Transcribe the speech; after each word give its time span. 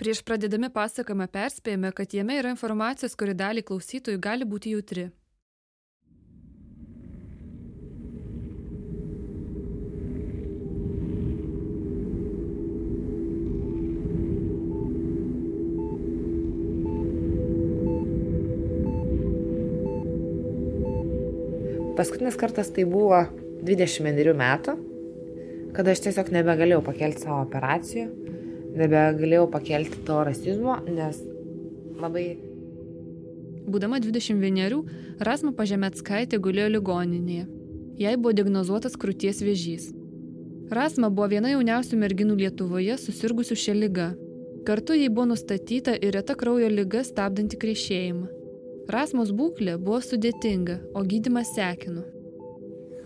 Prieš 0.00 0.22
pradėdami 0.24 0.70
pasakojimą 0.72 1.26
perspėjame, 1.28 1.90
kad 1.92 2.14
jame 2.16 2.38
yra 2.40 2.54
informacijos, 2.54 3.12
kuri 3.20 3.34
dalį 3.36 3.60
klausytojų 3.68 4.20
gali 4.24 4.46
būti 4.48 4.70
jautri. 4.72 5.10
Paskutinis 22.00 22.40
kartas 22.40 22.72
tai 22.72 22.88
buvo 22.88 23.20
21 23.68 24.32
metų, 24.40 24.78
kada 25.76 25.92
aš 25.92 26.06
tiesiog 26.08 26.32
nebegalėjau 26.40 26.80
pakelti 26.88 27.26
savo 27.26 27.42
operacijų, 27.44 28.08
nebegalėjau 28.76 29.48
pakelti 29.50 30.02
to 30.06 30.20
rasizmo, 30.26 30.78
nes 30.86 31.20
labai... 32.00 32.26
Būdama 33.70 34.00
21, 34.02 34.80
Rasma 35.22 35.52
Pažemetskaitė 35.54 36.40
gulėjo 36.42 36.70
ligoninėje. 36.76 37.46
Jai 38.00 38.16
buvo 38.16 38.32
diagnozuotas 38.34 38.96
krūties 38.98 39.42
vėžys. 39.44 39.90
Rasma 40.72 41.10
buvo 41.10 41.28
viena 41.34 41.50
jauniausių 41.52 41.98
merginų 42.00 42.38
Lietuvoje 42.40 42.96
susirgusių 43.02 43.56
šią 43.62 43.74
lygą. 43.76 44.08
Kartu 44.66 44.96
jai 44.96 45.08
buvo 45.12 45.30
nustatyta 45.32 45.96
ir 45.98 46.14
reta 46.16 46.36
kraujo 46.38 46.68
lyga 46.72 47.02
stabdanti 47.04 47.58
krešėjimą. 47.60 48.28
Rasmos 48.90 49.30
būklė 49.36 49.76
buvo 49.78 50.00
sudėtinga, 50.02 50.80
o 50.96 51.04
gydimas 51.06 51.52
sekino. 51.54 52.02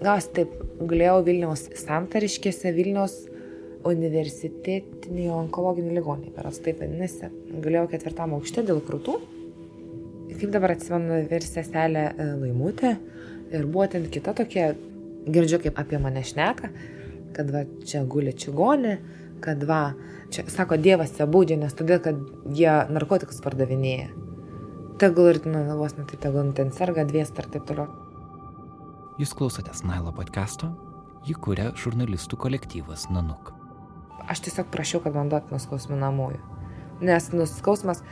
Gas 0.04 0.26
taip, 0.36 0.52
gulėjau 0.80 1.18
Vilniaus 1.26 1.66
santariškėse, 1.80 2.72
Vilniaus 2.76 3.18
universitetinį 3.88 5.28
onkologinį 5.34 5.94
ligonį, 5.98 6.32
per 6.34 6.48
taip 6.64 6.80
vadinasi. 6.80 7.30
Gulėjau 7.64 7.86
ketvirtam 7.92 8.34
aukšte 8.38 8.64
dėl 8.66 8.80
krūtų. 8.84 9.18
Kaip 10.34 10.50
dabar 10.50 10.74
atsimenu, 10.74 11.20
vyr 11.30 11.46
seselė 11.46 12.08
e, 12.10 12.26
Laimutė 12.40 12.96
ir 13.54 13.68
buvo 13.70 13.86
ten 13.92 14.08
kita 14.10 14.34
tokia, 14.36 14.72
girdžiu 15.28 15.60
kaip 15.62 15.78
apie 15.80 16.00
mane 16.02 16.24
šneka, 16.26 16.70
kad 17.36 17.52
va 17.54 17.64
čia 17.86 18.02
guli 18.08 18.34
čigonė, 18.34 18.96
kad 19.44 19.62
va, 19.68 19.94
čia, 20.34 20.46
sako, 20.50 20.78
Dievas 20.80 21.14
čia 21.16 21.28
būdžia, 21.30 21.60
nes 21.62 21.76
todėl, 21.76 22.00
kad 22.02 22.20
jie 22.56 22.72
narkotikus 22.90 23.42
pardavinėja. 23.44 24.10
Tegul 25.02 25.32
ir, 25.32 25.42
nu, 25.50 25.64
vos 25.78 25.96
net 25.98 26.10
tai 26.10 26.20
tegul 26.26 26.52
ten 26.56 26.70
serga 26.74 27.06
dvies 27.06 27.34
ar 27.34 27.50
taip 27.50 27.66
toliau. 27.70 27.90
Jūs 29.20 29.34
klausotės 29.38 29.84
Nailo 29.86 30.14
podcast'o, 30.14 30.72
jį 31.28 31.38
kuria 31.42 31.70
žurnalistų 31.78 32.40
kolektyvas 32.46 33.06
Nanuk 33.14 33.53
aš 34.30 34.44
tiesiog 34.46 34.70
prašiau, 34.72 35.02
kad 35.04 35.16
man 35.16 35.32
duotų 35.32 35.54
nuskausminamųjų. 35.54 36.40
Nes 37.04 37.28
nuskausmas 37.34 38.02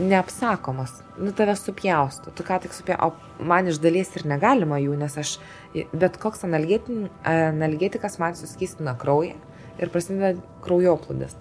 neapsakomas, 0.00 0.94
nu 1.20 1.32
tave 1.36 1.54
supjaustų, 1.58 2.32
tu 2.36 2.44
ką 2.46 2.58
tik 2.64 2.74
supjaustų, 2.74 3.10
o 3.12 3.44
man 3.48 3.68
iš 3.68 3.80
dalies 3.82 4.10
ir 4.16 4.26
negalima 4.28 4.80
jų, 4.80 4.96
nes 5.00 5.18
aš, 5.20 5.34
bet 5.92 6.16
koks 6.22 6.46
analgetikas 6.48 8.18
man 8.22 8.36
suskystina 8.38 8.96
kraują 8.98 9.36
ir 9.78 9.92
prasideda 9.92 10.34
kraujoplūdis. 10.64 11.36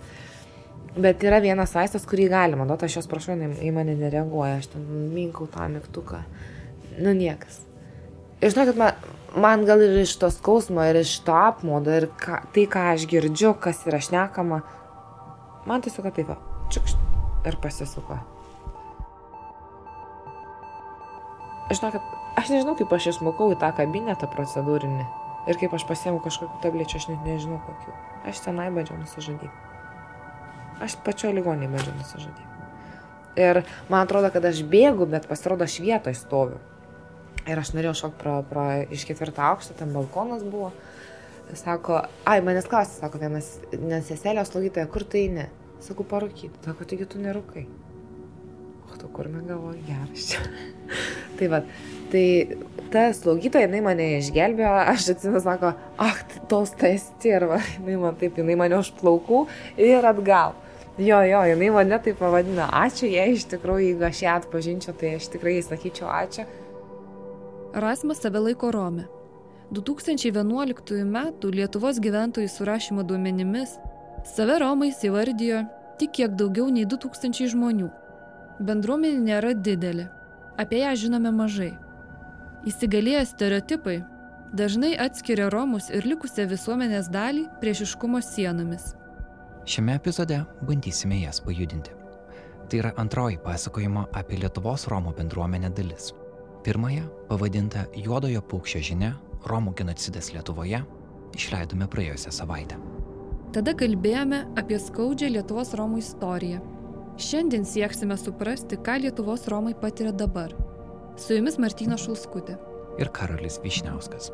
Bet 0.92 1.24
yra 1.24 1.40
vienas 1.40 1.72
vaistas, 1.72 2.04
kurį 2.08 2.28
galima 2.34 2.68
duoti, 2.68 2.90
aš 2.90 3.00
jos 3.00 3.12
prašau, 3.12 3.38
į 3.40 3.72
mane 3.76 3.96
nereaguoja, 3.96 4.58
aš 4.60 4.74
ten 4.74 4.88
minkau 5.16 5.48
tą 5.52 5.70
mygtuką. 5.72 6.26
Nu 7.00 7.16
niekas. 7.16 7.62
Ir 8.42 8.50
žinokit, 8.50 8.78
man, 8.80 8.98
man 9.38 9.66
gal 9.70 9.84
ir 9.86 10.00
iš 10.02 10.16
to 10.22 10.32
skausmo, 10.34 10.82
ir 10.90 11.02
iš 11.04 11.20
to 11.26 11.36
apmodo, 11.38 11.94
ir 11.94 12.10
ka, 12.18 12.42
tai, 12.56 12.66
ką 12.66 12.88
aš 12.96 13.06
girdžiu, 13.12 13.54
kas 13.62 13.84
yra 13.86 14.02
šnekama, 14.02 14.64
man 15.70 15.86
tiesiog 15.86 16.10
taip, 16.16 16.34
čiukšt 16.74 17.12
ir 17.46 17.58
pasisuko. 17.62 18.18
Kad 21.72 22.02
aš 22.36 22.50
nežinau, 22.52 22.76
kaip 22.76 22.92
aš 22.92 23.12
išmokau 23.14 23.54
į 23.54 23.60
tą 23.62 23.70
kabinetą 23.78 24.28
procedūrinį 24.34 25.06
ir 25.48 25.60
kaip 25.62 25.78
aš 25.78 25.86
pasiemu 25.88 26.20
kažkokiu 26.26 26.60
tablečiu, 26.66 27.00
aš 27.00 27.08
net 27.14 27.22
nežinau 27.26 27.62
kokiu. 27.64 27.94
Aš 28.28 28.42
tenai 28.44 28.68
bandžiau 28.74 29.00
nusižudyti. 29.00 29.50
Aš 30.84 30.98
pačioje 31.06 31.38
ligonėje 31.38 31.72
bandžiau 31.72 31.96
nusižudyti. 31.96 32.50
Ir 33.40 33.62
man 33.88 34.04
atrodo, 34.04 34.34
kad 34.34 34.46
aš 34.46 34.66
bėgu, 34.68 35.08
bet 35.08 35.30
pasirodo, 35.30 35.64
aš 35.64 35.80
vietoje 35.80 36.18
stoviu. 36.20 36.60
Ir 37.50 37.58
aš 37.58 37.72
norėjau 37.74 37.96
šok 38.04 38.18
pro, 38.22 38.36
pro 38.50 38.66
iš 38.94 39.06
ketvirtą 39.10 39.48
aukštą, 39.52 39.76
ten 39.80 39.94
balkonas 39.96 40.44
buvo. 40.46 40.70
Sako, 41.58 41.98
ai, 42.30 42.40
manęs 42.46 42.68
klausė, 42.70 43.00
sako 43.02 43.20
vienas, 43.20 43.56
nes 43.76 44.06
seselio 44.08 44.44
slaugytoja, 44.48 44.86
kur 44.92 45.04
tai 45.10 45.26
ne? 45.34 45.48
Sakau, 45.84 46.06
parūkyti. 46.08 46.62
Sako, 46.64 46.86
taigi 46.88 47.08
tu 47.10 47.20
nerūkai. 47.20 47.66
O 48.88 49.00
tu 49.00 49.10
kur 49.12 49.28
negalvoji, 49.32 49.82
geras 49.88 50.30
čia. 50.30 50.46
tai 51.40 51.50
va, 51.52 51.64
tai 52.14 52.24
ta 52.94 53.08
slaugytoja, 53.18 53.66
jinai 53.66 53.82
mane 53.84 54.08
išgelbėjo, 54.20 54.72
aš 54.94 55.10
atsimenu, 55.16 55.42
sako, 55.44 55.74
ach, 56.06 56.24
tos 56.52 56.76
tas 56.78 57.10
tirva, 57.24 57.60
jinai 57.80 57.98
man 58.06 58.22
taip, 58.22 58.38
jinai 58.40 58.60
mane 58.62 58.78
už 58.80 58.94
plaukų 59.02 59.46
ir 59.82 60.08
atgal. 60.08 60.56
Jo, 61.02 61.24
jo, 61.26 61.42
jinai 61.50 61.72
mane 61.74 62.00
taip 62.06 62.20
pavadina, 62.22 62.70
ačiū 62.84 63.10
jai 63.10 63.32
iš 63.34 63.48
tikrųjų, 63.56 63.94
jeigu 63.94 64.06
aš 64.06 64.26
ją 64.28 64.40
atpažinčiau, 64.42 64.96
tai 65.00 65.16
aš 65.18 65.32
tikrai 65.34 65.58
sakyčiau 65.66 66.12
ačiū. 66.12 66.46
Rasmas 67.74 68.18
save 68.22 68.40
laiko 68.40 68.72
Rome. 68.72 69.06
2011 69.72 71.00
m. 71.06 71.18
Lietuvos 71.44 72.00
gyventojų 72.04 72.50
surašymo 72.52 73.06
duomenimis 73.08 73.78
save 74.28 74.58
Romais 74.60 75.00
įvardijo 75.08 75.62
tik 76.00 76.12
kiek 76.18 76.36
daugiau 76.36 76.68
nei 76.68 76.84
2000 76.84 77.48
žmonių. 77.54 77.88
Bendruomenė 78.60 79.24
nėra 79.24 79.54
didelė, 79.56 80.10
apie 80.60 80.82
ją 80.84 80.92
žinome 81.06 81.32
mažai. 81.32 81.72
Įsigalėję 82.68 83.24
stereotipai 83.32 84.02
dažnai 84.52 84.92
atskiria 85.00 85.48
Romus 85.50 85.88
ir 85.96 86.04
likusią 86.06 86.50
visuomenės 86.52 87.08
dalį 87.08 87.48
priešiškumo 87.64 88.20
sienomis. 88.20 88.92
Šiame 89.64 89.96
epizode 89.96 90.44
bandysime 90.68 91.24
jas 91.24 91.40
pajudinti. 91.40 91.96
Tai 92.68 92.84
yra 92.84 92.92
antroji 93.00 93.40
pasakojimo 93.40 94.10
apie 94.12 94.44
Lietuvos 94.44 94.90
Romų 94.92 95.16
bendruomenę 95.16 95.72
dalis. 95.72 96.12
Pirmąją, 96.64 97.04
pavadintą 97.30 97.80
Juodojo 97.98 98.42
paukščio 98.42 98.80
žinia- 98.86 99.16
Romų 99.50 99.74
genocidas 99.80 100.28
Lietuvoje, 100.34 100.84
išleidome 101.34 101.88
praėjusią 101.90 102.32
savaitę. 102.32 102.78
Tada 103.52 103.74
kalbėjome 103.74 104.44
apie 104.56 104.78
skaudžią 104.80 105.32
Lietuvos 105.34 105.74
Romų 105.74 105.98
istoriją. 106.04 106.62
Šiandien 107.18 107.66
sieksime 107.66 108.18
suprasti, 108.18 108.78
ką 108.78 109.00
Lietuvos 109.02 109.48
Romai 109.48 109.74
patiria 109.74 110.12
dabar. 110.12 110.54
Su 111.18 111.34
jumis 111.34 111.58
Martyno 111.58 111.98
Šulskutė. 111.98 112.60
Ir 113.00 113.10
Karolis 113.10 113.58
Višniauskas. 113.64 114.32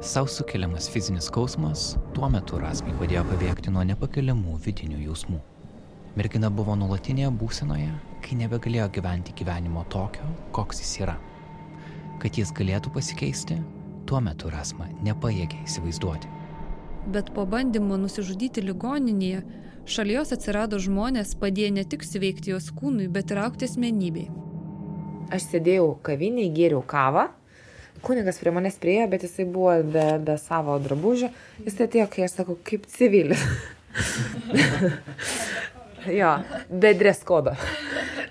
Sau 0.00 0.26
sukeliamas 0.26 0.88
fizinis 0.88 1.28
skausmas 1.28 1.98
tuo 2.14 2.28
metu 2.32 2.56
Rasmai 2.58 2.94
padėjo 2.96 3.26
pabėgti 3.28 3.70
nuo 3.70 3.84
nepakeliamų 3.84 4.56
vidinių 4.64 5.04
jausmų. 5.04 5.40
Mergina 6.16 6.48
buvo 6.50 6.72
nulatinėje 6.74 7.30
būsenoje, 7.36 7.92
kai 8.30 8.38
nebegalėjo 8.38 8.86
gyventi 8.94 9.32
gyvenimo 9.34 9.82
tokio, 9.90 10.22
koks 10.54 10.78
jis 10.84 10.90
yra. 11.02 11.16
Kad 12.22 12.36
jis 12.38 12.52
galėtų 12.54 12.92
pasikeisti, 12.94 13.56
tuo 14.06 14.20
metu 14.22 14.52
Rasma 14.52 14.86
nepajėgė 15.02 15.64
įsivaizduoti. 15.64 16.30
Bet 17.10 17.32
po 17.34 17.42
bandymo 17.50 17.98
nusižudyti 17.98 18.62
ligoninėje, 18.62 19.40
šalia 19.90 20.20
jos 20.20 20.30
atsirado 20.36 20.78
žmonės 20.78 21.34
padėję 21.40 21.72
ne 21.80 21.84
tik 21.90 22.06
sveikti 22.06 22.54
jos 22.54 22.70
kūnui, 22.76 23.08
bet 23.10 23.34
ir 23.34 23.42
aukti 23.42 23.66
asmenybei. 23.66 24.28
Aš 25.34 25.50
sėdėjau 25.50 25.96
kaviniai, 26.06 26.52
gėriau 26.54 26.84
kavą. 26.86 27.32
Kunigas 28.06 28.38
prie 28.38 28.54
manęs 28.54 28.78
priejo, 28.78 29.10
bet 29.10 29.26
jisai 29.26 29.48
buvo 29.50 29.74
be, 29.82 30.06
be 30.22 30.38
savo 30.38 30.78
drabužio. 30.78 31.32
Jis 31.66 31.82
atėjo, 31.82 32.06
kai 32.14 32.28
aš 32.28 32.38
sakau, 32.38 32.60
kaip 32.62 32.86
civilis. 32.94 33.42
Jo, 36.06 36.34
be 36.70 36.92
dreskodo. 36.94 37.54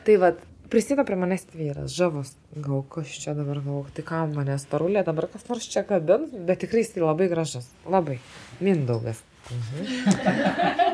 tai 0.05 0.17
vad, 0.21 0.39
prisėdo 0.71 1.05
prie 1.07 1.17
manęs 1.19 1.47
vyras, 1.53 1.93
žavus, 1.95 2.33
gal 2.55 2.83
kas 2.93 3.11
čia 3.21 3.35
dabar, 3.37 3.61
gal 3.65 3.85
tai 3.95 4.05
ką 4.07 4.25
manęs 4.33 4.67
parulė, 4.69 5.03
dabar 5.07 5.29
kas 5.31 5.47
nors 5.49 5.69
čia 5.69 5.83
kabins, 5.87 6.33
bet 6.33 6.63
tikrai 6.63 6.85
jis 6.85 6.95
labai 7.01 7.29
gražus, 7.31 7.69
labai, 7.89 8.19
Mindaugas. 8.59 9.23
Mhm. 9.49 9.85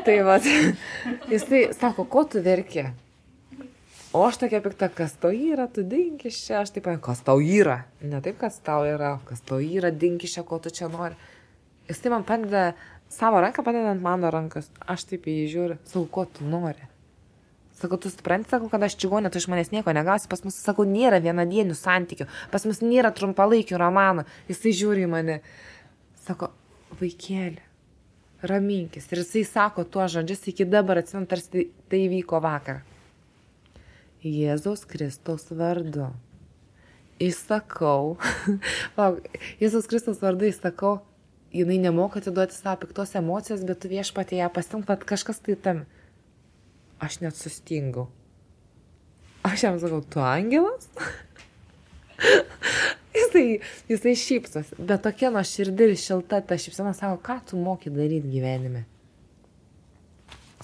tai 0.06 0.20
vad, 0.24 0.46
jis 1.32 1.44
tai 1.48 1.66
sako, 1.76 2.06
ko 2.08 2.24
tu 2.24 2.40
verki? 2.44 2.86
O 4.16 4.22
aš 4.24 4.38
tokia 4.40 4.62
pikta, 4.64 4.88
kas 4.88 5.12
tau 5.20 5.28
yra, 5.34 5.66
tu 5.68 5.82
dinkis 5.84 6.38
čia, 6.46 6.62
aš 6.62 6.70
taip, 6.72 6.86
kas 7.04 7.20
tau 7.26 7.42
yra. 7.42 7.82
Ne 8.00 8.22
taip, 8.24 8.38
kas 8.40 8.56
tau 8.64 8.86
yra, 8.88 9.18
kas 9.28 9.42
tau 9.44 9.58
yra, 9.60 9.90
dinkis 9.92 10.38
čia, 10.38 10.44
ko 10.46 10.56
tu 10.62 10.72
čia 10.72 10.88
nori. 10.88 11.18
Jis 11.90 12.00
tai 12.00 12.14
man 12.14 12.24
padeda 12.24 12.70
savo 13.12 13.40
ranką 13.40 13.64
padedant 13.66 14.02
mano 14.02 14.30
rankas. 14.30 14.70
Aš 14.86 15.06
taip 15.12 15.26
į 15.28 15.40
jį 15.40 15.48
žiūriu, 15.54 15.78
sakau, 15.86 16.06
ko 16.12 16.26
tu 16.38 16.46
nori. 16.46 16.90
Sakau, 17.76 17.98
tu 18.00 18.08
supranti, 18.08 18.48
sakau, 18.48 18.70
kad 18.72 18.86
aš 18.86 18.96
čigonė, 18.96 19.28
tu 19.28 19.36
iš 19.36 19.50
manęs 19.52 19.68
nieko 19.68 19.92
negausi, 19.92 20.30
pas 20.32 20.40
mus, 20.46 20.56
sakau, 20.56 20.86
nėra 20.88 21.20
vienadienių 21.20 21.76
santykių, 21.76 22.24
pas 22.52 22.64
mus 22.64 22.80
nėra 22.80 23.10
trumpalaikių 23.12 23.76
romanų. 23.82 24.24
Jisai 24.48 24.72
žiūri 24.78 25.04
į 25.04 25.10
mane. 25.12 25.36
Sako, 26.24 26.48
vaikėlė, 26.96 27.60
raminkis. 28.48 29.10
Ir 29.12 29.20
jisai 29.20 29.44
sako 29.44 29.84
tuo 29.84 30.06
žodžius 30.08 30.48
iki 30.52 30.64
dabar, 30.64 31.02
atsimenu, 31.02 31.28
tarsi 31.28 31.52
tai, 31.52 31.66
tai 31.92 32.00
vyko 32.12 32.40
vakar. 32.40 32.80
Jėzaus 34.24 34.86
Kristaus 34.88 35.44
vardu. 35.52 36.08
Įsakau, 37.22 38.16
Jėzaus 39.62 39.86
Kristaus 39.88 40.24
vardu 40.24 40.48
įsakau, 40.48 40.98
jinai 41.52 41.78
nemoka 41.78 42.20
atiduoti 42.20 42.56
savo 42.56 42.80
piktos 42.82 43.14
emocijos, 43.18 43.64
bet 43.66 43.80
tu 43.82 43.90
viešpatė 43.92 44.40
ją 44.40 44.50
pasimk, 44.52 44.86
kad 44.88 45.04
kažkas 45.06 45.42
tai 45.44 45.56
tam. 45.56 45.84
Aš 47.02 47.20
net 47.20 47.36
sustingau. 47.36 48.08
Aš 49.46 49.66
jam 49.66 49.78
sakau, 49.78 50.00
tu 50.02 50.22
angelas? 50.24 50.88
jisai, 53.16 53.60
jisai 53.88 54.14
šypsos, 54.18 54.72
bet 54.78 55.04
tokia 55.04 55.30
nuo 55.34 55.44
širdį 55.46 55.90
ir 55.90 55.96
šilta 56.00 56.40
ta 56.42 56.58
šypsena 56.60 56.94
sako, 56.96 57.20
ką 57.22 57.38
tu 57.50 57.60
moki 57.60 57.92
daryti 57.92 58.32
gyvenime? 58.32 58.86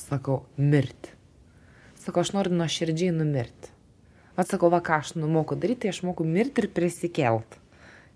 Sakau, 0.00 0.43
mirti. 0.56 1.12
Sakau, 2.02 2.25
aš 2.25 2.32
noriu 2.34 2.56
nuo 2.56 2.67
širdžiai 2.67 3.14
numirti. 3.14 3.70
Atsakau, 4.40 4.73
va 4.73 4.81
ką 4.84 4.99
aš 5.02 5.14
numoku 5.20 5.55
daryti, 5.61 5.84
tai 5.84 5.93
aš 5.93 6.02
moku 6.08 6.25
mirti 6.26 6.64
ir 6.64 6.73
prisikelt. 6.73 7.62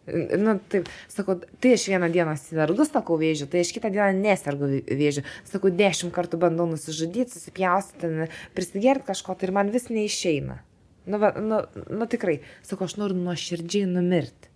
Na, 0.07 0.55
taip, 0.71 0.87
sakau, 1.11 1.35
tai 1.59 1.73
aš 1.75 1.89
vieną 1.91 2.07
dieną 2.15 2.37
sergu, 2.39 2.85
sakau, 2.87 3.17
vėžiu, 3.19 3.49
tai 3.51 3.65
aš 3.65 3.73
kitą 3.75 3.91
dieną 3.91 4.13
nesergu 4.15 4.69
vėžiu. 4.87 5.25
Sakau, 5.49 5.73
dešimt 5.75 6.15
kartų 6.15 6.39
bandau 6.45 6.69
nusižudyti, 6.71 7.35
susipjaustyti, 7.35 8.29
prisigerti 8.55 9.09
kažko, 9.09 9.35
tai 9.35 9.49
ir 9.49 9.55
man 9.57 9.73
vis 9.75 9.89
neišeina. 9.91 10.61
Nu, 11.11 11.19
va, 11.23 11.33
nu, 11.39 11.59
nu 11.91 12.07
tikrai, 12.11 12.39
sakau, 12.67 12.87
aš 12.87 12.95
noriu 13.01 13.19
nuoširdžiai 13.19 13.91
numirti. 13.91 14.53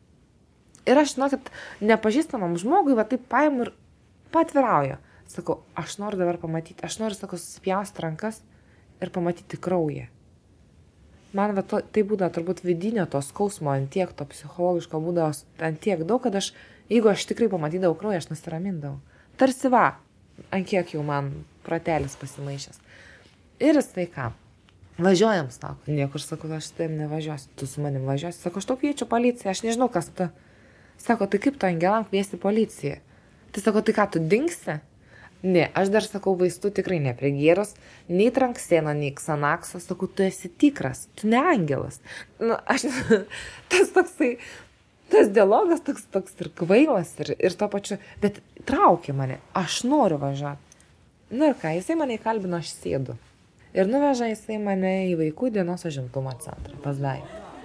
Ir 0.86 1.02
aš 1.02 1.16
žinau, 1.16 1.30
kad 1.34 1.50
nepažįstamam 1.82 2.54
žmogui, 2.58 2.94
va 2.98 3.08
taip 3.10 3.26
paimu 3.30 3.66
ir 3.66 3.74
patvirauju. 4.34 5.00
Sakau, 5.30 5.60
aš 5.78 5.98
noriu 6.02 6.22
dabar 6.22 6.38
pamatyti, 6.42 6.82
aš 6.86 7.00
noriu, 7.02 7.18
sakau, 7.18 7.38
susipjausti 7.38 8.06
rankas 8.06 8.40
ir 9.02 9.10
pamatyti 9.14 9.58
kraują. 9.58 10.06
Man 11.36 11.54
va, 11.54 11.62
to, 11.62 11.78
tai 11.94 12.02
būdavo 12.06 12.34
turbūt 12.34 12.64
vidinio 12.66 13.04
to 13.10 13.20
skausmo, 13.22 13.70
ant 13.70 13.90
tiek 13.94 14.10
to 14.16 14.26
psichologiško 14.26 14.98
būdavo, 15.04 15.30
ant 15.62 15.80
tiek 15.82 16.02
daug, 16.02 16.18
kad 16.24 16.34
aš, 16.40 16.50
jeigu 16.90 17.12
aš 17.12 17.28
tikrai 17.30 17.46
pamatydavau 17.52 17.94
kraują, 17.98 18.18
aš 18.18 18.32
nusiramindavau. 18.32 18.98
Tarsi 19.38 19.70
va, 19.70 19.84
ant 20.50 20.66
kiek 20.66 20.96
jau 20.96 21.04
man 21.06 21.30
pratelis 21.66 22.18
pasimaišęs. 22.18 22.82
Ir 23.62 23.78
jis 23.78 23.92
tai 23.94 24.08
ką? 24.10 24.32
Važiuojam, 25.00 25.48
sako, 25.54 25.78
niekur, 25.88 26.20
sako, 26.20 26.50
aš 26.58 26.72
taip 26.76 26.90
nevažiuosiu, 26.92 27.48
tu 27.56 27.68
su 27.70 27.80
manim 27.80 28.04
važiuosi. 28.08 28.42
Sako, 28.42 28.60
aš 28.60 28.68
tau 28.68 28.76
kviečiu 28.80 29.06
policiją, 29.08 29.54
aš 29.54 29.62
nežinau, 29.64 29.88
kas 29.92 30.10
tu. 30.12 30.26
Sako, 31.00 31.28
tai 31.30 31.40
kaip 31.40 31.56
tu 31.56 31.68
angelam 31.68 32.04
kviesti 32.04 32.36
policiją? 32.40 32.98
Tai 33.54 33.62
sako, 33.64 33.80
tai 33.86 33.94
ką 33.96 34.06
tu 34.12 34.20
dingsi? 34.20 34.80
Ne, 35.42 35.70
aš 35.72 35.88
dar 35.88 36.04
sakau, 36.04 36.34
vaistų 36.36 36.68
tikrai 36.76 36.98
neprigėrus, 37.00 37.72
nei 38.12 38.28
trankseno, 38.34 38.92
nei 38.96 39.08
ksanakso, 39.16 39.80
sakau, 39.80 40.08
tu 40.08 40.26
esi 40.26 40.50
tikras, 40.52 41.06
tu 41.16 41.30
ne 41.32 41.40
angelas. 41.54 41.96
Nu, 42.42 42.58
aš, 42.68 42.84
tas 43.72 43.94
toksai, 43.94 44.34
tas 45.12 45.32
dialogas 45.32 45.80
toks, 45.86 46.04
toks 46.12 46.36
ir 46.44 46.52
kvailas, 46.60 47.14
ir, 47.24 47.32
ir 47.40 47.56
to 47.56 47.70
pačiu, 47.72 47.96
bet 48.20 48.42
traukia 48.68 49.16
mane, 49.16 49.40
aš 49.56 49.80
noriu 49.88 50.20
važiuoti. 50.20 50.84
Na 51.30 51.52
ir 51.52 51.58
ką, 51.58 51.72
jisai 51.78 51.96
mane 51.96 52.20
įkalbino, 52.20 52.60
aš 52.60 52.74
sėdu. 52.74 53.16
Ir 53.72 53.88
nuveža 53.88 54.28
jisai 54.32 54.58
mane 54.60 54.94
į 55.08 55.16
vaikų 55.20 55.54
dienos 55.54 55.86
užimtumo 55.88 56.34
centrą, 56.42 56.76
pas 56.84 57.00
Dai. 57.00 57.20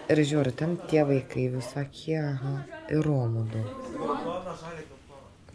Ir 0.05 0.21
žiūriu, 0.21 0.53
ten 0.53 0.77
tie 0.87 1.01
vaikai 1.03 1.49
visokie, 1.49 2.19
aha, 2.21 2.59
ir 2.93 3.01
romų 3.03 3.47
daug. 3.55 4.94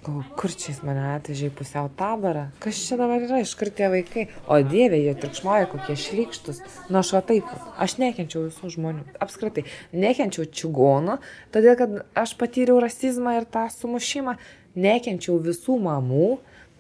Galvoju, 0.01 0.25
kur 0.33 0.53
čia 0.57 0.71
jis 0.71 0.79
mane 0.81 1.03
atvežė 1.13 1.51
į 1.51 1.53
pusiau 1.59 1.91
tabarą? 1.99 2.47
Kas 2.65 2.79
čia 2.87 2.97
dabar 2.97 3.21
yra, 3.21 3.43
iš 3.45 3.51
kur 3.61 3.69
tie 3.69 3.91
vaikai? 3.93 4.23
O 4.49 4.57
dievė, 4.65 4.97
jie 4.97 5.13
trikšmoja, 5.21 5.67
kokie 5.69 5.97
šlykštus. 6.01 6.63
Na, 6.89 7.03
aš 7.03 7.11
va 7.19 7.21
taip, 7.29 7.51
aš 7.77 7.99
nekenčiau 8.01 8.47
visų 8.47 8.71
žmonių. 8.79 9.05
Apskritai, 9.21 9.67
nekenčiau 9.93 10.49
čigonų, 10.49 11.19
todėl 11.53 11.77
kad 11.77 11.99
aš 12.17 12.33
patyriau 12.41 12.81
rasizmą 12.81 13.37
ir 13.43 13.49
tą 13.53 13.67
sumušimą. 13.77 14.39
Nekenčiau 14.81 15.37
visų 15.45 15.77
mamų. 15.85 16.31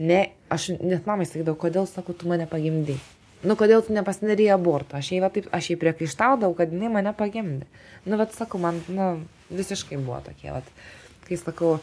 Ne, 0.00 0.22
aš 0.48 0.70
net 0.80 1.04
mamai 1.04 1.28
sakydavau, 1.28 1.60
kodėl, 1.60 1.84
sakau, 1.92 2.16
tu 2.16 2.30
mane 2.30 2.48
pagimdai. 2.48 2.96
Nu, 3.44 3.52
kodėl 3.56 3.84
tu 3.84 3.92
nepasidarėjai 3.92 4.56
aborto? 4.56 4.96
Aš 4.96 5.12
jai, 5.12 5.20
va, 5.20 5.28
taip, 5.32 5.52
aš 5.52 5.74
jai 5.74 5.80
priekaištaudavau, 5.84 6.56
kad 6.56 6.72
jinai 6.72 6.88
mane 6.96 7.12
pagimdė. 7.16 7.68
Nu, 8.08 8.16
bet 8.16 8.32
sakau, 8.32 8.60
man, 8.64 8.80
nu, 8.88 9.12
visiškai 9.52 10.00
buvo 10.00 10.22
tokie, 10.24 10.54
va, 10.56 10.64
kai 11.28 11.36
sakau, 11.40 11.78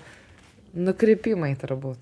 nukrypimai 0.75 1.53
turbūt. 1.59 1.99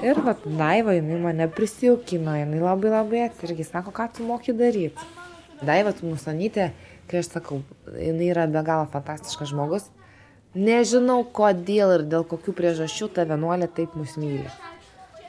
Ir 0.00 0.16
vat 0.24 0.44
Daiva, 0.46 0.94
jinai 0.96 1.18
mane 1.20 1.46
prisijaukino, 1.52 2.32
jinai 2.38 2.60
labai 2.62 2.92
labai 2.94 3.24
atsargiai 3.26 3.66
sako, 3.68 3.92
ką 3.92 4.06
tu 4.16 4.24
moki 4.24 4.54
daryti. 4.56 5.08
Daiva, 5.60 5.92
tu 5.92 6.08
musanytė, 6.08 6.70
kai 7.10 7.20
aš 7.20 7.34
sakau, 7.34 7.60
jinai 7.92 8.30
yra 8.32 8.46
be 8.48 8.62
galo 8.64 8.86
fantastiškas 8.92 9.52
žmogus. 9.52 9.90
Nežinau 10.56 11.20
kodėl 11.36 11.98
ir 11.98 12.06
dėl 12.10 12.24
kokių 12.26 12.54
priežasčių 12.56 13.10
ta 13.14 13.26
vienuolė 13.28 13.68
taip 13.76 13.92
mus 13.94 14.16
myli. 14.18 14.48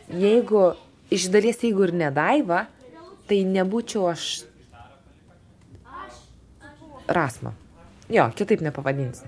Jeigu, 0.07 0.71
iš 1.11 1.27
dalies 1.33 1.59
jeigu 1.61 1.89
ir 1.89 1.93
ne 2.05 2.07
Daiva, 2.15 2.63
tai 3.27 3.43
nebūčiau 3.47 4.07
aš 4.13 4.31
Rasma. 7.11 7.51
Jo, 8.11 8.29
kitaip 8.35 8.63
nepavadinsi 8.63 9.27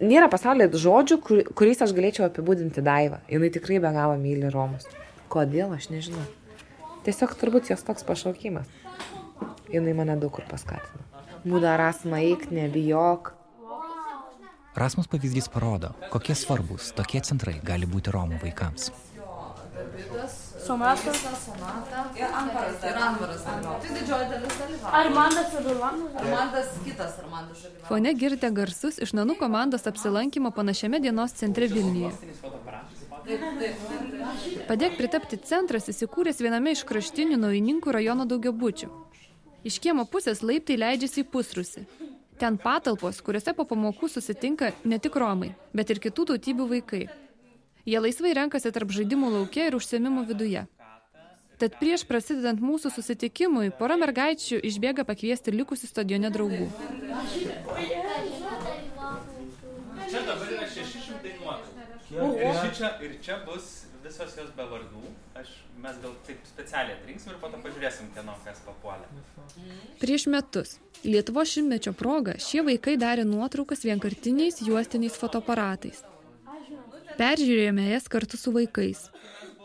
nėra 0.00 0.28
pasaulyje 0.30 0.80
žodžių, 0.82 1.18
kur, 1.24 1.42
kuriais 1.58 1.82
aš 1.84 1.94
galėčiau 1.96 2.26
apibūdinti 2.28 2.84
Daivą. 2.84 3.20
Jis 3.30 3.54
tikrai 3.56 3.80
be 3.82 3.92
galo 3.94 4.18
myli 4.20 4.50
Romus. 4.52 4.86
Kodėl, 5.32 5.72
aš 5.76 5.90
nežinau. 5.92 6.24
Tiesiog 7.06 7.34
turbūt 7.40 7.72
jos 7.72 7.84
toks 7.86 8.06
pašaukimas. 8.08 8.68
Jis 9.72 9.84
mane 9.96 10.16
daug 10.20 10.32
kur 10.34 10.46
paskatino. 10.48 11.04
Būda 11.44 11.76
Rasma 11.80 12.22
eik, 12.24 12.48
nebijok. 12.54 13.34
Rasmus 14.78 15.10
pavyzdys 15.10 15.50
parodo, 15.50 15.94
kokie 16.12 16.36
svarbus 16.38 16.92
tokie 16.94 17.22
centrai 17.26 17.58
gali 17.66 17.88
būti 17.88 18.14
Romų 18.14 18.38
vaikams 18.44 18.92
sonata. 20.68 21.12
sonata. 21.46 21.98
Ir 22.20 22.28
Anvaras. 22.40 22.78
Ir 22.90 22.96
Anvaras. 23.08 23.42
Tai 23.82 23.90
didžioji 23.96 24.26
dalis 24.32 24.54
dalyvavo. 24.60 24.94
Armandas 25.00 25.48
ir 25.52 25.68
Armandas. 25.72 26.22
Armandas 26.22 26.68
kitas 26.84 27.18
Armandas. 27.22 27.66
Fone 27.88 28.14
girdite 28.22 28.50
garsus 28.60 29.00
iš 29.04 29.14
Nanų 29.18 29.38
komandos 29.40 29.86
apsilankimo 29.90 30.52
panašiame 30.58 31.00
dienos 31.04 31.36
centre 31.40 31.68
Vilniuje. 31.72 32.12
Padėk 34.68 34.96
pritapti 34.96 35.36
centras 35.50 35.88
įsikūręs 35.92 36.42
viename 36.44 36.72
iš 36.76 36.84
kraštinių 36.88 37.36
naujininkų 37.44 37.92
rajono 37.98 38.24
daugiabučių. 38.28 38.88
Iš 39.68 39.80
kiemo 39.84 40.04
pusės 40.12 40.44
laiptai 40.44 40.78
leidžiasi 40.80 41.24
į 41.24 41.30
pusrusį. 41.32 41.84
Ten 42.38 42.56
patalpos, 42.62 43.18
kuriuose 43.26 43.52
po 43.58 43.64
pamokų 43.66 44.08
susitinka 44.12 44.70
ne 44.84 45.00
tik 45.02 45.16
romai, 45.18 45.50
bet 45.74 45.90
ir 45.90 45.98
kitų 46.04 46.28
tautybių 46.32 46.68
vaikai. 46.76 47.08
Jie 47.88 48.00
laisvai 48.04 48.34
renkasi 48.36 48.68
tarp 48.74 48.90
žaidimų 48.92 49.30
laukia 49.32 49.70
ir 49.70 49.76
užsiemimų 49.78 50.26
viduje. 50.28 50.66
Tad 51.58 51.78
prieš 51.80 52.04
prasidedant 52.06 52.60
mūsų 52.60 52.90
susitikimui, 52.92 53.70
pora 53.78 53.96
mergaičių 53.98 54.58
išbėga 54.68 55.06
pakviesti 55.08 55.54
likusių 55.54 55.88
stadione 55.88 56.28
draugų. 56.34 56.66
Čia 60.08 60.20
dabar 60.26 60.52
yra 60.52 60.68
600 60.68 61.32
nuotraukų. 61.40 61.78
Ir 62.12 62.76
čia, 62.76 62.92
ir 63.08 63.16
čia 63.24 63.38
bus 63.46 63.70
visos 64.04 64.36
jos 64.36 64.52
be 64.58 64.68
vardų. 64.68 65.02
Aš, 65.40 65.54
mes 65.80 65.96
gal 66.04 66.12
taip 66.28 66.44
specialiai 66.50 66.98
atrinksim 66.98 67.32
ir 67.32 67.40
po 67.40 67.50
to 67.54 67.62
pažiūrėsim, 67.64 68.12
kieno 68.14 68.36
kas 68.44 68.60
papuolė. 68.68 69.08
Prieš 70.04 70.28
metus, 70.28 70.76
Lietuvo 71.08 71.44
šimtmečio 71.46 71.96
proga, 71.96 72.36
šie 72.42 72.64
vaikai 72.68 72.98
darė 73.00 73.24
nuotraukas 73.24 73.84
vienkartiniais 73.88 74.60
juostiniais 74.66 75.16
fotoaparatais. 75.16 76.04
Peržiūrėjome 77.18 77.88
jas 77.90 78.04
kartu 78.06 78.38
su 78.38 78.52
vaikais. 78.54 79.08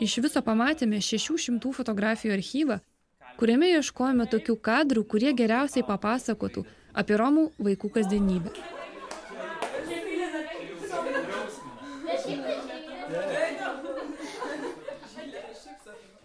Iš 0.01 0.15
viso 0.25 0.41
pamatėme 0.41 0.97
600 1.05 1.69
fotografijų 1.77 2.33
archyvą, 2.33 2.79
kuriame 3.37 3.69
ieškojame 3.75 4.25
tokių 4.31 4.55
kadrų, 4.67 5.03
kurie 5.05 5.33
geriausiai 5.37 5.85
papasakotų 5.85 6.63
apie 6.97 7.19
Romų 7.21 7.51
vaikų 7.61 7.91
kasdienybę. 7.99 8.53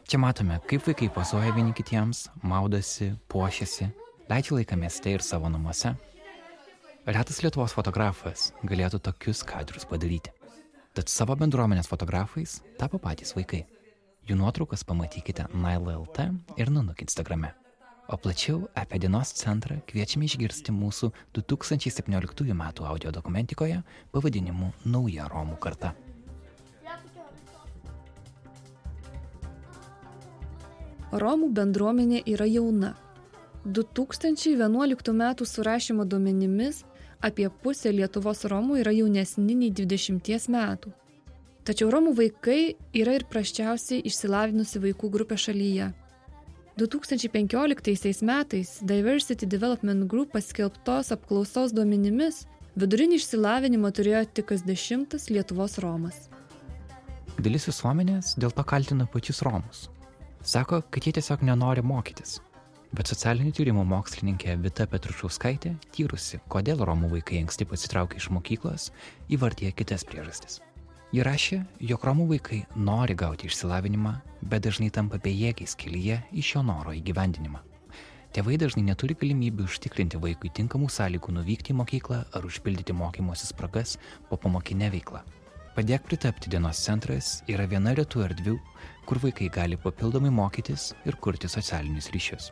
Čia 0.09 0.23
matome, 0.25 0.57
kaip 0.65 0.89
vaikai 0.89 1.11
pasuoja 1.13 1.53
vieni 1.53 1.77
kitiems, 1.77 2.31
maudosi, 2.41 3.11
puošiasi, 3.29 3.91
leidžia 4.33 4.57
laiką 4.57 4.81
mieste 4.81 5.13
ir 5.13 5.21
savo 5.21 5.53
namuose. 5.53 5.93
Retas 7.05 7.45
Lietuvos 7.45 7.77
fotografas 7.77 8.55
galėtų 8.65 9.05
tokius 9.05 9.45
kadrus 9.45 9.85
padaryti. 9.89 10.33
Tad 10.99 11.07
savo 11.15 11.37
bendruomenės 11.39 11.87
fotografais 11.87 12.57
tapo 12.75 12.99
patys 12.99 13.31
vaikai. 13.37 13.61
Jų 14.27 14.35
nuotraukas 14.41 14.81
pamatykite 14.83 15.45
Nail.lt 15.55 16.25
ir 16.59 16.73
Nanuk 16.75 17.05
Instagrame. 17.05 17.53
O 18.11 18.17
plačiau 18.19 18.65
apie 18.75 18.99
dienos 18.99 19.31
centrą 19.39 19.77
kviečiame 19.87 20.27
išgirsti 20.27 20.75
mūsų 20.75 21.13
2017 21.39 22.51
m. 22.51 22.65
audio 22.91 23.13
dokumentikoje 23.15 23.79
pavadinimu 24.11 24.73
Nauja 24.91 25.29
Romų 25.31 25.61
karta. 25.63 25.93
Romų 31.15 31.53
bendruomenė 31.55 32.25
yra 32.27 32.51
jauna. 32.51 32.97
2011 33.71 35.15
m. 35.15 35.25
surašymo 35.47 36.11
duomenimis 36.11 36.88
apie 37.25 37.49
pusę 37.63 37.93
Lietuvos 37.93 38.45
Romų 38.49 38.81
yra 38.83 38.93
jaunesni 38.95 39.57
nei 39.59 39.71
20 39.75 40.49
metų. 40.55 40.93
Tačiau 41.69 41.91
Romų 41.93 42.15
vaikai 42.17 42.77
yra 42.97 43.19
ir 43.19 43.27
praščiausiai 43.29 44.05
išsilavinusi 44.09 44.81
vaikų 44.87 45.11
grupė 45.13 45.37
šalyje. 45.37 45.91
2015 46.79 48.23
metais 48.23 48.79
Diversity 48.87 49.47
Development 49.47 50.07
Group 50.07 50.33
paskelbtos 50.33 51.11
apklausos 51.13 51.75
duomenimis 51.75 52.45
vidurinį 52.79 53.19
išsilavinimą 53.19 53.91
turėjo 53.93 54.25
tik 54.39 54.53
kas 54.53 54.63
dešimtas 54.63 55.27
Lietuvos 55.33 55.79
Romas. 55.83 56.29
Dalis 57.39 57.67
visuomenės 57.69 58.37
dėl 58.39 58.55
to 58.55 58.65
kaltina 58.67 59.07
pačius 59.11 59.43
Romus. 59.47 59.89
Sako, 60.43 60.81
kad 60.91 61.05
jie 61.05 61.13
tiesiog 61.19 61.43
nenori 61.47 61.83
mokytis. 61.83 62.39
Bet 62.97 63.11
socialinių 63.11 63.51
tyrimų 63.53 63.83
mokslininkė 63.85 64.55
Vita 64.65 64.87
Petrušauskaitė, 64.89 65.75
tyrusi, 65.93 66.39
kodėl 66.49 66.81
Romų 66.89 67.11
vaikai 67.19 67.43
anksti 67.43 67.67
pasitraukia 67.69 68.17
iš 68.17 68.31
mokyklos, 68.33 68.87
įvardė 69.29 69.75
kitas 69.77 70.07
priežastis. 70.09 70.63
Ji 71.13 71.21
rašė, 71.25 71.59
jog 71.85 72.07
Romų 72.09 72.31
vaikai 72.31 72.63
nori 72.77 73.17
gauti 73.17 73.51
išsilavinimą, 73.51 74.15
bet 74.41 74.65
dažnai 74.65 74.89
tampa 74.93 75.21
bejėgiais 75.21 75.77
kelyje 75.77 76.23
į 76.33 76.45
šio 76.45 76.63
noro 76.65 76.95
įgyvendinimą. 76.97 77.61
Tėvai 78.33 78.57
dažnai 78.61 78.87
neturi 78.87 79.17
galimybių 79.21 79.67
užtikrinti 79.69 80.21
vaikui 80.21 80.53
tinkamų 80.57 80.89
sąlygų 80.93 81.35
nuvykti 81.37 81.75
į 81.75 81.79
mokyklą 81.81 82.23
ar 82.33 82.49
užpildyti 82.49 82.97
mokymosi 82.97 83.49
spragas 83.51 83.99
po 84.31 84.37
pamokinę 84.41 84.89
veiklą. 84.93 85.21
Padėk 85.77 86.09
pritapti 86.09 86.53
dienos 86.53 86.81
centras 86.85 87.43
yra 87.49 87.69
viena 87.69 87.93
retų 87.97 88.25
erdvių, 88.31 88.57
kur 89.09 89.21
vaikai 89.25 89.53
gali 89.53 89.81
papildomai 89.81 90.33
mokytis 90.33 90.91
ir 91.05 91.21
kurti 91.21 91.49
socialinius 91.53 92.11
ryšius. 92.17 92.51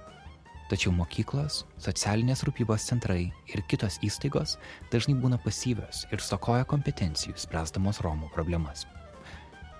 Tačiau 0.66 0.90
mokyklos, 0.90 1.60
socialinės 1.78 2.40
rūpybos 2.42 2.88
centrai 2.88 3.28
ir 3.54 3.60
kitos 3.70 4.00
įstaigos 4.02 4.56
dažnai 4.90 5.14
būna 5.22 5.38
pasyvios 5.38 6.00
ir 6.10 6.18
stokoja 6.18 6.66
kompetencijų 6.66 7.36
spręsdamos 7.38 8.00
Romų 8.02 8.32
problemas. 8.34 8.82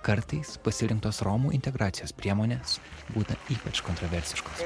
Kartais 0.07 0.53
pasirinktos 0.63 1.19
Romų 1.27 1.51
integracijos 1.57 2.13
priemonės 2.15 2.77
būna 3.11 3.35
ypač 3.51 3.81
kontroversiškos. 3.83 4.63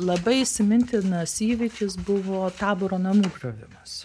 Labai 0.00 0.38
įsimintinas 0.46 1.36
įvykis 1.44 2.00
buvo 2.08 2.48
taboro 2.56 2.96
namų 2.96 3.28
griovimas. 3.36 4.00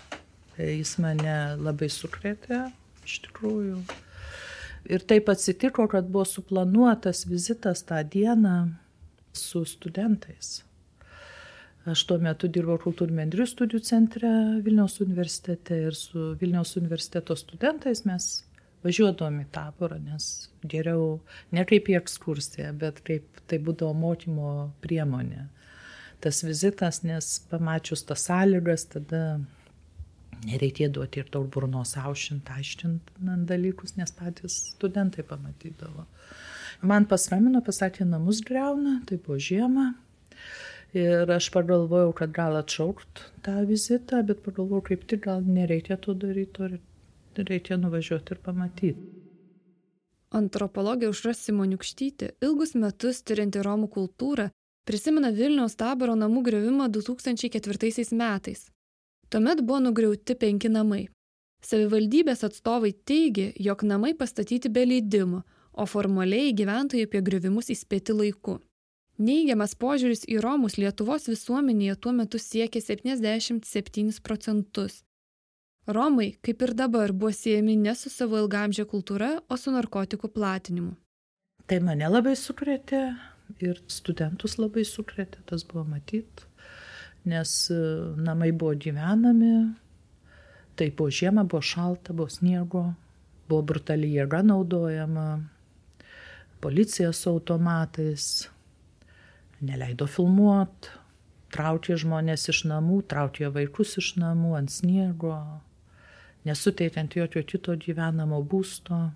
Jis 0.60 0.98
mane 1.00 1.40
labai 1.56 1.88
sukrėtė, 1.88 2.66
iš 3.08 3.22
tikrųjų 3.30 3.80
Ir 4.90 5.04
taip 5.06 5.30
atsitiko, 5.30 5.86
kad 5.88 6.08
buvo 6.10 6.26
suplanuotas 6.26 7.28
vizitas 7.30 7.84
tą 7.86 8.02
dieną 8.04 8.56
su 9.38 9.62
studentais. 9.66 10.64
Aš 11.90 12.04
tuo 12.10 12.18
metu 12.22 12.50
dirbau 12.52 12.80
kultūrmendrių 12.82 13.46
studijų 13.48 13.80
centre 13.86 14.30
Vilniaus 14.66 14.98
universitete 15.06 15.78
ir 15.88 15.96
su 15.98 16.34
Vilniaus 16.42 16.76
universiteto 16.82 17.38
studentais 17.40 18.04
mes 18.06 18.28
važiuodavom 18.84 19.40
į 19.44 19.46
taborą, 19.54 20.00
nes 20.02 20.50
geriau 20.74 21.20
ne 21.56 21.64
kaip 21.70 21.90
į 21.92 21.98
ekskursiją, 22.00 22.74
bet 22.82 23.02
kaip 23.08 23.42
tai 23.50 23.62
būdavo 23.64 23.94
mokymo 23.98 24.52
priemonė. 24.84 25.48
Tas 26.20 26.42
vizitas, 26.44 27.02
nes 27.08 27.32
pamačius 27.52 28.04
tas 28.08 28.26
sąlygas, 28.28 28.90
tada 28.92 29.24
nereikėdavo 30.48 31.08
ir 31.20 31.30
daug 31.34 31.48
burnos 31.52 31.96
aušint, 32.00 32.50
aiškinant 32.56 33.12
dalykus, 33.50 33.96
nes 33.98 34.12
patys 34.16 34.58
studentai 34.74 35.26
pamatydavo. 35.28 36.06
Man 36.82 37.08
pasramino, 37.12 37.60
pasakė, 37.66 38.06
namus 38.08 38.40
greuna, 38.46 39.00
tai 39.08 39.18
buvo 39.20 39.40
žiema. 39.42 39.94
Ir 40.96 41.30
aš 41.30 41.52
pagalvojau, 41.54 42.14
kad 42.18 42.32
gal 42.34 42.56
atšaukt 42.58 43.26
tą 43.46 43.60
vizitą, 43.70 44.24
bet 44.26 44.40
pagalvojau, 44.46 44.86
kaip 44.88 45.04
tik 45.10 45.26
gal 45.28 45.44
nereikia 45.46 46.00
to 46.02 46.16
daryti, 46.18 46.80
reikia 47.38 47.78
nuvažiuoti 47.78 48.34
ir 48.34 48.42
pamatyti. 48.46 49.10
Antropologė 50.40 51.10
Užra 51.10 51.34
Simoniukštytė, 51.34 52.36
ilgus 52.46 52.76
metus 52.78 53.24
tyrinti 53.26 53.62
Romų 53.66 53.90
kultūrą, 53.94 54.50
prisimena 54.86 55.32
Vilniaus 55.34 55.78
taboro 55.78 56.14
namų 56.18 56.44
grevimą 56.46 56.90
2004 56.94 58.06
metais. 58.18 58.68
Tuomet 59.30 59.62
buvo 59.62 59.80
nugriauti 59.84 60.34
penki 60.36 60.72
namai. 60.74 61.04
Savivaldybės 61.62 62.42
atstovai 62.48 62.94
teigė, 63.06 63.52
jog 63.62 63.84
namai 63.86 64.16
pastatyti 64.18 64.72
be 64.74 64.86
leidimo, 64.88 65.44
o 65.74 65.86
formaliai 65.86 66.56
gyventojai 66.56 67.06
apie 67.06 67.22
griuvimus 67.28 67.70
įspėti 67.70 68.16
laiku. 68.16 68.58
Neigiamas 69.20 69.76
požiūris 69.76 70.24
į 70.32 70.40
Romus 70.42 70.80
Lietuvos 70.80 71.28
visuomenėje 71.30 71.98
tuo 72.00 72.16
metu 72.16 72.40
siekė 72.40 72.82
77 72.82 74.24
procentus. 74.24 75.04
Romai, 75.86 76.32
kaip 76.46 76.64
ir 76.66 76.74
dabar, 76.82 77.12
buvo 77.12 77.34
siejami 77.36 77.76
ne 77.78 77.94
su 78.00 78.10
savo 78.10 78.40
ilgamžė 78.40 78.88
kultūra, 78.90 79.36
o 79.50 79.58
su 79.58 79.74
narkotikų 79.76 80.32
platinimu. 80.34 80.96
Tai 81.70 81.82
mane 81.86 82.08
labai 82.10 82.38
sukrėtė 82.40 83.02
ir 83.62 83.82
studentus 83.92 84.58
labai 84.58 84.88
sukrėtė, 84.88 85.44
tas 85.50 85.68
buvo 85.68 85.84
matyti 85.92 86.49
nes 87.30 87.54
e, 87.72 87.78
namai 88.18 88.52
buvo 88.52 88.74
gyvenami, 88.76 89.54
tai 90.76 90.90
buvo 90.92 91.12
žiema, 91.14 91.44
buvo 91.44 91.62
šalta, 91.62 92.14
buvo 92.14 92.30
sniego, 92.32 92.84
buvo 93.50 93.62
brutali 93.72 94.12
jėga 94.16 94.42
naudojama, 94.46 95.28
policija 96.64 97.12
su 97.14 97.30
automatais, 97.34 98.50
neleido 99.62 100.08
filmuoti, 100.08 100.94
traukė 101.54 101.98
žmonės 102.00 102.50
iš 102.54 102.64
namų, 102.70 103.02
traukė 103.12 103.50
vaikus 103.56 103.98
iš 104.02 104.14
namų 104.22 104.54
ant 104.60 104.74
sniego, 104.74 105.36
nesuteikiant 106.48 107.18
jokio 107.18 107.44
kito 107.44 107.76
gyvenamo 107.76 108.42
būsto. 108.46 109.10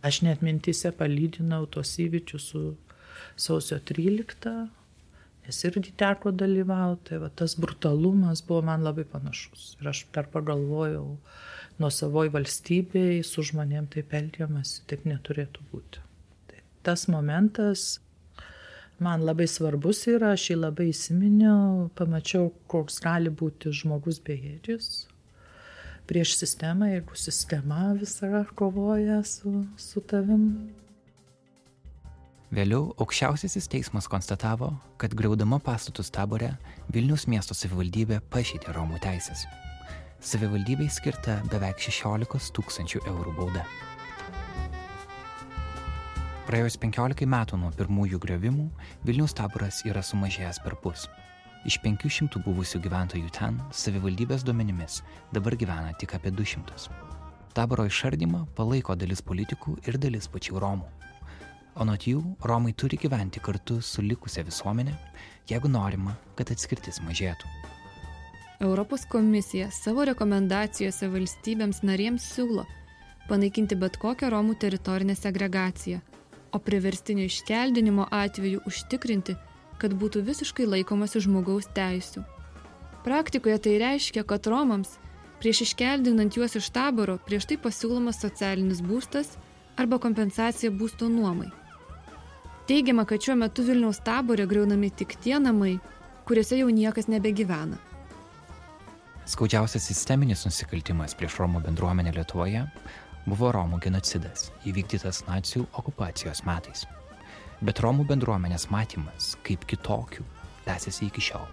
Aš 0.00 0.22
net 0.24 0.40
mintise 0.40 0.94
palydinau 0.96 1.66
tos 1.68 1.92
įvykius 2.00 2.44
su 2.52 2.62
sausio 3.36 3.76
13 3.90 4.79
nes 5.50 5.64
irgi 5.66 5.90
teko 5.98 6.30
dalyvauti, 6.30 7.08
tai 7.10 7.18
va, 7.24 7.30
tas 7.34 7.56
brutalumas 7.58 8.44
buvo 8.46 8.62
man 8.68 8.84
labai 8.86 9.02
panašus. 9.10 9.74
Ir 9.80 9.90
aš 9.90 10.04
dar 10.14 10.28
pagalvojau, 10.30 11.16
nuo 11.82 11.90
savoj 11.90 12.30
valstybėje 12.36 13.24
su 13.26 13.42
žmonėm 13.50 13.90
taip 13.90 14.14
elgiamasi, 14.14 14.84
taip 14.86 15.08
neturėtų 15.10 15.66
būti. 15.72 16.04
Tai 16.46 16.62
tas 16.86 17.08
momentas 17.10 17.98
man 19.02 19.24
labai 19.26 19.48
svarbus 19.50 20.04
yra, 20.12 20.36
aš 20.36 20.52
jį 20.52 20.60
labai 20.60 20.90
įsiminiau, 20.92 21.88
pamačiau, 21.98 22.52
koks 22.70 23.00
gali 23.02 23.32
būti 23.32 23.74
žmogus 23.74 24.22
bejėdžis 24.22 25.08
prieš 26.10 26.34
sistemą, 26.38 26.88
jeigu 26.90 27.14
sistema 27.14 27.92
visą 27.94 28.44
kovoja 28.58 29.20
su, 29.26 29.64
su 29.78 30.02
tavim. 30.02 30.46
Vėliau 32.50 32.88
aukščiausiasis 32.98 33.68
teismas 33.70 34.08
konstatavo, 34.10 34.72
kad 34.98 35.12
greudama 35.14 35.60
pastatus 35.62 36.08
taborė 36.10 36.48
Vilnius 36.90 37.28
miesto 37.30 37.54
savivaldybė 37.54 38.16
pažeidė 38.34 38.72
Romų 38.74 38.98
teisės. 39.04 39.44
Savivaldybei 40.18 40.88
skirta 40.90 41.36
beveik 41.52 41.78
16 41.78 42.50
tūkstančių 42.56 43.04
eurų 43.06 43.36
bauda. 43.36 43.62
Praėjus 46.48 46.74
15 46.82 47.30
metų 47.30 47.60
nuo 47.62 47.70
pirmųjų 47.78 48.18
grevimų, 48.26 48.66
Vilniaus 49.06 49.36
taboras 49.38 49.84
yra 49.86 50.02
sumažėjęs 50.02 50.58
per 50.64 50.74
pus. 50.82 51.06
Iš 51.70 51.78
500 51.84 52.42
buvusių 52.42 52.82
gyventojų 52.82 53.30
ten, 53.36 53.60
savivaldybės 53.70 54.42
duomenimis, 54.42 55.04
dabar 55.30 55.54
gyvena 55.54 55.94
tik 56.02 56.18
apie 56.18 56.34
200. 56.34 56.90
Taboro 57.54 57.86
išardymą 57.86 58.48
palaiko 58.58 58.98
dalis 58.98 59.22
politikų 59.22 59.76
ir 59.86 60.02
dalis 60.02 60.26
pačių 60.26 60.58
Romų. 60.66 60.90
Anot 61.74 62.06
jų, 62.08 62.22
Romai 62.42 62.72
turi 62.74 62.98
gyventi 62.98 63.40
kartu 63.40 63.78
su 63.82 64.02
likusia 64.02 64.42
visuomenė, 64.46 64.96
jeigu 65.50 65.70
norima, 65.70 66.16
kad 66.34 66.50
atskirtis 66.50 66.98
mažėtų. 67.04 67.46
Europos 68.60 69.06
komisija 69.08 69.70
savo 69.72 70.04
rekomendacijose 70.04 71.08
valstybėms 71.08 71.80
narėms 71.86 72.26
siūlo 72.34 72.66
panaikinti 73.30 73.78
bet 73.78 73.98
kokią 74.02 74.30
Romų 74.32 74.56
teritorinę 74.58 75.14
segregaciją, 75.14 76.00
o 76.52 76.58
priverstinio 76.58 77.28
iškeldinimo 77.30 78.08
atveju 78.10 78.64
užtikrinti, 78.66 79.36
kad 79.78 79.94
būtų 80.00 80.24
visiškai 80.26 80.66
laikomasi 80.66 81.22
žmogaus 81.26 81.70
teisų. 81.76 82.24
Praktikoje 83.04 83.60
tai 83.64 83.76
reiškia, 83.80 84.26
kad 84.28 84.50
Romams 84.50 84.98
prieš 85.40 85.62
iškeldinant 85.68 86.36
juos 86.36 86.58
iš 86.58 86.68
taboro 86.74 87.16
prieš 87.28 87.46
tai 87.52 87.56
pasiūlomas 87.62 88.20
socialinis 88.20 88.82
būstas 88.84 89.36
arba 89.80 90.00
kompensacija 90.02 90.74
būsto 90.74 91.08
nuomai. 91.08 91.48
Teigiama, 92.70 93.02
kad 93.04 93.18
šiuo 93.18 93.34
metu 93.34 93.64
Vilniaus 93.66 93.98
taborė 94.06 94.44
greunami 94.46 94.92
tik 94.94 95.16
tie 95.24 95.40
namai, 95.42 95.72
kuriuose 96.22 96.54
jau 96.60 96.68
niekas 96.70 97.08
nebegyvena. 97.10 97.80
Skaudžiausias 99.26 99.88
sisteminis 99.90 100.44
nusikaltimas 100.46 101.16
prieš 101.18 101.40
Romų 101.40 101.64
bendruomenę 101.64 102.12
Lietuvoje 102.14 102.60
buvo 103.24 103.50
Romų 103.56 103.80
genocidas, 103.82 104.52
įvykdytas 104.70 105.24
nacijų 105.26 105.64
okupacijos 105.82 106.44
metais. 106.46 106.84
Bet 107.58 107.82
Romų 107.82 108.04
bendruomenės 108.12 108.68
matymas 108.70 109.32
kaip 109.42 109.66
kitokių 109.66 110.22
tęsiasi 110.68 111.08
iki 111.08 111.24
šiol. 111.26 111.48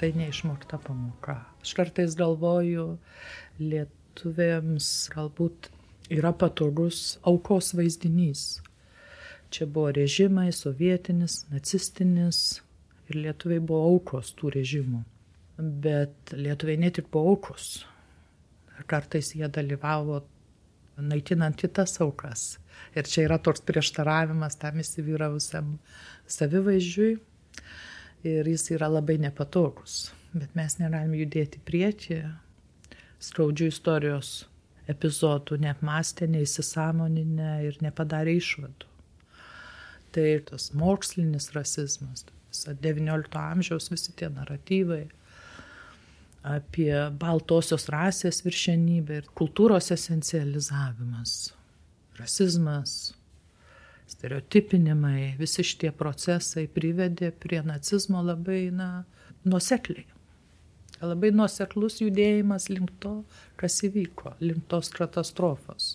Tai 0.00 0.10
neišmokta 0.16 0.80
pamoka. 0.80 1.42
Aš 1.60 1.74
kartais 1.76 2.16
galvoju, 2.16 2.86
lietuvėms 3.60 4.88
galbūt 5.12 5.68
yra 6.08 6.32
patogus 6.32 7.18
aukos 7.20 7.74
vaizdinys. 7.76 8.62
Čia 9.50 9.66
buvo 9.66 9.92
režimai, 9.96 10.50
sovietinis, 10.52 11.44
nacistinis 11.52 12.60
ir 13.08 13.22
lietuviai 13.22 13.62
buvo 13.64 13.86
aukos 13.94 14.34
tų 14.36 14.52
režimų 14.58 15.04
bet 15.58 16.32
lietuviai 16.32 16.78
ne 16.78 16.90
tik 16.90 17.10
buvo 17.10 17.34
aukos. 17.34 17.84
Kartais 18.86 19.34
jie 19.34 19.48
dalyvavo 19.50 20.22
naikinant 21.02 21.58
kitas 21.58 21.98
aukas. 22.02 22.58
Ir 22.94 23.06
čia 23.10 23.24
yra 23.26 23.38
toks 23.42 23.64
prieštaravimas 23.66 24.58
tam 24.62 24.78
įsivyravusiam 24.82 25.76
savivaizdžiui. 26.30 27.16
Ir 28.26 28.50
jis 28.50 28.68
yra 28.74 28.90
labai 28.90 29.18
nepatogus. 29.22 30.12
Bet 30.34 30.54
mes 30.58 30.78
negalim 30.78 31.16
judėti 31.18 31.62
prieki. 31.64 32.20
Skaudžių 33.22 33.70
istorijos 33.72 34.32
epizodų 34.88 35.58
neapmastė, 35.64 36.28
neįsisamoninę 36.30 37.58
ir 37.66 37.80
nepadarė 37.82 38.38
išvadų. 38.38 38.87
Tai 40.16 40.28
tas 40.48 40.70
mokslinis 40.72 41.50
rasizmas, 41.52 42.24
visą 42.48 42.72
XIX 42.80 43.38
amžiaus 43.42 43.90
visi 43.92 44.14
tie 44.16 44.30
naratyvai 44.32 45.04
apie 46.48 46.92
baltosios 47.20 47.88
rasės 47.92 48.40
viršenybę 48.46 49.20
ir 49.20 49.30
kultūros 49.36 49.90
esencializavimas, 49.92 51.52
rasizmas, 52.18 52.94
stereotipinimai, 54.08 55.34
visi 55.40 55.64
šitie 55.66 55.90
procesai 55.92 56.66
privedė 56.72 57.32
prie 57.42 57.60
nacizmo 57.66 58.22
labai 58.24 58.68
na, 58.72 59.04
nuosekliai. 59.44 60.06
Labai 61.04 61.30
nuoseklus 61.30 62.00
judėjimas 62.02 62.66
link 62.72 62.90
to, 63.02 63.20
kas 63.60 63.76
įvyko, 63.86 64.34
link 64.42 64.64
tos 64.72 64.90
katastrofos. 64.94 65.92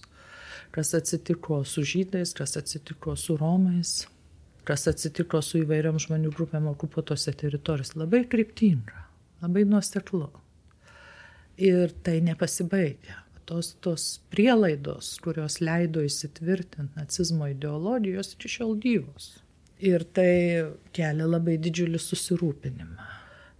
Kas 0.73 0.93
atsitiko 0.97 1.61
su 1.69 1.83
žydais, 1.85 2.33
kas 2.33 2.57
atsitiko 2.57 3.13
su 3.19 3.37
romais, 3.37 4.07
kas 4.65 4.87
atsitiko 4.89 5.41
su 5.45 5.61
įvairiom 5.61 5.99
žmonių 6.01 6.33
grupėm 6.33 6.71
okupuotose 6.71 7.35
teritorijose. 7.37 7.99
Labai 7.99 8.23
kryptinga 8.29 9.03
labai 9.43 9.65
nuoseklu. 9.67 10.29
Ir 11.57 11.91
tai 12.03 12.19
nepasibaigia. 12.25 13.19
Tos, 13.45 13.73
tos 13.83 14.03
prielaidos, 14.31 15.17
kurios 15.23 15.59
leido 15.59 16.01
įsitvirtinti 16.01 16.95
nacizmo 16.95 17.49
ideologijos, 17.51 18.31
iki 18.37 18.51
šiol 18.53 18.77
gyvos. 18.85 19.33
Ir 19.83 20.05
tai 20.15 20.31
kelia 20.95 21.27
labai 21.27 21.57
didžiulį 21.59 21.99
susirūpinimą. 21.99 23.09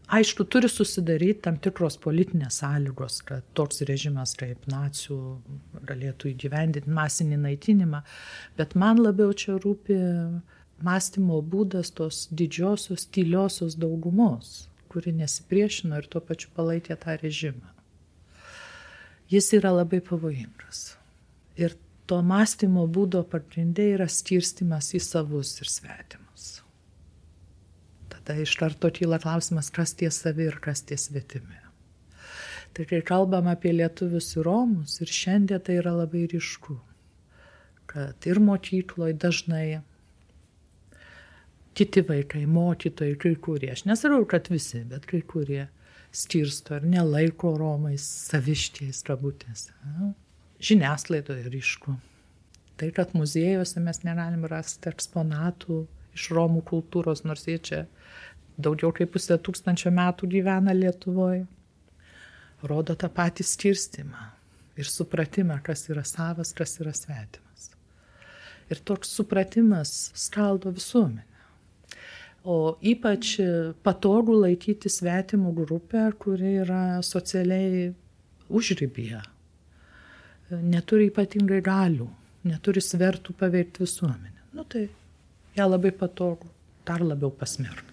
Aišku, 0.07 0.43
turi 0.43 0.67
susidaryti 0.69 1.45
tam 1.45 1.57
tikros 1.63 1.95
politinės 2.03 2.60
sąlygos, 2.60 3.22
kad 3.25 3.45
toks 3.55 3.81
režimas 3.88 4.36
kaip 4.38 4.67
nacijų 4.67 5.19
galėtų 5.88 6.33
įgyvendinti 6.33 6.91
masinį 6.91 7.39
naikinimą, 7.45 8.01
bet 8.60 8.75
man 8.75 9.00
labiau 9.00 9.31
čia 9.33 9.55
rūpi 9.63 9.98
mąstymo 10.83 11.39
būdas 11.48 11.93
tos 11.95 12.27
didžiosios, 12.31 13.07
tyliosios 13.15 13.77
daugumos, 13.79 14.67
kuri 14.91 15.15
nesipriešino 15.15 16.01
ir 16.01 16.10
tuo 16.12 16.22
pačiu 16.22 16.51
palaikė 16.57 17.00
tą 17.00 17.15
režimą. 17.22 17.72
Jis 19.31 19.53
yra 19.55 19.72
labai 19.72 20.01
pavojingas. 20.03 20.97
Ir 21.56 21.77
to 22.12 22.19
mąstymo 22.21 22.84
būdo 22.91 23.23
pagrindė 23.23 23.93
yra 23.95 24.10
skirstimas 24.12 24.91
į 24.93 25.01
savus 25.01 25.56
ir 25.63 25.71
svetimus. 25.71 26.22
Tada 28.23 28.41
iš 28.41 28.55
karto 28.59 28.89
kyla 28.93 29.19
klausimas, 29.19 29.69
kas 29.73 29.95
tie 29.99 30.09
savi 30.12 30.47
ir 30.47 30.59
kas 30.63 30.83
tie 30.88 30.97
svetimi. 30.97 31.59
Tai 32.73 32.86
kai 32.89 33.01
kalbam 33.05 33.49
apie 33.51 33.73
lietuvius 33.75 34.31
ir 34.38 34.47
romus, 34.47 34.97
ir 35.03 35.12
šiandien 35.12 35.62
tai 35.62 35.77
yra 35.81 35.91
labai 35.93 36.23
ryšku, 36.31 36.77
kad 37.91 38.25
ir 38.29 38.39
mokykloje 38.41 39.17
dažnai 39.21 39.67
kiti 41.77 42.01
vaikai, 42.07 42.45
mokytojai, 42.49 43.17
kai 43.19 43.36
kurie, 43.36 43.71
aš 43.73 43.86
nesakau, 43.89 44.23
kad 44.29 44.49
visi, 44.49 44.81
bet 44.89 45.05
kai 45.09 45.21
kurie 45.21 45.67
skirsto 46.13 46.77
ar 46.77 46.86
nelaiko 46.86 47.55
Romais 47.57 48.05
saviškiais 48.29 49.01
kabutėse. 49.05 49.73
Žiniasklaidoje 50.63 51.49
ryšku. 51.53 51.95
Tai, 52.77 52.89
kad 52.95 53.13
muziejuose 53.17 53.81
mes 53.83 54.01
negalim 54.05 54.45
rasti 54.49 54.89
eksponatų 54.89 55.83
iš 56.13 56.29
Romų 56.33 56.62
kultūros, 56.69 57.23
nors 57.25 57.45
jie 57.49 57.57
čia 57.62 57.81
daugiau 58.57 58.93
kaip 58.95 59.11
pusę 59.15 59.37
tūkstančio 59.37 59.91
metų 59.93 60.29
gyvena 60.29 60.75
Lietuvoje, 60.77 61.43
rodo 62.63 62.95
tą 62.95 63.09
patį 63.11 63.45
skirstimą 63.47 64.29
ir 64.79 64.89
supratimą, 64.89 65.59
kas 65.63 65.87
yra 65.89 66.05
savas, 66.07 66.53
kas 66.55 66.79
yra 66.81 66.93
svetimas. 66.95 67.69
Ir 68.71 68.79
toks 68.81 69.11
supratimas 69.13 70.11
skaldo 70.17 70.71
visuomenę 70.73 71.33
o 72.43 72.75
ypač 72.83 73.37
patogu 73.83 74.35
laikyti 74.43 74.91
svetimų 74.91 75.53
grupę, 75.55 76.09
kuri 76.19 76.57
yra 76.63 76.99
socialiai 77.05 77.93
užrybėje, 78.51 79.21
neturi 80.59 81.07
ypatingai 81.11 81.61
galių, 81.63 82.09
neturi 82.49 82.83
svertų 82.83 83.35
paveikti 83.39 83.85
visuomenę. 83.85 84.49
Nu 84.53 84.67
tai 84.67 84.89
ją 85.55 85.69
labai 85.69 85.93
patogu, 85.95 86.51
dar 86.85 87.01
labiau 87.01 87.31
pasmerkti. 87.31 87.92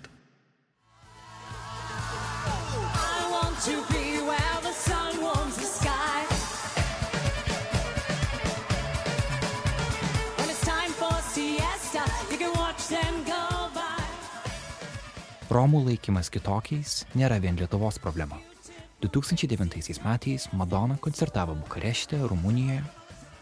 Romų 15.52 15.82
laikymas 15.90 16.30
kitokiais 16.32 17.02
nėra 17.12 17.36
vien 17.36 17.58
Lietuvos 17.60 17.98
problema. 18.00 18.38
2009 19.04 20.00
metais 20.06 20.48
Madonna 20.56 20.96
koncertavo 20.96 21.52
Bukarešte, 21.60 22.16
Rumunijoje. 22.16 22.80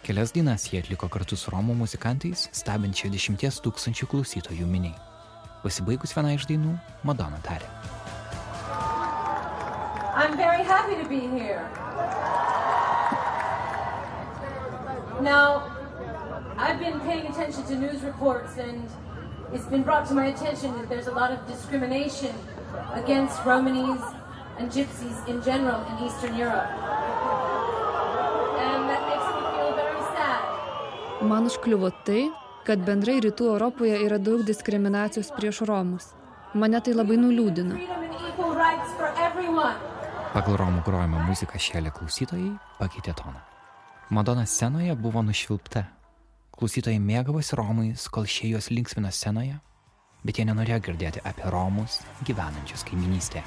Kelias 0.03 0.35
dainas 0.35 0.67
jie 0.73 0.83
atliko 0.83 1.07
kartu 1.07 1.39
su 1.39 1.55
Romų 1.55 1.79
muzikantais, 1.85 2.49
stebint 2.51 2.99
60 2.99 3.63
tūkstančių 3.63 4.11
klausytojų 4.11 4.67
miniai. 4.67 4.99
Pasibaigus 5.63 6.19
vieną 6.19 6.35
iš 6.35 6.51
dainų, 6.51 6.75
Madonna 7.07 7.39
tarė. 7.47 7.98
I'm 10.19 10.37
very 10.37 10.65
happy 10.65 10.97
to 11.01 11.09
be 11.09 11.21
here. 11.39 11.63
Now, 15.23 15.71
I've 16.59 16.81
been 16.81 16.99
paying 17.07 17.27
attention 17.29 17.63
to 17.67 17.77
news 17.77 18.03
reports 18.03 18.57
and 18.59 18.83
it's 19.53 19.67
been 19.67 19.85
brought 19.85 20.09
to 20.09 20.15
my 20.15 20.27
attention 20.27 20.75
that 20.79 20.89
there's 20.89 21.07
a 21.07 21.13
lot 21.13 21.31
of 21.31 21.47
discrimination 21.47 22.35
against 22.95 23.39
Romanies 23.47 24.03
and 24.59 24.69
Gypsies 24.73 25.19
in 25.29 25.41
general 25.41 25.87
in 25.87 26.07
Eastern 26.07 26.35
Europe. 26.35 26.67
And 28.67 28.91
that 28.91 29.03
makes 29.11 29.27
me 29.35 29.43
feel 29.55 29.71
very 29.83 30.03
sad. 30.17 30.43
Man 31.23 31.47
užkliuvo 31.47 31.93
tai, 32.03 32.25
kad 32.67 32.83
bendrai 32.83 33.21
rytų 33.23 33.53
Europoje 33.55 34.03
yra 34.03 34.19
daug 34.19 34.43
diskriminacijos 34.43 35.31
prieš 35.39 35.63
Romus. 35.71 36.11
Mane 36.55 36.83
tai 36.83 36.99
labai 36.99 37.23
nuliūdina. 37.23 37.79
Pagal 40.39 40.55
Romų 40.55 40.85
grojimo 40.87 41.19
muziką 41.27 41.59
šėlė 41.59 41.91
klausytojai 41.91 42.53
pakeitė 42.79 43.11
toną. 43.19 43.41
Madona 44.15 44.45
scenoje 44.47 44.95
buvo 44.95 45.19
nušvilpta 45.27 45.83
Klausytojai 46.55 47.01
mėgavosi 47.03 47.59
Romais, 47.59 48.05
kol 48.07 48.23
šie 48.23 48.53
juos 48.53 48.69
linksmino 48.71 49.11
scenoje, 49.11 49.57
bet 50.23 50.39
jie 50.39 50.47
nenorėjo 50.47 50.79
girdėti 50.87 51.25
apie 51.27 51.51
Romus 51.51 51.99
gyvenančius 52.23 52.87
kaiminystėje. 52.87 53.43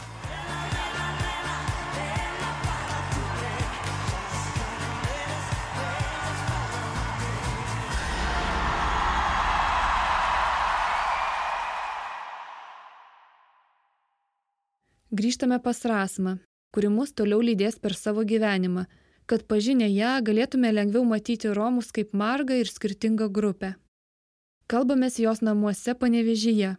Grįžtame 15.12 15.63
pas 15.63 15.86
Rasmą, 15.88 16.41
kuri 16.71 16.89
mus 16.89 17.13
toliau 17.13 17.41
lydės 17.43 17.79
per 17.79 17.93
savo 17.93 18.23
gyvenimą– 18.23 18.88
kad 19.31 19.45
pažinę 19.47 19.88
ją 19.88 20.17
galėtume 20.27 20.73
lengviau 20.75 21.05
matyti 21.07 21.51
Romus 21.55 21.91
kaip 21.95 22.12
margą 22.21 22.57
ir 22.60 22.67
skirtingą 22.67 23.29
grupę. 23.31 23.75
Kalbamės 24.71 25.19
jos 25.23 25.39
namuose 25.47 25.95
panevežyje. 26.01 26.75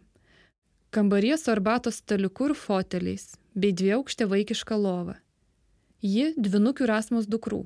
Kambaryje 0.93 1.37
su 1.41 1.49
arbatos 1.53 1.97
staliuku 2.03 2.51
ir 2.51 2.53
foteliais, 2.53 3.25
bei 3.57 3.73
dvieaukštę 3.73 4.27
vaikišką 4.29 4.77
lovą. 4.77 5.15
Ji 6.01 6.33
dvinukių 6.37 6.89
Rasmos 6.89 7.25
dukrų. 7.25 7.63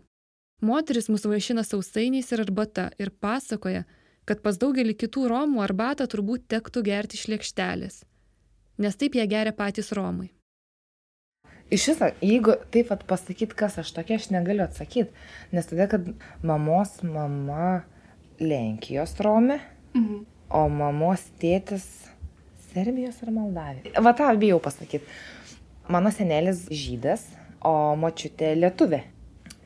Moteris 0.63 1.11
mus 1.11 1.27
vaišina 1.27 1.65
sausainiais 1.67 2.31
ir 2.31 2.45
arbata 2.45 2.87
ir 2.97 3.11
pasakoja, 3.11 3.83
kad 4.23 4.39
pas 4.45 4.55
daugelį 4.55 4.95
kitų 5.03 5.27
Romų 5.33 5.65
arbatą 5.67 6.07
turbūt 6.07 6.47
tektų 6.47 6.87
gerti 6.87 7.19
iš 7.19 7.27
lėkštelės, 7.33 8.01
nes 8.79 8.95
taip 8.95 9.19
ją 9.19 9.27
geria 9.27 9.51
patys 9.51 9.91
Romai. 9.91 10.31
Iš 11.73 11.87
viso, 11.91 12.07
jeigu 12.23 12.55
taip 12.71 12.87
pat 12.91 13.01
pasakyt, 13.09 13.55
kas 13.57 13.75
aš 13.81 13.91
tokia, 13.95 14.19
aš 14.21 14.29
negaliu 14.31 14.63
atsakyti, 14.63 15.11
nes 15.51 15.67
tada, 15.67 15.89
kad 15.91 16.05
mamos 16.45 16.93
mama 17.03 17.81
Lenkijos 18.39 19.17
Romė, 19.23 19.59
mhm. 19.97 20.21
o 20.47 20.61
mamos 20.71 21.25
tėtis 21.41 21.87
Serbijos 22.69 23.19
ar 23.25 23.33
Moldavijos. 23.35 23.99
Va 24.03 24.13
tą 24.15 24.29
bijau 24.39 24.61
pasakyti. 24.63 25.05
Mano 25.91 26.11
senelis 26.11 26.65
žydas, 26.71 27.25
o 27.63 27.95
močiutė 27.99 28.53
lietuvė. 28.57 29.03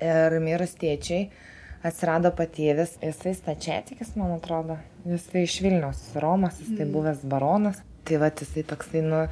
Ir 0.02 0.38
mirus 0.42 0.74
tėčiai 0.82 1.28
atsirado 1.86 2.32
patėvis, 2.38 2.96
jisai 3.02 3.34
stačiatikis, 3.38 4.14
man 4.18 4.36
atrodo, 4.36 4.78
jisai 5.06 5.46
iš 5.48 5.58
Vilnius, 5.66 6.04
Romas, 6.22 6.60
jisai 6.62 6.86
mm. 6.86 6.94
buvęs 6.94 7.26
baronas. 7.30 7.82
Tai 8.06 8.18
va, 8.22 8.32
jisai 8.34 8.64
toksai, 8.66 9.04
nu, 9.06 9.26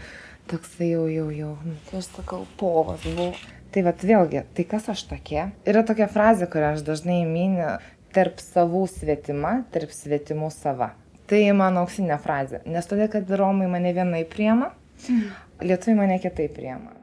toksai 0.49 0.91
jau, 0.93 1.05
jau, 1.11 1.29
jau, 1.33 1.53
nu, 1.65 1.77
tai 1.89 2.01
aš 2.01 2.09
sakau, 2.17 2.43
povas 2.59 3.05
buvo. 3.05 3.31
Tai 3.69 3.83
vad 3.85 4.01
vėlgi, 4.01 4.41
tai 4.57 4.65
kas 4.65 4.87
aš 4.89 5.03
tokia? 5.11 5.51
Yra 5.69 5.83
tokia 5.85 6.07
frazė, 6.09 6.47
kurią 6.49 6.71
aš 6.73 6.85
dažnai 6.87 7.19
miniu, 7.29 7.75
tarp 8.15 8.41
savų 8.41 8.87
svetima, 8.89 9.59
tarp 9.73 9.93
svetimų 9.93 10.49
sava. 10.53 10.95
Tai 11.29 11.41
mano 11.53 11.83
auksinė 11.85 12.17
frazė, 12.23 12.63
nes 12.65 12.89
todėl, 12.89 13.11
kad 13.13 13.29
Romai 13.37 13.67
mane 13.69 13.91
vienai 13.93 14.23
priema, 14.25 14.71
mm. 15.05 15.27
lietuviai 15.61 15.99
mane 15.99 16.17
kitaip 16.23 16.55
priema. 16.57 16.95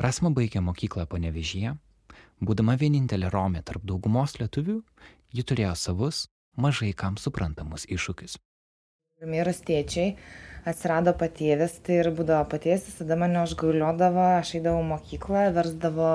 Rasma 0.00 0.32
baigė 0.32 0.62
mokyklą 0.64 1.04
panevežyje, 1.12 1.74
būdama 2.40 2.78
vienintelė 2.80 3.28
Romė 3.32 3.60
tarp 3.64 3.84
daugumos 3.84 4.38
lietuvių, 4.40 4.80
ji 5.36 5.44
turėjo 5.44 5.74
savus, 5.76 6.24
mažai 6.56 6.94
kam 6.96 7.20
suprantamus 7.20 7.84
iššūkius. 7.92 8.38
Mirus 9.24 9.62
tėčiai, 9.64 10.16
atsirado 10.66 11.14
patėvis, 11.16 11.76
tai 11.86 12.00
ir 12.00 12.10
būdavo 12.16 12.48
patėvis, 12.50 12.88
visada 12.90 13.18
mane 13.20 13.38
užgauliodavo, 13.44 14.24
aš 14.40 14.56
eidavau 14.58 14.82
mokyklą, 14.86 15.46
versdavo 15.56 16.10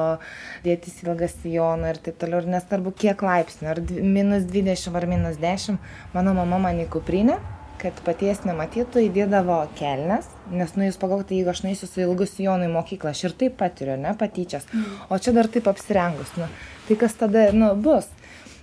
dėtis 0.66 1.00
ilgą 1.06 1.30
sijoną 1.32 1.94
ir 1.94 2.02
taip 2.04 2.20
toliau, 2.22 2.44
ir 2.44 2.52
nesvarbu 2.58 2.94
kiek 3.04 3.24
laipsnių, 3.26 3.72
ar 3.72 3.82
minus 3.88 4.46
20 4.52 5.00
ar 5.00 5.10
minus 5.10 5.42
10, 5.42 5.82
mano 6.14 6.36
mama 6.38 6.62
man 6.68 6.84
į 6.84 6.92
kuprinę 6.92 7.40
kad 7.82 7.98
paties 8.06 8.44
nematytų, 8.46 9.08
įdėdavo 9.08 9.58
kelnes, 9.80 10.28
nes, 10.54 10.74
nu, 10.78 10.86
jūs 10.86 11.00
pagalvokite, 11.02 11.34
jeigu 11.40 11.50
aš 11.50 11.64
naisiu 11.66 11.90
su 11.90 12.04
ilgu 12.04 12.28
sijonu 12.30 12.68
į 12.68 12.74
mokyklą, 12.76 13.14
aš 13.16 13.24
ir 13.26 13.38
taip 13.40 13.56
patiriu, 13.58 13.96
ne, 13.98 14.14
patyčias, 14.20 14.68
mm. 14.70 15.08
o 15.10 15.18
čia 15.18 15.34
dar 15.34 15.50
taip 15.50 15.70
apsirengus, 15.72 16.30
nu, 16.38 16.46
tai 16.86 17.00
kas 17.02 17.18
tada, 17.18 17.48
nu, 17.58 17.72
bus. 17.88 18.10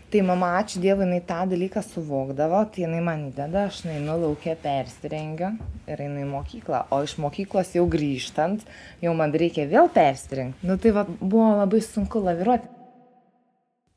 Tai 0.08 0.22
mama, 0.24 0.54
ačiū 0.56 0.80
Dievui, 0.80 1.04
jinai 1.04 1.20
tą 1.28 1.42
dalyką 1.50 1.82
suvokdavo, 1.84 2.62
tai 2.72 2.86
jinai 2.86 3.02
man 3.04 3.26
įdeda, 3.26 3.66
aš 3.68 3.82
einu 3.92 4.14
laukia 4.22 4.54
persirengiu 4.56 5.50
ir 5.84 6.00
einu 6.00 6.22
į 6.22 6.28
mokyklą. 6.30 6.86
O 6.96 7.02
iš 7.04 7.18
mokyklos 7.20 7.74
jau 7.76 7.84
grįžtant, 7.92 8.64
jau 9.04 9.12
man 9.18 9.36
reikia 9.36 9.66
vėl 9.68 9.90
persirengti. 9.92 10.64
Nu 10.64 10.78
tai 10.80 10.94
va, 10.96 11.04
buvo 11.20 11.50
labai 11.58 11.82
sunku 11.84 12.22
laviruoti. 12.24 12.72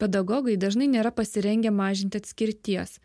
Pedagogai 0.04 0.58
dažnai 0.60 0.90
nėra 0.92 1.14
pasirengę 1.16 1.72
mažinti 1.72 2.20
atskirties. 2.20 2.98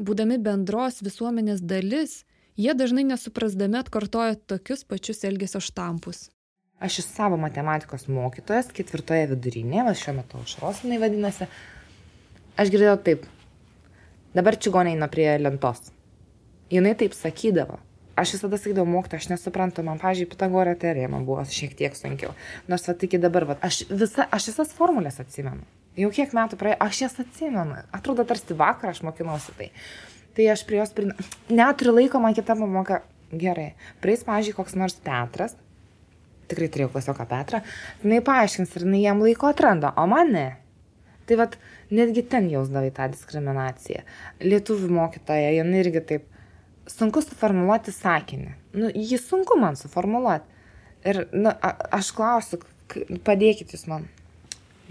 Būdami 0.00 0.40
bendros 0.40 1.02
visuomenės 1.04 1.60
dalis, 1.60 2.22
jie 2.56 2.72
dažnai 2.72 3.04
nesuprasdami 3.10 3.82
atkartoja 3.82 4.40
tokius 4.40 4.88
pačius 4.88 5.20
elgesio 5.28 5.60
štampus. 5.60 6.30
Aš 6.80 7.02
iš 7.02 7.12
savo 7.12 7.36
matematikos 7.40 8.08
mokytojas, 8.08 8.72
ketvirtoje 8.74 9.28
vidurinėje, 9.30 9.84
va 9.86 9.92
šiuo 9.98 10.16
metu 10.16 10.40
aušros 10.40 10.82
jinai 10.84 10.98
vadinasi, 11.04 11.46
Aš 12.54 12.70
girdėjau 12.70 12.98
taip. 13.02 13.24
Dabar 14.34 14.54
čigonė 14.58 14.94
eina 14.94 15.08
prie 15.10 15.26
lentos. 15.40 15.90
Jis 16.70 16.96
taip 17.00 17.14
sakydavo. 17.18 17.80
Aš 18.14 18.36
visada 18.36 18.58
sakydavau, 18.58 18.86
mokytą, 18.92 19.18
aš 19.18 19.26
nesuprantu, 19.32 19.82
man, 19.82 19.98
pažiūrėjau, 19.98 20.30
Pitagoro 20.30 20.74
teorija 20.78 21.08
man 21.10 21.24
buvo 21.26 21.42
šiek 21.50 21.72
tiek 21.74 21.96
sunkiau. 21.98 22.30
Nors, 22.70 22.84
va, 22.86 22.94
iki 22.94 23.18
dabar, 23.18 23.46
va, 23.48 23.56
aš, 23.66 23.80
visa, 23.90 24.28
aš 24.30 24.52
visas 24.52 24.70
formulės 24.76 25.18
atsimenu. 25.22 25.66
Jau 25.98 26.12
kiek 26.14 26.30
metų 26.34 26.58
praėjo, 26.60 26.78
aš 26.82 27.00
jas 27.02 27.18
atsimenu. 27.24 27.80
Atrodo, 27.94 28.22
tarsi 28.26 28.54
vakar 28.58 28.92
aš 28.92 29.02
mokinausi 29.06 29.54
tai. 29.58 29.68
Tai 30.38 30.46
aš 30.54 30.62
prie 30.68 30.78
jos, 30.78 30.94
prie... 30.94 31.10
neturiu 31.50 31.96
laiko, 31.98 32.22
man 32.22 32.38
kita 32.38 32.54
pamoka. 32.58 33.02
Gerai. 33.34 33.72
Praeis, 34.02 34.22
pažiūrėjau, 34.22 34.60
koks 34.60 34.78
nors 34.78 34.98
Petras. 35.02 35.58
Tikrai 36.50 36.70
turėjau 36.70 36.92
klasioką 36.94 37.26
Petrą. 37.26 37.64
Jis 38.04 38.26
paaiškins 38.26 38.78
ir 38.78 38.86
jam 39.00 39.22
laiko 39.26 39.50
atranda, 39.50 39.90
o 39.98 40.06
man 40.10 40.30
ne. 40.34 40.48
Tai 41.28 41.38
vad, 41.40 41.56
netgi 41.94 42.24
ten 42.28 42.50
jausdavai 42.52 42.90
tą 42.94 43.08
diskriminaciją. 43.12 44.02
Lietuvių 44.44 44.90
mokytoja, 44.92 45.54
jinai 45.56 45.80
irgi 45.80 46.02
taip, 46.10 46.26
sunku 46.90 47.22
suformuoluoti 47.24 47.94
sakinį. 47.94 48.50
Nu, 48.76 48.90
jį 48.92 49.20
sunku 49.22 49.56
man 49.60 49.78
suformuoluoti. 49.80 50.50
Ir, 51.08 51.24
nu, 51.32 51.52
a, 51.52 51.72
aš 51.96 52.12
klausiu, 52.16 52.60
padėkit 53.24 53.72
jūs 53.76 53.88
man. 53.90 54.06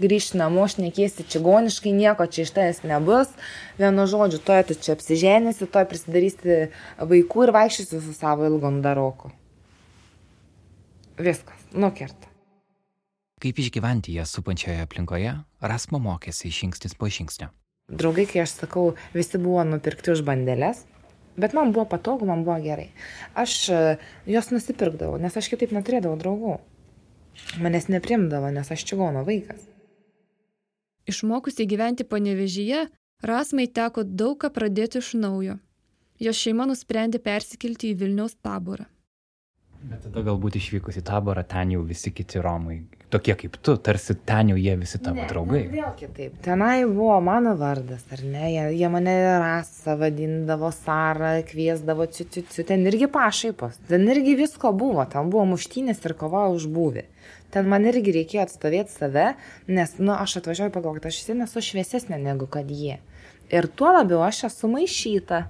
Grįžti 0.02 0.40
namo, 0.40 0.64
aš 0.66 0.80
nekėsi 0.82 1.22
čigoniškai, 1.30 1.92
nieko 1.94 2.26
čia 2.26 2.42
iš 2.42 2.50
tavęs 2.56 2.82
nebus. 2.90 3.30
Vienu 3.78 4.08
žodžiu, 4.10 4.42
toje 4.42 4.66
tu 4.70 4.78
čia 4.86 4.96
apsiženėsi, 4.96 5.70
toje 5.70 5.86
prisidarysi 5.90 6.60
vaikų 6.98 7.46
ir 7.46 7.54
vaikščiasi 7.54 8.02
su 8.02 8.14
savo 8.16 8.50
ilgom 8.50 8.82
daroku. 8.82 9.30
Viskas, 11.14 11.62
nukerta. 11.70 12.33
Kaip 13.42 13.58
išgyventi 13.58 14.14
ją 14.14 14.24
supančioje 14.28 14.84
aplinkoje, 14.84 15.34
Rasmo 15.60 15.98
mokėsi 16.02 16.52
žingsnis 16.54 16.94
po 16.98 17.10
žingsnio. 17.10 17.50
Draugai, 17.90 18.24
kai 18.30 18.44
aš 18.44 18.54
sakau, 18.62 18.94
visi 19.12 19.40
buvo 19.40 19.64
nupirkti 19.68 20.14
už 20.14 20.22
bandelės, 20.24 20.84
bet 21.36 21.52
man 21.56 21.74
buvo 21.74 21.84
patogu, 21.90 22.28
man 22.28 22.46
buvo 22.46 22.56
gerai. 22.64 22.88
Aš 23.36 23.56
e, 23.68 23.80
juos 24.30 24.48
nusipirkdavau, 24.54 25.18
nes 25.20 25.36
aš 25.36 25.50
kitaip 25.52 25.74
neturėdavau 25.76 26.16
draugų. 26.20 26.54
Manęs 27.60 27.90
neprimdavo, 27.90 28.48
nes 28.54 28.70
aš 28.70 28.86
čigono 28.88 29.26
vaikas. 29.26 29.66
Išmokusi 31.10 31.66
gyventi 31.68 32.06
panevežyje, 32.08 32.86
Rasmai 33.24 33.64
teko 33.72 34.02
daug 34.04 34.36
ką 34.40 34.50
pradėti 34.52 35.00
iš 35.00 35.14
naujo. 35.16 35.58
Jos 36.20 36.36
šeima 36.36 36.66
nusprendė 36.68 37.20
persikelti 37.24 37.92
į 37.92 37.98
Vilniaus 38.02 38.36
taborą. 38.36 38.84
Bet 39.84 40.04
tada 40.06 40.22
galbūt 40.24 40.56
išvykus 40.56 40.96
į 41.00 41.04
taborą, 41.04 41.42
ten 41.44 41.74
jau 41.74 41.82
visi 41.84 42.08
kiti 42.14 42.40
Romai, 42.40 42.78
tokie 43.12 43.34
kaip 43.38 43.58
tu, 43.62 43.74
tarsi 43.76 44.16
ten 44.26 44.52
jau 44.52 44.56
jie 44.58 44.74
visi 44.80 44.98
tavo 45.02 45.20
ne, 45.20 45.26
draugai. 45.28 45.60
Ne, 45.66 45.72
vėl 45.76 45.90
kitaip. 45.98 46.38
Tenai 46.44 46.86
buvo 46.88 47.18
mano 47.24 47.52
vardas, 47.60 48.06
ar 48.14 48.22
ne? 48.24 48.46
Jie, 48.48 48.64
jie 48.78 48.90
mane 48.90 49.14
rasą 49.42 49.96
vadindavo, 50.00 50.70
Sara, 50.74 51.34
kviesdavo, 51.46 52.06
ciu, 52.16 52.26
ciu, 52.32 52.44
ciu. 52.50 52.64
Ten 52.68 52.86
irgi 52.88 53.10
pašaipos. 53.12 53.76
Ten 53.90 54.08
irgi 54.10 54.36
visko 54.40 54.72
buvo. 54.76 55.04
Ten 55.10 55.28
buvo 55.34 55.44
muštynės 55.52 56.00
ir 56.08 56.16
kova 56.18 56.46
už 56.54 56.66
būvį. 56.74 57.04
Ten 57.54 57.68
man 57.70 57.84
irgi 57.86 58.16
reikėjo 58.16 58.48
atstovėti 58.48 58.96
save, 58.96 59.26
nes, 59.70 59.92
nu, 60.00 60.14
aš 60.16 60.40
atvažiuoju 60.40 60.72
pagalvoti, 60.74 61.12
aš 61.12 61.20
vis 61.22 61.36
nesu 61.38 61.62
šviesesnė 61.62 62.18
negu 62.24 62.48
kad 62.50 62.72
jie. 62.72 62.98
Ir 63.52 63.68
tuo 63.68 63.92
labiau 63.94 64.24
aš 64.26 64.46
esu 64.48 64.72
maišyta. 64.72 65.44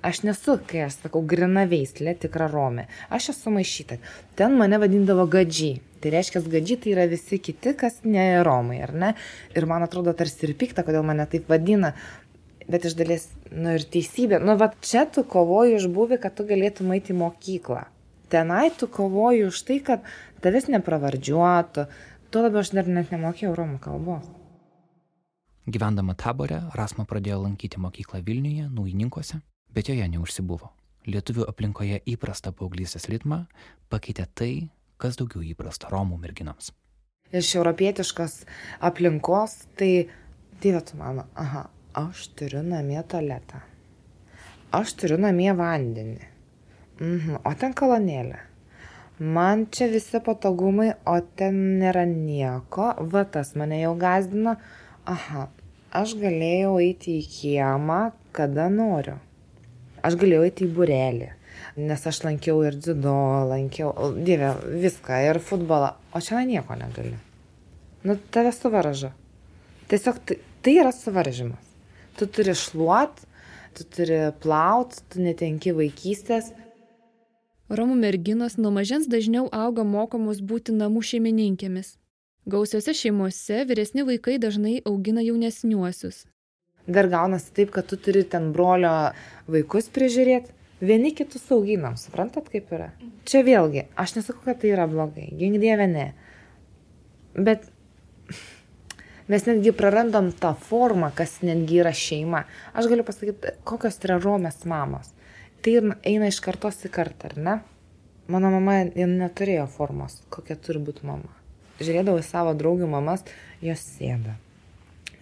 Aš 0.00 0.22
nesu, 0.24 0.54
kai 0.64 0.86
aš 0.86 0.94
sakau, 1.02 1.20
grina 1.28 1.66
veislė, 1.68 2.14
tikra 2.16 2.46
romė. 2.48 2.86
Aš 3.12 3.34
esu 3.34 3.50
maišyta. 3.52 3.98
Ten 4.38 4.54
mane 4.56 4.78
vadindavo 4.80 5.26
gadžiai. 5.28 5.82
Tai 6.00 6.12
reiškia, 6.14 6.40
gadžiai 6.54 6.80
tai 6.80 6.94
yra 6.94 7.04
visi 7.10 7.36
kiti, 7.36 7.74
kas 7.76 7.98
ne 8.08 8.24
romai, 8.46 8.78
ar 8.80 8.94
ne? 8.96 9.10
Ir 9.52 9.66
man 9.68 9.84
atrodo 9.84 10.14
tarsi 10.16 10.46
ir 10.48 10.54
pikta, 10.56 10.86
kodėl 10.86 11.04
mane 11.04 11.26
taip 11.28 11.52
vadina. 11.52 11.92
Bet 12.70 12.86
iš 12.88 12.96
dalies, 12.96 13.28
nu 13.52 13.74
ir 13.76 13.84
teisybė. 13.92 14.40
Nu, 14.40 14.56
va 14.56 14.70
čia 14.80 15.04
tu 15.04 15.26
kovoji 15.28 15.76
už 15.76 15.90
buvį, 15.92 16.20
kad 16.24 16.38
tu 16.38 16.48
galėtum 16.48 16.96
eiti 16.96 17.12
į 17.12 17.18
mokyklą. 17.20 17.84
Tenai 18.32 18.70
tu 18.80 18.88
kovoji 18.88 19.44
už 19.50 19.60
tai, 19.68 19.78
kad 19.84 20.08
tavęs 20.40 20.70
nepravardžiuotų. 20.78 21.86
Tuo 22.32 22.46
labiau 22.46 22.64
aš 22.64 22.72
dar 22.78 22.88
net 22.88 23.12
nemokėjau 23.12 23.52
romų 23.58 23.82
kalbos. 23.84 24.24
Gyvendama 25.68 26.16
taborė, 26.16 26.64
Rasma 26.72 27.04
pradėjo 27.04 27.42
lankyti 27.44 27.82
mokyklą 27.82 28.24
Vilniuje, 28.24 28.70
Naujininkuose 28.72 29.42
bet 29.74 29.90
joje 29.90 30.06
neužsibuvo. 30.12 30.70
Lietuvių 31.08 31.46
aplinkoje 31.48 32.02
įprastą 32.12 32.52
paauglystės 32.52 33.08
ritmą 33.08 33.44
pakeitė 33.92 34.26
tai, 34.36 34.52
kas 35.00 35.16
daugiau 35.16 35.42
įprasta 35.46 35.88
Romų 35.92 36.18
merginams. 36.20 36.74
Iš 37.32 37.54
europietiškos 37.60 38.40
aplinkos, 38.84 39.54
tai, 39.78 40.10
dieve 40.62 40.82
tu 40.84 40.98
mano, 40.98 41.24
aha, 41.38 41.68
aš 41.96 42.26
turiu 42.36 42.62
namie 42.66 43.00
tualetą. 43.08 43.62
Aš 44.76 44.94
turiu 44.98 45.16
namie 45.18 45.50
vandenį. 45.56 46.26
Mhm, 47.00 47.40
o 47.46 47.52
ten 47.58 47.72
kolonėlė. 47.74 48.42
Man 49.20 49.66
čia 49.72 49.88
visi 49.92 50.20
patogumai, 50.24 50.92
o 51.04 51.16
ten 51.36 51.56
nėra 51.80 52.06
nieko. 52.08 52.92
Va 53.12 53.24
tas 53.28 53.54
mane 53.56 53.80
jau 53.80 53.94
gazdino. 54.00 54.54
Aha, 55.08 55.48
aš 55.92 56.14
galėjau 56.20 56.78
eiti 56.80 57.18
į 57.20 57.26
kiemą, 57.34 57.98
kada 58.36 58.68
noriu. 58.72 59.18
Aš 60.06 60.16
galėjau 60.20 60.44
eiti 60.48 60.66
į 60.66 60.74
burelį. 60.76 61.30
Nes 61.80 62.06
aš 62.08 62.22
lankiau 62.24 62.62
ir 62.66 62.76
dzido, 62.80 63.14
lankiau, 63.50 63.92
dievė, 64.16 64.54
viską, 64.82 65.18
ir 65.28 65.40
futbolą, 65.44 65.92
o 66.16 66.22
čia 66.24 66.42
nieko 66.48 66.76
negali. 66.78 67.16
Nu, 68.04 68.16
tave 68.32 68.52
suvarža. 68.56 69.12
Tiesiog 69.90 70.22
tai, 70.24 70.38
tai 70.64 70.76
yra 70.80 70.92
suvaržymas. 70.94 71.66
Tu 72.16 72.26
turi 72.26 72.54
šluot, 72.56 73.22
tu 73.76 73.84
turi 73.84 74.22
plaut, 74.42 74.96
tu 75.12 75.20
netenki 75.22 75.74
vaikystės. 75.76 76.50
Romų 77.70 78.00
merginos 78.00 78.56
nuo 78.58 78.72
mažens 78.74 79.06
dažniau 79.06 79.46
auga 79.54 79.84
mokomos 79.86 80.40
būti 80.42 80.74
namų 80.74 81.04
šeimininkėmis. 81.12 81.94
Gausiose 82.50 82.96
šeimose 82.96 83.62
vyresni 83.68 84.02
vaikai 84.08 84.40
dažnai 84.42 84.80
augina 84.88 85.22
jaunesniuosius. 85.22 86.24
Dar 86.90 87.06
gaunasi 87.10 87.52
taip, 87.54 87.70
kad 87.74 87.86
tu 87.86 87.98
turi 88.00 88.24
ten 88.26 88.50
brolio 88.54 88.92
vaikus 89.50 89.90
prižiūrėti, 89.94 90.52
vieni 90.82 91.12
kitus 91.14 91.44
auginam, 91.54 91.98
suprantat 92.00 92.48
kaip 92.50 92.72
yra? 92.74 92.90
Čia 93.28 93.44
vėlgi, 93.46 93.86
aš 94.00 94.16
nesakau, 94.18 94.42
kad 94.48 94.62
tai 94.62 94.72
yra 94.72 94.88
blogai, 94.90 95.28
gink 95.38 95.60
dieve 95.62 95.86
ne. 95.90 96.08
Bet 97.36 97.68
mes 99.30 99.46
netgi 99.46 99.74
prarandam 99.76 100.32
tą 100.34 100.54
formą, 100.58 101.12
kas 101.14 101.38
netgi 101.46 101.82
yra 101.84 101.94
šeima. 101.94 102.44
Aš 102.74 102.90
galiu 102.90 103.06
pasakyti, 103.06 103.54
kokios 103.68 104.00
yra 104.02 104.18
romės 104.22 104.64
mamos. 104.66 105.12
Tai 105.60 105.76
eina 106.08 106.30
iš 106.30 106.40
kartos 106.42 106.80
į 106.88 106.90
kartą, 106.94 107.30
ar 107.30 107.36
ne? 107.38 107.58
Mano 108.30 108.50
mama 108.54 108.80
neturėjo 108.94 109.66
formos, 109.70 110.20
kokia 110.32 110.56
turi 110.56 110.80
būti 110.86 111.06
mama. 111.06 111.30
Žiūrėdavau 111.80 112.20
į 112.20 112.26
savo 112.26 112.52
draugių 112.54 112.86
mamas, 112.90 113.24
jos 113.64 113.82
sėda, 113.96 114.36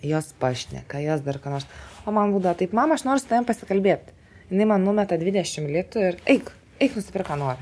jos 0.03 0.33
pašneka, 0.41 1.01
jos 1.03 1.25
dar 1.27 1.41
ką 1.43 1.55
nors. 1.55 1.67
O 2.07 2.15
man 2.15 2.33
būdavo 2.35 2.59
taip, 2.61 2.75
mama, 2.77 2.97
aš 2.97 3.05
noriu 3.09 3.23
su 3.23 3.31
tavim 3.31 3.49
pasikalbėti. 3.49 4.15
Jis 4.51 4.69
man 4.69 4.85
numeta 4.87 5.19
20 5.21 5.69
litų 5.75 6.05
ir 6.09 6.21
eik, 6.37 6.53
eik 6.81 6.97
nusipirka 6.97 7.37
nori. 7.37 7.61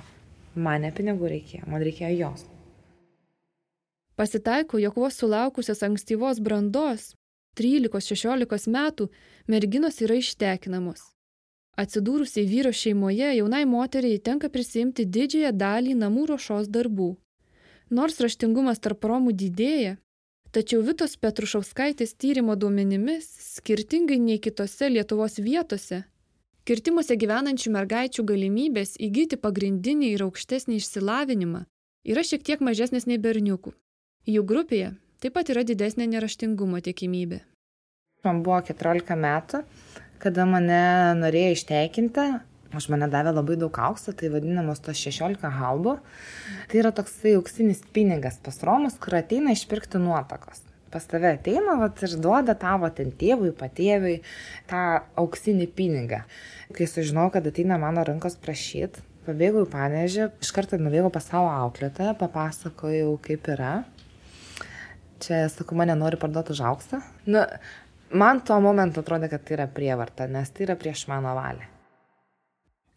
Man 0.55 0.87
ne 0.87 0.93
pinigų 0.95 1.33
reikėjo, 1.33 1.67
man 1.67 1.83
reikėjo 1.83 2.13
jos. 2.15 2.47
Pasitaiko, 4.17 4.79
jog 4.81 4.95
vos 4.97 5.19
sulaukusios 5.21 5.83
ankstyvos 5.85 6.39
brandos, 6.41 7.11
13-16 7.61 8.71
metų, 8.73 9.11
merginos 9.49 10.01
yra 10.05 10.17
ištekinamos. 10.17 11.03
Atsidūrusiai 11.77 12.47
vyro 12.49 12.73
šeimoje 12.73 13.35
jaunai 13.37 13.67
moteriai 13.69 14.17
tenka 14.17 14.49
prisimti 14.49 15.05
didžiąją 15.05 15.53
dalį 15.53 15.99
namų 16.01 16.31
ruošos 16.31 16.71
darbų. 16.73 17.11
Nors 17.93 18.17
raštingumas 18.25 18.81
tarp 18.81 19.05
romų 19.05 19.35
didėja, 19.37 19.99
tačiau 20.57 20.81
Vitos 20.85 21.19
Petrušauskaitės 21.21 22.15
tyrimo 22.17 22.55
duomenimis, 22.57 23.27
skirtingai 23.59 24.17
nei 24.23 24.39
kitose 24.41 24.89
Lietuvos 24.89 25.37
vietose, 25.45 26.05
kirtimuose 26.69 27.17
gyvenančių 27.21 27.73
mergaičių 27.75 28.25
galimybės 28.31 28.95
įgyti 29.09 29.37
pagrindinį 29.43 30.15
ir 30.15 30.25
aukštesnį 30.25 30.79
išsilavinimą 30.81 31.67
yra 32.09 32.25
šiek 32.25 32.47
tiek 32.49 32.65
mažesnės 32.65 33.05
nei 33.11 33.21
berniukų. 33.21 33.75
Jų 34.27 34.47
grupėje 34.49 34.95
taip 35.21 35.37
pat 35.37 35.53
yra 35.53 35.67
didesnė 35.67 36.09
neraštingumo 36.15 36.81
tikimybė. 36.89 37.43
Man 38.25 38.41
buvo 38.47 38.63
14 38.65 39.13
metų, 39.21 39.61
kada 40.23 40.49
mane 40.49 40.83
norėjo 41.21 41.53
išteikinti, 41.59 42.27
už 42.75 42.89
mane 42.93 43.09
davė 43.13 43.35
labai 43.37 43.57
daug 43.61 43.77
aukso, 43.89 44.15
tai 44.17 44.31
vadinamos 44.33 44.81
tos 44.83 44.99
16 44.99 45.51
halbų. 45.59 45.99
Tai 46.71 46.81
yra 46.83 46.93
toksai 46.97 47.37
auksinis 47.39 47.85
pinigas 47.95 48.41
pas 48.43 48.59
Romus, 48.67 48.99
kur 49.03 49.19
ateina 49.21 49.55
išpirkti 49.55 50.01
nuotakos. 50.03 50.65
Pas 50.91 51.05
tave 51.07 51.33
ateina 51.35 51.75
vat, 51.81 51.99
ir 52.07 52.15
duoda 52.23 52.55
tavo 52.59 52.89
ten 52.95 53.11
tėvui, 53.21 53.51
patėvui 53.59 54.21
tą 54.71 54.83
auksinį 55.19 55.67
pinigą. 55.77 56.23
Kai 56.75 56.87
sužinojau, 56.91 57.35
kad 57.37 57.49
ateina 57.51 57.79
mano 57.83 58.05
rankos 58.07 58.39
prašyti, 58.43 59.03
pabėgau 59.27 59.67
į 59.67 59.71
panežį, 59.73 60.31
iš 60.43 60.53
karto 60.55 60.79
nuvėjau 60.81 61.11
pas 61.15 61.27
savo 61.27 61.51
auklėtoją, 61.53 62.15
papasakojau, 62.21 63.17
kaip 63.27 63.51
yra. 63.57 63.73
Čia, 65.23 65.47
sakau, 65.53 65.79
mane 65.81 65.97
nori 65.99 66.19
parduoti 66.21 66.55
už 66.55 66.63
auksą. 66.71 67.01
Nu, 67.27 67.43
man 68.15 68.43
tuo 68.47 68.61
momentu 68.63 69.03
atrodė, 69.03 69.31
kad 69.33 69.47
tai 69.47 69.59
yra 69.59 69.71
prievarta, 69.71 70.29
nes 70.31 70.53
tai 70.55 70.69
yra 70.69 70.79
prieš 70.79 71.07
mano 71.11 71.35
valią. 71.37 71.76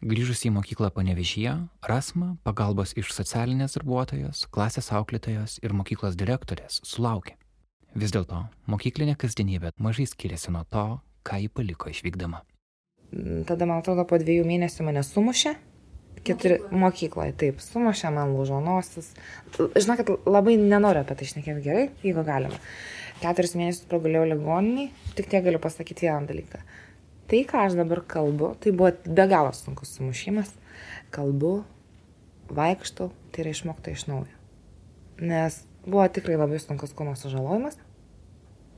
Grįžus 0.00 0.46
į 0.48 0.54
mokyklą 0.54 0.88
panevižyje, 0.96 1.50
Rasma 1.84 2.30
pagalbos 2.40 2.94
iš 2.96 3.10
socialinės 3.12 3.74
darbuotojos, 3.76 4.46
klasės 4.48 4.88
auklėtojos 4.96 5.58
ir 5.60 5.74
mokyklos 5.76 6.16
direktorės 6.16 6.78
sulaukė. 6.88 7.34
Vis 7.92 8.14
dėlto, 8.14 8.46
mokyklinė 8.64 9.18
kasdienybė 9.20 9.74
mažai 9.76 10.06
skiriasi 10.08 10.54
nuo 10.56 10.64
to, 10.72 10.86
ką 11.20 11.42
ji 11.42 11.50
paliko 11.52 11.92
išvykdama. 11.92 12.40
Tada, 13.44 13.66
man 13.66 13.82
atrodo, 13.82 14.06
po 14.08 14.16
dviejų 14.22 14.46
mėnesių 14.48 14.88
mane 14.88 15.04
sumušė 15.04 15.58
Keturi 16.20 16.58
mokykloje, 16.68 17.32
taip, 17.40 17.62
sumušė 17.64 18.10
man 18.12 18.34
lūžo 18.36 18.58
nosis. 18.60 19.14
Žinokit, 19.56 20.10
labai 20.28 20.58
nenoriu 20.60 21.00
apie 21.00 21.16
tai 21.16 21.28
išnekėti 21.28 21.64
gerai, 21.64 21.84
jeigu 22.04 22.24
galima. 22.26 22.58
Keturis 23.22 23.54
mėnesius 23.56 23.88
pragulėjau 23.88 24.26
ligoniniai, 24.28 24.90
tik 25.16 25.30
tiek 25.32 25.44
galiu 25.46 25.60
pasakyti 25.62 26.08
vieną 26.08 26.28
dalyką. 26.28 26.60
Tai, 27.30 27.42
ką 27.46 27.64
aš 27.68 27.76
dabar 27.78 28.02
kalbu, 28.10 28.54
tai 28.58 28.72
buvo 28.74 28.90
be 29.06 29.26
galo 29.30 29.52
sunkus 29.54 29.94
sumušimas. 29.94 30.50
Kalbu, 31.14 31.60
vaikštau, 32.50 33.12
tai 33.30 33.44
yra 33.44 33.54
išmokta 33.54 33.94
iš 33.94 34.08
naujo. 34.10 34.34
Nes 35.22 35.62
buvo 35.86 36.08
tikrai 36.10 36.40
labai 36.40 36.58
sunkus 36.58 36.94
kūno 36.96 37.14
sužalojimas. 37.18 37.78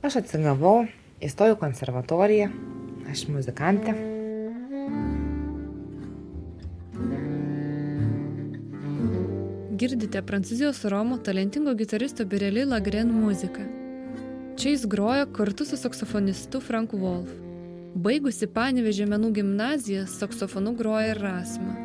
Aš 0.05 0.21
atsigavau, 0.21 0.83
įstojau 1.23 1.57
konservatoriją, 1.57 2.51
aš 3.09 3.27
muzikantė. 3.33 3.97
girdite 9.83 10.21
prancūzijos 10.23 10.85
Romo 10.91 11.17
talentingo 11.27 11.73
gitaristo 11.75 12.23
Bireli 12.29 12.63
Lagren 12.63 13.09
muziką. 13.11 13.65
Čia 14.55 14.75
jis 14.75 14.85
groja 14.87 15.25
kartu 15.37 15.65
su 15.67 15.79
saksofonistu 15.81 16.61
Frank 16.63 16.93
Wolf. 16.93 17.42
Baigusi 17.93 18.47
Panevežė 18.49 19.05
menų 19.05 19.27
gimnaziją, 19.35 20.07
saksofonu 20.09 20.71
groja 20.73 21.11
ir 21.11 21.19
Rasma. 21.21 21.75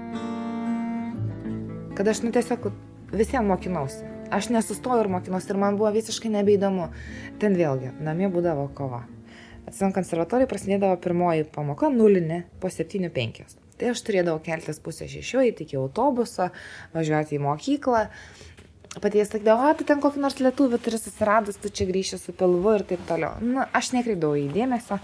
Kad 1.99 2.09
aš 2.09 2.23
nu 2.25 2.33
tiesiog 2.33 2.71
visiems 3.13 3.45
mokinausi. 3.51 4.07
Aš 4.33 4.49
nesustojau 4.55 5.03
ir 5.05 5.11
mokinausi 5.13 5.53
ir 5.53 5.61
man 5.61 5.77
buvo 5.77 5.91
visiškai 5.93 6.33
nebeįdomu. 6.33 6.89
Ten 7.43 7.59
vėlgi, 7.61 7.93
namie 8.01 8.31
būdavo 8.33 8.71
kova. 8.79 9.03
Atsimenu, 9.69 9.93
konservatorijai 9.99 10.49
prasidėdavo 10.49 10.97
pirmoji 11.05 11.45
pamoka 11.53 11.93
nulinė 11.93 12.47
po 12.63 12.73
7-5. 12.73 13.59
Tai 13.77 13.93
aš 13.93 14.01
turėdavau 14.09 14.41
keltis 14.43 14.81
pusę 14.81 15.11
šešių, 15.13 15.45
eiti 15.45 15.69
iki 15.69 15.77
autobuso, 15.77 16.49
važiuoti 16.97 17.37
į 17.37 17.45
mokyklą. 17.45 18.07
Pati 18.97 19.19
jie 19.21 19.25
sakydavo, 19.29 19.67
o, 19.69 19.73
tu 19.77 19.85
ten 19.85 20.01
kokį 20.01 20.21
nors 20.23 20.39
lietuvį 20.41 20.79
turi 20.81 20.99
susiradus, 20.99 21.59
tu 21.61 21.69
čia 21.69 21.85
grįši 21.91 22.19
su 22.23 22.33
pilvu 22.35 22.73
ir 22.79 22.85
taip 22.89 23.03
toliau. 23.07 23.37
Na, 23.45 23.67
aš 23.77 23.91
nekreipdavau 23.93 24.39
į 24.41 24.47
dėmesio, 24.55 24.97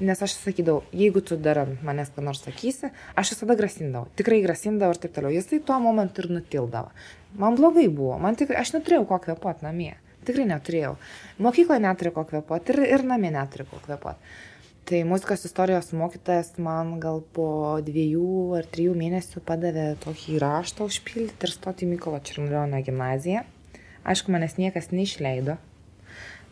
nes 0.00 0.22
aš 0.22 0.36
sakydavau, 0.38 0.84
jeigu 0.94 1.24
tu 1.26 1.36
dar 1.36 1.64
ant 1.64 1.82
manęs 1.84 2.14
ką 2.14 2.22
nors 2.22 2.44
sakysi, 2.46 2.92
aš 3.18 3.34
visada 3.34 3.56
grasindavau, 3.58 4.06
tikrai 4.16 4.38
grasindavau 4.46 4.94
ir 4.94 5.02
taip 5.02 5.16
toliau. 5.18 5.34
Jisai 5.34 5.58
tuo 5.66 5.80
momentu 5.82 6.22
ir 6.22 6.30
nutildavo. 6.36 6.94
Man 7.42 7.58
blogai 7.58 7.88
buvo, 7.90 8.14
man 8.22 8.38
tikrai, 8.38 8.62
aš 8.62 8.76
neturėjau 8.76 9.08
ko 9.10 9.18
kvepuoti 9.26 9.66
namie. 9.66 9.96
Tikrai 10.22 10.46
neturėjau. 10.46 10.94
Mokykloje 11.42 11.82
neturiu 11.82 12.14
ko 12.14 12.22
kvepuoti 12.30 12.76
ir, 12.76 12.82
ir 12.94 13.06
namie 13.10 13.34
neturiu 13.34 13.66
ko 13.66 13.82
kvepuoti. 13.82 14.36
Tai 14.82 15.04
muzikos 15.06 15.44
istorijos 15.46 15.92
mokytojas 15.94 16.56
man 16.58 16.96
gal 16.98 17.20
po 17.36 17.44
dviejų 17.86 18.30
ar 18.58 18.66
trijų 18.66 18.96
mėnesių 18.98 19.42
padavė 19.46 19.84
tokį 20.02 20.40
raštą 20.42 20.88
užpildyti 20.90 21.46
ir 21.46 21.52
stoti 21.52 21.86
į 21.86 21.92
Mykolo 21.92 22.18
Čirmulionio 22.26 22.80
gimnaziją. 22.82 23.44
Aišku, 24.02 24.32
manęs 24.34 24.56
niekas 24.58 24.90
neišleido. 24.90 25.54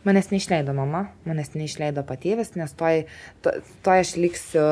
Manęs 0.06 0.30
neišleido 0.30 0.76
mama, 0.78 1.00
manęs 1.26 1.50
neišleido 1.56 2.04
patėvis, 2.06 2.52
nes 2.54 2.70
toj, 2.78 3.02
to, 3.42 3.56
to 3.82 3.96
aš 3.96 4.14
liksiu, 4.22 4.62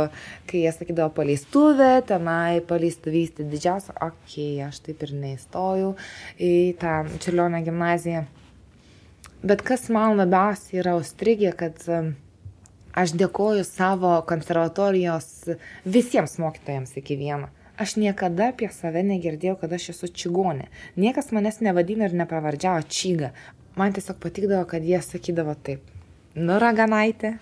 kai 0.46 0.62
jie 0.62 0.72
sakydavo 0.76 1.10
paleistuvę, 1.18 1.90
tenai 2.06 2.62
paleistuvystį 2.70 3.48
didžiausią, 3.50 3.96
okei, 3.98 4.14
okay, 4.14 4.62
aš 4.68 4.80
taip 4.86 5.02
ir 5.08 5.16
neįstojau 5.24 5.90
į 6.38 6.54
tą 6.78 6.94
Čirlionio 7.18 7.64
gimnaziją. 7.66 8.22
Bet 9.42 9.66
kas 9.66 9.90
man 9.90 10.14
labiausiai 10.22 10.78
yra 10.84 10.94
užstrigę, 11.02 11.50
kad 11.58 11.82
uh, 11.90 12.14
Aš 12.98 13.12
dėkoju 13.14 13.62
savo 13.62 14.16
konservatorijos 14.26 15.26
visiems 15.86 16.32
mokytojams 16.42 16.96
iki 16.98 17.14
vieno. 17.20 17.46
Aš 17.78 17.94
niekada 18.02 18.48
apie 18.50 18.66
save 18.74 19.04
negirdėjau, 19.06 19.54
kad 19.60 19.74
aš 19.76 19.92
esu 19.92 20.08
čigonė. 20.10 20.64
Niekas 20.98 21.30
manęs 21.36 21.60
nevadino 21.62 22.08
ir 22.08 22.16
nepravardžiavo 22.18 22.82
čyga. 22.90 23.28
Man 23.78 23.94
tiesiog 23.94 24.18
patikdavo, 24.24 24.64
kad 24.72 24.82
jie 24.82 24.98
sakydavo 25.04 25.54
taip. 25.62 25.84
Nu, 26.34 26.56
raganaitė. 26.58 27.36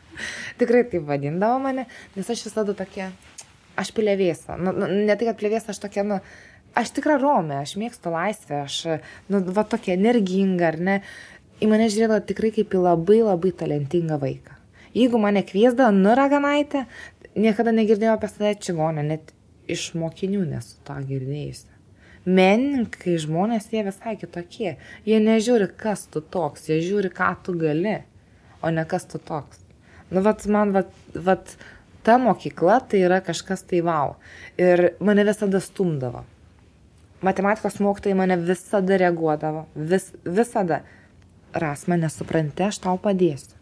Tikrai 0.60 0.84
taip 0.92 1.08
vadindavo 1.08 1.58
mane, 1.64 1.88
nes 2.14 2.30
aš 2.30 2.44
visada 2.46 2.76
tokia, 2.78 3.08
aš 3.82 3.90
plėvėsa. 3.98 4.60
Nu, 4.62 4.76
nu, 4.76 4.86
ne 4.86 5.16
tai, 5.16 5.32
kad 5.32 5.42
plėvėsa, 5.42 5.72
aš 5.74 5.82
tokia, 5.88 6.06
nu, 6.06 6.20
aš 6.78 6.94
tikra 7.00 7.18
romė, 7.18 7.64
aš 7.64 7.74
mėgstu 7.82 8.14
laisvę, 8.14 8.62
aš, 8.68 8.78
nu, 9.32 9.42
va 9.58 9.66
tokia 9.66 9.98
energinga, 9.98 10.70
ar 10.70 10.78
ne. 10.78 10.96
Į 11.58 11.74
mane 11.74 11.90
žiūrėdavo 11.90 12.22
tikrai 12.30 12.54
kaip 12.54 12.78
į 12.78 12.86
labai 12.86 13.20
labai 13.24 13.56
talentingą 13.64 14.22
vaiką. 14.22 14.59
Jeigu 14.96 15.20
mane 15.22 15.42
kviesdavo, 15.46 15.92
nu 15.94 16.14
raganaitė, 16.18 16.84
niekada 17.38 17.74
negirdėjau 17.74 18.16
apie 18.16 18.30
save 18.30 18.54
čigonę, 18.64 19.04
net 19.06 19.34
iš 19.70 19.92
mokinių 19.98 20.44
nesu 20.48 20.80
tą 20.86 20.98
girdėjusi. 21.06 21.68
Menininkai 22.28 23.14
žmonės 23.22 23.70
jie 23.72 23.84
visai 23.86 24.16
kitokie. 24.20 24.74
Jie 25.08 25.20
nežiūri, 25.24 25.70
kas 25.80 26.04
tu 26.12 26.20
toks, 26.20 26.66
jie 26.68 26.80
žiūri, 26.84 27.08
ką 27.16 27.30
tu 27.46 27.54
gali, 27.58 28.00
o 28.60 28.72
ne 28.74 28.84
kas 28.88 29.06
tu 29.08 29.20
toks. 29.22 29.62
Nu, 30.10 30.20
vat 30.26 30.44
man, 30.50 30.74
vat, 30.74 30.90
vat 31.14 31.54
ta 32.04 32.18
mokykla 32.20 32.80
tai 32.90 33.04
yra 33.06 33.20
kažkas 33.24 33.62
tai 33.70 33.80
wow. 33.86 34.16
Ir 34.60 34.90
mane 35.00 35.24
visada 35.28 35.62
stumdavo. 35.64 36.26
Matematikos 37.24 37.78
mokytojai 37.84 38.18
mane 38.18 38.36
visada 38.42 38.98
reaguodavo. 39.00 39.66
Vis, 39.76 40.10
visada. 40.24 40.82
Rasma, 41.50 41.96
nesupranti, 41.98 42.62
aš 42.68 42.82
tau 42.84 42.98
padėsiu. 43.02 43.59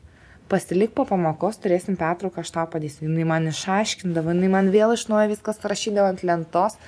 Pasilik 0.48 0.94
po 0.96 1.04
pamokos, 1.04 1.58
turėsim 1.60 1.98
pertrauką, 2.00 2.40
aš 2.40 2.50
tau 2.54 2.68
padėsiu. 2.72 3.04
Jis 3.04 3.26
man 3.28 3.50
išaiškindavo, 3.50 4.32
jis 4.32 4.52
man 4.52 4.70
vėl 4.72 4.94
iš 4.94 5.04
naujo 5.10 5.28
viskas 5.34 5.60
rašydavo 5.60 6.08
ant 6.08 6.22
lentos 6.24 6.78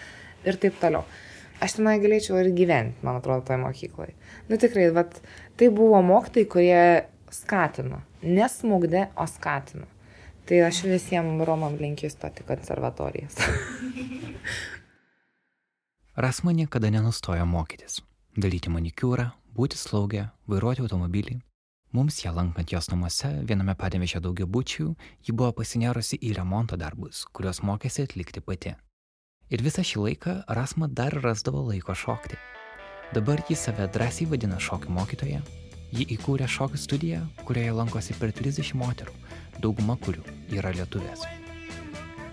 ir 0.49 0.57
taip 0.63 0.79
toliau. 0.81 1.05
Aš 1.61 1.77
tenai 1.77 1.99
galėčiau 2.01 2.39
ir 2.41 2.49
gyventi, 2.57 2.97
man 3.05 3.19
atrodo, 3.21 3.45
toje 3.45 3.61
mokykloje. 3.61 4.15
Nu 4.49 4.57
tikrai, 4.61 4.87
vat, 4.97 5.19
tai 5.61 5.69
buvo 5.69 6.01
mokytojai, 6.09 6.49
kurie 6.49 6.85
skatino. 7.37 8.01
Nesmugdė, 8.25 9.11
o 9.21 9.29
skatino. 9.29 9.85
Tai 10.49 10.63
aš 10.67 10.81
visiems 10.89 11.45
Romam 11.45 11.77
linkiu 11.77 12.09
stoti 12.11 12.49
konservatorijas. 12.49 13.37
Rasma 16.25 16.57
niekada 16.57 16.89
nenustojo 16.91 17.45
mokytis. 17.45 18.01
Daryti 18.41 18.73
manikiūrą, 18.73 19.29
būti 19.53 19.77
slaugę, 19.77 20.31
vairuoti 20.49 20.89
automobilį. 20.89 21.43
Mums 21.93 22.25
ją 22.25 22.31
lankant 22.31 22.71
jos 22.71 22.87
namuose, 22.93 23.29
viename 23.43 23.75
padėmėšio 23.75 24.21
daugiabučių, 24.23 24.85
ji 25.27 25.33
buvo 25.35 25.51
pasinėrusi 25.59 26.21
į 26.23 26.37
remonto 26.37 26.77
darbus, 26.79 27.25
kuriuos 27.35 27.59
mokėsi 27.67 28.05
atlikti 28.07 28.43
pati. 28.47 28.77
Ir 29.51 29.65
visą 29.67 29.83
šį 29.83 30.05
laiką 30.05 30.35
Rasma 30.55 30.87
dar 30.87 31.17
rasdavo 31.25 31.65
laiko 31.67 31.97
šokti. 31.99 32.37
Dabar 33.11 33.43
ji 33.49 33.57
save 33.59 33.89
drąsiai 33.91 34.29
vadina 34.31 34.61
šokių 34.63 34.95
mokytoja. 34.95 35.41
Ji 35.91 36.07
įkūrė 36.15 36.47
šokių 36.47 36.79
studiją, 36.79 37.25
kurioje 37.49 37.73
lankosi 37.75 38.15
per 38.21 38.31
30 38.39 38.71
moterų, 38.79 39.17
dauguma 39.59 39.97
kurių 39.99 40.23
yra 40.55 40.71
lietuvės. 40.77 41.25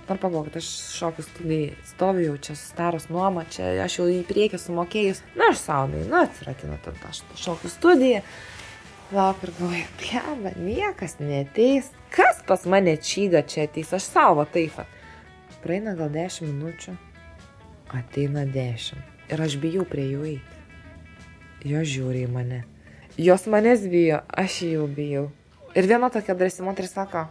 Ar 0.06 0.22
pagalvokit, 0.22 0.60
aš 0.62 0.70
šokių 1.00 1.26
studijai 1.26 1.72
stoviu 1.96 2.38
čia 2.38 2.54
sustaros 2.54 3.10
nuoma, 3.10 3.48
čia 3.50 3.74
aš 3.88 3.98
jau 3.98 4.06
į 4.06 4.22
priekį 4.30 4.62
sumokėjus. 4.62 5.24
Na, 5.34 5.50
aš 5.50 5.65
saunai, 5.65 6.04
nu, 6.06 6.22
atsirakinu 6.22 6.78
tą 6.86 6.93
šokių 7.41 7.74
studiją. 7.74 8.22
Lauk 9.12 9.43
ir 9.43 9.54
galvoju, 9.56 9.86
pleba, 10.02 10.52
niekas 10.60 11.13
neteis. 11.20 11.86
Kas 12.12 12.41
pas 12.48 12.65
mane 12.67 12.98
čyga 13.00 13.39
čia 13.48 13.63
ateis, 13.63 13.93
aš 13.96 14.04
savo 14.04 14.43
taip. 14.52 14.82
Praeina 15.63 15.93
gal 15.96 16.12
10 16.12 16.43
minučių, 16.43 16.96
ateina 17.96 18.43
10. 18.43 19.00
Ir 19.32 19.43
aš 19.46 19.56
bijau 19.63 19.86
prie 19.88 20.10
jų 20.10 20.28
eiti. 20.34 20.60
Jos 21.72 21.88
žiūri 21.93 22.26
į 22.28 22.34
mane. 22.36 22.62
Jos 23.15 23.48
manęs 23.48 23.88
bijo, 23.88 24.20
aš 24.28 24.60
jų 24.67 24.91
bijau. 25.00 25.26
Ir 25.72 25.88
viena 25.88 26.12
tokia 26.12 26.36
drąsi 26.36 26.67
moteris 26.67 26.91
sako, 27.00 27.30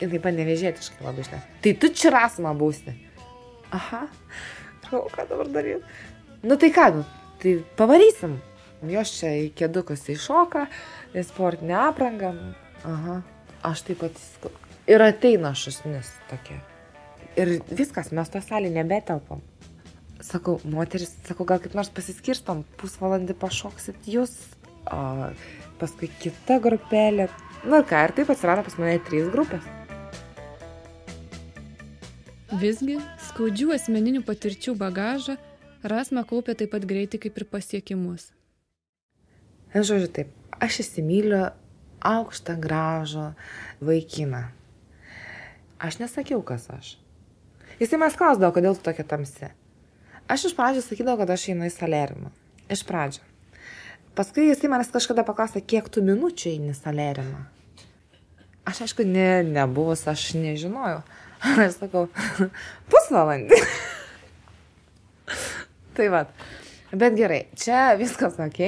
jinai 0.00 0.24
panevežėtiškai 0.24 1.04
labai 1.04 1.28
žinai. 1.28 1.44
Tai 1.60 1.76
tu 1.76 1.92
čia 1.92 2.16
rasma 2.16 2.56
būsi. 2.56 2.96
Aha, 3.76 4.06
o 4.96 5.04
ką 5.12 5.28
dabar 5.28 5.52
daryti? 5.52 5.84
Nu 6.40 6.56
tai 6.56 6.72
ką, 6.72 6.88
nu, 6.96 7.08
tai 7.42 7.58
pavarysim. 7.76 8.40
Jos 8.86 9.10
čia 9.18 9.32
į 9.42 9.46
kėdukus 9.58 10.04
įšoka, 10.12 10.68
į 11.10 11.24
sportinę 11.26 11.74
aprangą. 11.88 12.30
Aha, 12.86 13.20
aš 13.66 13.82
taip 13.88 14.04
pat. 14.04 14.20
Ir 14.88 15.02
ateina 15.02 15.50
šusnis 15.58 16.12
tokia. 16.30 16.60
Ir 17.38 17.58
viskas, 17.68 18.12
mes 18.14 18.30
to 18.30 18.42
salį 18.42 18.70
nebetelpam. 18.76 19.42
Sakau, 20.22 20.56
moteris, 20.66 21.10
sakau, 21.26 21.46
gal 21.46 21.60
kaip 21.62 21.74
nors 21.78 21.90
pasiskirstom, 21.94 22.64
pusvalandį 22.78 23.36
pašoksit 23.38 24.08
jūs, 24.10 24.32
o 24.90 25.30
paskui 25.82 26.10
kita 26.22 26.58
grupelė. 26.62 27.28
Na 27.66 27.82
ką, 27.86 28.06
ir 28.06 28.14
taip 28.14 28.30
atsirado 28.30 28.64
pas 28.66 28.78
mane 28.78 28.98
trys 29.06 29.28
grupės. 29.34 29.66
Visgi, 32.58 32.96
skaudžių 33.28 33.74
asmeninių 33.74 34.24
patirčių 34.26 34.78
bagažą 34.78 35.36
Rasma 35.86 36.24
kaupė 36.26 36.56
taip 36.58 36.72
pat 36.74 36.82
greitai 36.90 37.20
kaip 37.22 37.36
ir 37.38 37.44
pasiekimus. 37.46 38.32
En 39.74 39.84
žodžiu 39.84 40.08
taip, 40.12 40.30
aš 40.64 40.80
įsimyliu 40.84 41.48
aukštą, 42.04 42.56
gražų 42.62 43.32
vaikiną. 43.84 44.46
Aš 45.78 46.00
nesakiau, 46.02 46.40
kas 46.42 46.66
aš. 46.74 46.96
Jisai 47.78 48.00
mes 48.00 48.16
klausdavo, 48.18 48.50
kodėl 48.56 48.74
tu 48.74 48.82
tokia 48.88 49.04
tamsi. 49.06 49.52
Aš 50.28 50.48
iš 50.50 50.54
pradžių 50.58 50.82
sakydavau, 50.84 51.22
kad 51.22 51.30
aš 51.32 51.50
einu 51.52 51.68
į 51.68 51.72
salerimo. 51.72 52.32
Iš 52.68 52.82
pradžių. 52.88 53.22
Paskui 54.18 54.48
jisai 54.48 54.70
manęs 54.72 54.90
kažkada 54.90 55.22
paklausė, 55.24 55.62
kiek 55.62 55.86
tu 55.92 56.02
minučių 56.02 56.50
eini 56.50 56.72
į 56.72 56.78
salerimo. 56.80 57.44
Aš 58.68 58.82
aišku, 58.88 59.06
ne, 59.06 59.44
nebuvus, 59.46 60.02
aš 60.10 60.32
nežinojau. 60.36 61.04
Aš 61.38 61.78
sakau, 61.78 62.08
pusvalandį. 62.90 63.60
tai 65.96 66.10
va. 66.12 66.24
Bet 66.88 67.16
gerai, 67.18 67.42
čia 67.58 67.92
viskas 68.00 68.38
ok, 68.40 68.60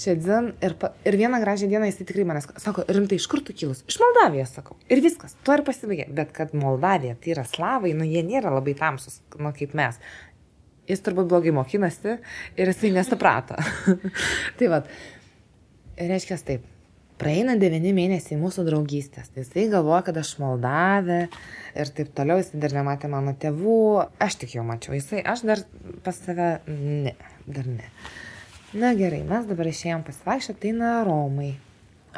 čia 0.00 0.16
dzin 0.18 0.48
ir, 0.64 0.74
pa, 0.80 0.90
ir 1.06 1.14
vieną 1.20 1.38
gražią 1.42 1.68
dieną 1.70 1.86
jis 1.86 2.00
tikrai 2.00 2.24
manęs 2.26 2.48
sako, 2.58 2.82
rimtai 2.90 3.20
iš 3.20 3.28
kur 3.30 3.44
tu 3.46 3.54
kilus? 3.54 3.84
Iš 3.86 4.00
Moldavijos, 4.02 4.56
sakau. 4.56 4.74
Ir 4.90 5.02
viskas, 5.04 5.36
tuo 5.46 5.54
ir 5.54 5.62
pasibaigė. 5.66 6.08
Bet 6.18 6.34
kad 6.34 6.54
Moldavija 6.58 7.14
tai 7.14 7.36
yra 7.36 7.46
slavai, 7.46 7.94
nu 7.94 8.08
jie 8.08 8.24
nėra 8.26 8.50
labai 8.56 8.74
tamsus, 8.78 9.20
nu 9.38 9.54
kaip 9.54 9.76
mes. 9.78 10.00
Jis 10.90 11.06
turbūt 11.06 11.30
blogai 11.30 11.54
mokinasi 11.54 12.18
ir 12.58 12.72
jisai 12.72 12.90
nesuprato. 12.96 13.60
tai 14.58 14.72
va, 14.72 14.82
reiškia 15.94 16.40
taip, 16.42 16.66
praeina 17.22 17.54
devyni 17.60 17.92
mėnesiai 17.94 18.38
mūsų 18.40 18.64
draugystės. 18.66 19.30
Tai 19.30 19.44
jisai 19.44 19.68
galvoja, 19.72 20.02
kad 20.08 20.18
aš 20.20 20.34
Moldavė 20.42 21.20
ir 21.78 21.94
taip 21.94 22.10
toliau, 22.18 22.40
jisai 22.42 22.60
dar 22.66 22.74
nematė 22.80 23.10
mano 23.12 23.34
tėvų, 23.38 23.78
aš 24.26 24.40
tik 24.42 24.56
jau 24.58 24.66
mačiau, 24.66 24.96
jisai, 24.98 25.22
aš 25.22 25.46
dar 25.46 25.62
pas 26.04 26.18
save, 26.26 26.50
ne, 26.66 27.14
dar 27.46 27.66
ne. 27.68 27.90
Na 28.74 28.90
gerai, 28.98 29.22
mes 29.26 29.46
dabar 29.46 29.68
išėjom 29.70 30.02
pasivaikščioti, 30.06 30.60
tai 30.64 30.72
na 30.74 30.96
Romai, 31.06 31.52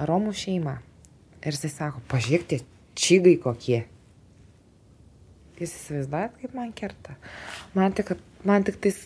Romų 0.08 0.32
šeima. 0.36 0.78
Ir 1.44 1.54
jisai 1.54 1.70
sako, 1.72 2.00
pažiūrėk, 2.10 2.46
tie 2.48 2.60
čigai 2.96 3.36
kokie. 3.42 3.82
Jūs 5.60 5.74
įsivaizduojat, 5.78 6.38
kaip 6.40 6.54
man 6.56 6.72
kerta. 6.76 7.16
Man 7.76 7.94
tik, 7.96 8.14
man 8.48 8.64
tik 8.66 8.80
tais 8.82 8.98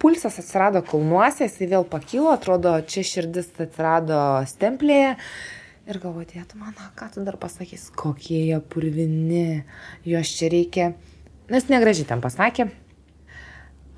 pulsas 0.00 0.38
atsirado 0.40 0.82
kalnuose, 0.86 1.46
jisai 1.48 1.68
vėl 1.72 1.86
pakilo, 1.88 2.30
atrodo, 2.32 2.76
čia 2.88 3.04
širdis 3.06 3.50
atsirado 3.56 4.20
stemplėje. 4.48 5.14
Ir 5.88 6.00
galvoju, 6.02 6.28
tėtu 6.34 6.60
mano, 6.60 6.90
ką 6.96 7.08
tu 7.14 7.24
dar 7.24 7.38
pasakys, 7.40 7.88
kokie 7.96 8.42
jie 8.50 8.60
purvini, 8.60 9.62
juos 10.04 10.34
čia 10.36 10.52
reikia. 10.52 10.90
Nes 11.48 11.70
negražiai 11.72 12.08
ten 12.10 12.20
pasakė. 12.20 12.68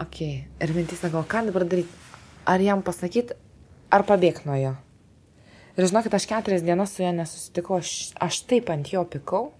Ok, 0.00 0.20
ir 0.24 0.74
mintys, 0.76 1.04
gal 1.12 1.26
ką 1.28 1.44
dabar 1.50 1.66
daryti? 1.68 1.92
Ar 2.48 2.62
jam 2.64 2.80
pasakyti, 2.82 3.36
ar 3.92 4.06
pabėgti 4.08 4.48
nuo 4.48 4.56
jo? 4.56 4.74
Ir 5.76 5.86
žinokit, 5.86 6.14
aš 6.16 6.26
keturias 6.30 6.64
dienas 6.64 6.94
su 6.94 7.04
juo 7.04 7.12
nesusitikau, 7.14 7.80
aš, 7.82 8.14
aš 8.16 8.42
taip 8.48 8.72
ant 8.72 8.88
jo 8.90 9.04
pikau 9.08 9.50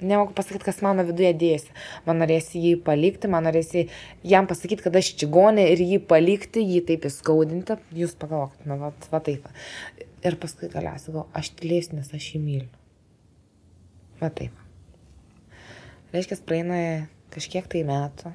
nemoku 0.00 0.32
pasakyti, 0.36 0.64
kas 0.64 0.82
mano 0.84 1.04
viduje 1.06 1.32
dėsi. 1.40 1.74
Man 2.06 2.20
norėsi 2.20 2.60
jį 2.60 2.74
palikti, 2.84 3.30
man 3.32 3.46
norėsi 3.48 3.86
jam 4.26 4.48
pasakyti, 4.48 4.84
kad 4.84 4.96
aš 4.98 5.12
čigonė 5.20 5.66
ir 5.72 5.82
jį 5.82 6.00
palikti, 6.10 6.64
jį 6.64 6.82
taip 6.90 7.06
įskaudinti. 7.08 7.78
Jūs 7.96 8.16
pagalvokit, 8.20 8.66
na, 8.68 8.78
va, 8.80 8.92
va 9.12 9.22
taip. 9.24 9.48
Ir 10.26 10.38
paskui 10.42 10.70
galiausiai 10.72 11.14
galvoju, 11.14 11.30
aš 11.38 11.52
tylėsiu, 11.60 11.98
nes 11.98 12.12
aš 12.16 12.30
jį 12.34 12.42
myliu. 12.42 12.72
Va 14.20 14.32
taip. 14.32 14.64
Reiškia, 16.14 16.40
praeina 16.48 16.80
kažkiek 17.34 17.68
tai 17.70 17.84
metų. 17.88 18.32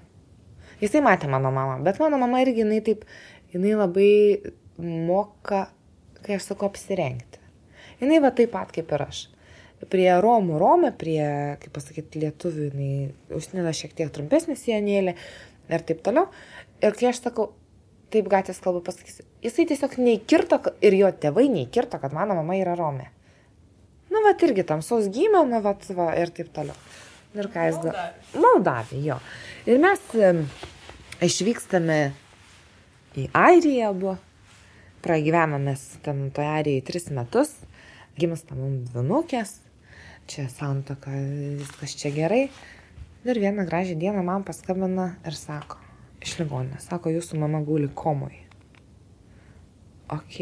Jisai 0.81 1.03
matė 1.05 1.29
mano 1.29 1.51
mamą, 1.53 1.79
bet 1.85 1.99
mano 2.01 2.17
mama 2.21 2.41
irgi 2.43 2.63
jinai 2.63 2.81
taip, 2.85 3.05
jinai 3.53 3.75
labai 3.77 4.11
moka, 4.81 5.67
kai 6.25 6.37
aš 6.37 6.51
sakau, 6.51 6.71
apsirengti. 6.71 7.41
Jinai 8.01 8.17
va 8.23 8.33
taip 8.33 8.53
pat 8.55 8.73
kaip 8.73 8.89
ir 8.95 9.05
aš 9.05 9.27
prie 9.89 10.09
Romų 10.21 10.59
Rome, 10.61 10.91
prie, 10.97 11.21
kaip 11.61 11.73
pasakyti, 11.73 12.21
lietuvių, 12.21 12.67
jinai 12.69 13.37
užsideda 13.37 13.73
šiek 13.73 13.95
tiek 13.97 14.11
trumpesnį 14.13 14.57
sienėlį 14.59 15.15
ir 15.71 15.85
taip 15.87 16.03
toliau. 16.05 16.27
Ir 16.81 16.93
kai 16.97 17.09
aš 17.11 17.23
sakau, 17.23 17.51
taip 18.13 18.27
gatvės 18.31 18.61
kalba 18.63 18.83
pasakysiu, 18.85 19.25
jisai 19.45 19.65
tiesiog 19.69 19.97
neįkirto 20.01 20.59
ir 20.83 20.97
jo 20.99 21.09
tėvai 21.23 21.47
neįkirto, 21.53 22.01
kad 22.01 22.13
mano 22.15 22.37
mama 22.37 22.57
yra 22.59 22.75
Rome. 22.77 23.07
Nu, 24.11 24.19
va, 24.25 24.33
irgi 24.35 24.65
tamsaus 24.67 25.07
gimė, 25.13 25.45
nu, 25.47 25.61
va, 25.63 25.75
va, 25.97 26.09
ir 26.19 26.33
taip 26.35 26.51
toliau. 26.55 26.75
Ir 27.37 27.47
ką 27.53 27.69
jis 27.69 27.77
daro? 27.79 28.09
Moldavė, 28.43 28.99
jo. 29.05 29.17
Ir 29.69 29.77
mes 29.77 30.01
išvykstame 31.21 31.99
į 33.13 33.27
Airiją 33.37 33.91
abu. 33.91 34.15
Pragyvename 35.05 35.75
ten 36.01 36.29
toje 36.33 36.49
Airijoje 36.49 36.85
tris 36.87 37.09
metus. 37.13 37.51
Gimsta 38.17 38.57
mums 38.57 38.89
dvinukės 38.89 39.59
čia 40.31 40.47
santoka, 40.49 41.13
viskas 41.59 41.93
čia 41.99 42.09
gerai. 42.15 42.47
Ir 43.21 43.37
vieną 43.37 43.67
gražią 43.69 43.99
dieną 44.01 44.23
man 44.25 44.45
paskambina 44.47 45.11
ir 45.27 45.37
sako, 45.37 45.77
iš 46.25 46.39
ligoninės, 46.41 46.87
sako, 46.89 47.13
jūsų 47.13 47.37
mama 47.43 47.61
guli 47.65 47.89
komoj. 47.93 48.33
Ok. 50.09 50.37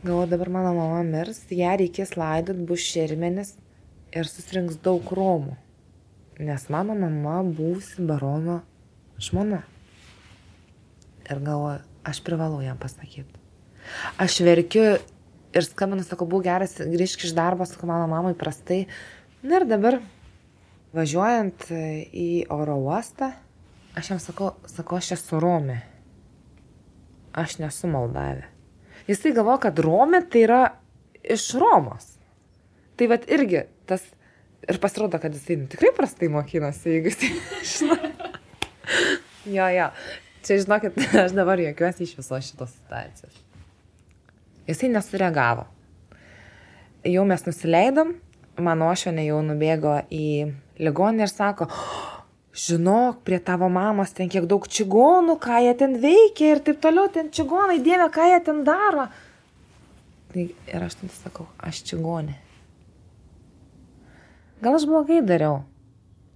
Galvoju, 0.00 0.30
dabar 0.30 0.48
mano 0.56 0.72
mama 0.78 1.02
mirs, 1.04 1.42
ją 1.52 1.74
reikės 1.76 2.16
laidot, 2.16 2.64
bus 2.64 2.80
šermenis 2.80 3.58
ir 4.16 4.30
susirinks 4.30 4.80
daug 4.80 5.12
romų. 5.12 5.58
Nes 6.40 6.62
mano 6.72 6.94
mama 6.96 7.42
būsi 7.44 8.00
barono 8.08 8.62
žmona. 9.20 9.60
Ir 11.28 11.40
galvoju, 11.44 11.82
aš 12.08 12.20
privalau 12.24 12.62
jam 12.64 12.78
pasakyti. 12.80 13.36
Aš 14.16 14.38
verkiu 14.46 14.86
ir 15.52 15.66
skambinu, 15.66 16.00
sakau, 16.06 16.24
būk 16.30 16.46
geras, 16.46 16.78
grįžk 16.80 17.26
iš 17.28 17.34
darbo, 17.36 17.66
sakau, 17.68 17.90
mano 17.90 18.06
mamai 18.08 18.32
prastai. 18.38 18.86
Na 19.44 19.60
ir 19.60 19.66
dabar 19.68 19.98
važiuojant 20.96 21.68
į 21.70 22.28
oro 22.56 22.78
uostą, 22.86 23.34
aš 23.98 24.14
jam 24.14 24.22
sakau, 24.22 24.54
sakau, 24.70 24.96
aš 24.96 25.12
esu 25.18 25.42
Romė. 25.42 25.82
Aš 27.36 27.58
nesu 27.60 27.90
Moldavė. 27.90 28.48
Jisai 29.10 29.34
galvo, 29.36 29.58
kad 29.60 29.78
Romė 29.84 30.22
tai 30.32 30.46
yra 30.46 30.62
iš 31.20 31.50
Romos. 31.60 32.16
Tai 32.96 33.12
vad 33.12 33.28
irgi 33.28 33.66
tas 33.86 34.02
ir 34.68 34.80
pasirodo, 34.82 35.18
kad 35.22 35.34
jisai 35.34 35.56
nu, 35.60 35.68
tikrai 35.70 35.92
prastai 35.96 36.28
mokinasi, 36.32 36.96
jeigu 36.96 37.12
jisai 37.12 37.30
žino. 37.72 37.96
jo, 39.46 39.68
jo. 39.76 39.90
Čia 40.46 40.56
žinokit, 40.62 40.96
aš 41.24 41.36
dabar 41.36 41.60
juokiuosi 41.60 42.06
iš 42.06 42.16
visos 42.18 42.48
šitos 42.48 42.72
situacijos. 42.78 43.36
Jisai 44.68 44.92
nesureagavo. 44.94 45.66
Jau 47.08 47.24
mes 47.28 47.44
nusileidom, 47.46 48.14
mano 48.60 48.90
ošionė 48.92 49.24
jau 49.26 49.40
nubėgo 49.44 49.96
į 50.12 50.26
ligoninę 50.80 51.24
ir 51.24 51.32
sako, 51.32 51.68
žinok, 52.56 53.22
prie 53.24 53.38
tavo 53.44 53.68
mamos 53.72 54.12
ten 54.16 54.28
kiek 54.32 54.48
daug 54.48 54.66
čigonų, 54.68 55.38
ką 55.40 55.62
jie 55.64 55.74
ten 55.80 55.96
veikia 56.02 56.54
ir 56.54 56.62
taip 56.66 56.80
toliau, 56.84 57.08
ten 57.12 57.32
čigonai, 57.32 57.80
dieve, 57.84 58.08
ką 58.12 58.28
jie 58.32 58.40
ten 58.44 58.62
daro. 58.68 59.08
Tai 60.30 60.44
ir 60.46 60.86
aš 60.86 61.00
tada 61.00 61.16
sakau, 61.16 61.48
aš 61.58 61.82
čigonė. 61.88 62.36
Gal 64.60 64.76
aš 64.76 64.84
blogai 64.84 65.22
dariau, 65.24 65.62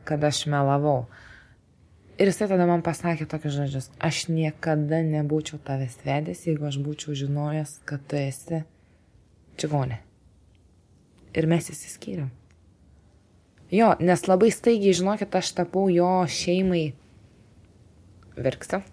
kad 0.08 0.22
aš 0.24 0.46
melavau. 0.48 1.04
Ir 2.16 2.30
jisai 2.30 2.46
tada 2.48 2.64
man 2.64 2.80
pasakė 2.86 3.26
tokius 3.28 3.56
žodžius, 3.58 3.90
aš 4.00 4.28
niekada 4.30 5.02
nebūčiau 5.04 5.58
tavęs 5.60 5.98
vedęs, 6.06 6.44
jeigu 6.46 6.68
aš 6.68 6.78
būčiau 6.80 7.16
žinojęs, 7.20 7.74
kad 7.84 8.04
tu 8.08 8.16
esi 8.16 8.62
čigonė. 9.60 9.98
Ir 11.34 11.50
mes 11.50 11.68
įsiskyrėm. 11.68 12.30
Jo, 13.74 13.92
nes 13.98 14.24
labai 14.30 14.52
staigiai, 14.54 14.94
žinokit, 14.96 15.34
aš 15.34 15.50
tapau 15.58 15.88
jo 15.90 16.08
šeimai 16.30 16.94
verksą. 18.38 18.84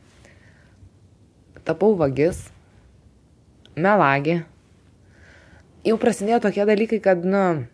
Tapau 1.64 1.94
vagis, 1.96 2.50
melagį. 3.78 4.42
Jau 5.88 6.02
prasidėjo 6.02 6.42
tokie 6.48 6.66
dalykai, 6.66 7.00
kad, 7.04 7.22
nu, 7.22 7.70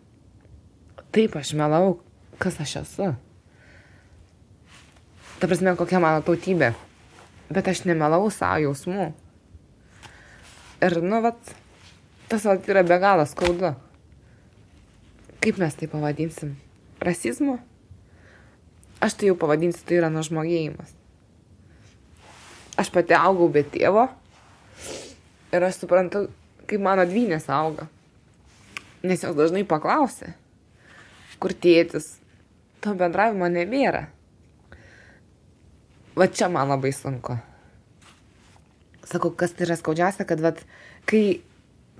taip 1.14 1.36
aš 1.38 1.54
melau, 1.58 1.98
kas 2.42 2.58
aš 2.60 2.76
esu. 2.82 3.12
Ta 5.38 5.46
prasme, 5.46 5.74
kokia 5.78 6.00
mano 6.02 6.22
tautybė. 6.26 6.72
Bet 7.48 7.70
aš 7.70 7.84
nemelau 7.88 8.26
savo 8.34 8.60
jausmų. 8.66 9.08
Ir, 10.84 10.98
nu, 11.02 11.20
vat, 11.24 11.54
tas 12.30 12.44
vat 12.46 12.66
yra 12.70 12.84
be 12.86 12.98
galo 13.02 13.24
skaudu. 13.26 13.72
Kaip 15.38 15.60
mes 15.62 15.78
tai 15.78 15.88
pavadinsim? 15.90 16.56
Rasizmu? 17.02 17.56
Aš 19.00 19.14
tai 19.14 19.30
jau 19.30 19.36
pavadinsiu, 19.38 19.84
tai 19.86 20.00
yra 20.00 20.10
nužmogėjimas. 20.10 20.90
Aš 22.78 22.90
pati 22.94 23.14
augau 23.14 23.46
be 23.50 23.62
tėvo 23.66 24.08
ir 25.54 25.64
aš 25.66 25.80
suprantu, 25.80 26.26
kaip 26.66 26.82
mano 26.82 27.06
dvynės 27.06 27.46
auga. 27.50 27.86
Nes 29.06 29.22
jos 29.22 29.38
dažnai 29.38 29.62
paklausė, 29.66 30.34
kur 31.42 31.54
tėtis, 31.54 32.16
to 32.84 32.94
bendravimo 32.98 33.48
nebėra. 33.50 34.06
Va 36.18 36.26
čia 36.26 36.48
man 36.50 36.70
labai 36.72 36.90
sunku. 36.94 37.38
Sakau, 39.08 39.30
kas 39.30 39.54
tai 39.56 39.68
yra 39.68 39.78
skaudžiausia, 39.78 40.26
kad 40.28 40.42
vat, 40.42 40.60
kai 41.08 41.40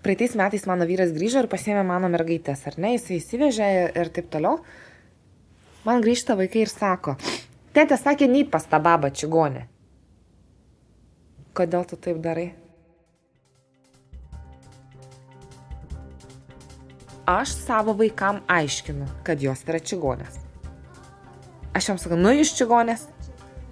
praeitais 0.03 0.34
metais 0.39 0.66
mano 0.68 0.86
vyras 0.89 1.14
grįžo 1.14 1.45
ir 1.45 1.51
pasėmė 1.51 1.84
mano 1.86 2.11
mergaitės, 2.12 2.66
ar 2.68 2.76
ne, 2.82 2.97
jisai 2.97 3.18
įsivežė 3.22 3.70
ir 3.97 4.12
taip 4.14 4.28
toliau, 4.34 4.61
man 5.86 6.05
grįžta 6.05 6.36
vaikai 6.39 6.66
ir 6.66 6.72
sako, 6.72 7.16
tėtė 7.76 7.99
sakė,nyt 8.01 8.51
pas 8.53 8.66
tą 8.68 8.82
babą 8.82 9.11
čigonę. 9.14 9.68
Kodėl 11.57 11.86
tu 11.89 11.97
taip 11.97 12.20
darai? 12.22 12.53
Aš 17.29 17.53
savo 17.66 17.93
vaikam 17.93 18.41
aiškinu, 18.49 19.05
kad 19.26 19.43
jos 19.45 19.66
yra 19.68 19.83
čigonės. 19.85 20.41
Aš 21.76 21.91
jam 21.91 21.99
sakau, 22.01 22.16
nu 22.16 22.33
iš 22.33 22.55
čigonės, 22.57 23.05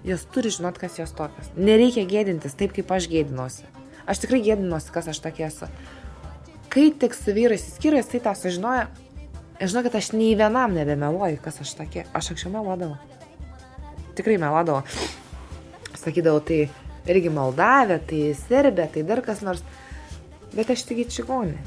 Jos 0.07 0.23
turi 0.31 0.49
žinot, 0.49 0.77
kas 0.79 0.95
jos 0.95 1.11
tokios. 1.11 1.49
Nereikia 1.59 2.05
gėdintis 2.07 2.53
taip, 2.55 2.71
kaip 2.75 2.91
aš 2.95 3.09
gėdinuosi. 3.11 3.65
Aš 4.07 4.21
tikrai 4.23 4.39
gėdinuosi, 4.45 4.93
kas 4.95 5.09
aš 5.11 5.19
tokia 5.25 5.49
esu. 5.49 5.67
Kai 6.71 6.85
tik 6.95 7.15
su 7.17 7.33
vyrais 7.35 7.65
įskyriu, 7.67 7.99
jisai 7.99 8.21
tą 8.23 8.31
sužinoja, 8.39 8.85
žinokit, 9.59 9.97
aš 9.99 10.13
nei 10.15 10.31
vienam 10.39 10.75
nebemeluoju, 10.77 11.41
kas 11.43 11.59
aš 11.65 11.73
tokia. 11.81 12.05
Aš 12.15 12.31
anksčiau 12.31 12.53
meluodavau. 12.53 12.95
Tikrai 14.15 14.37
meluodavau. 14.39 14.85
Sakydavau, 15.97 16.39
tai 16.39 16.69
irgi 17.11 17.33
Moldavė, 17.33 17.99
tai 18.07 18.21
Serbė, 18.37 18.87
tai 18.93 19.03
dar 19.07 19.23
kas 19.25 19.43
nors. 19.43 19.65
Bet 20.55 20.71
aš 20.71 20.87
tik 20.87 21.03
čigonė. 21.11 21.59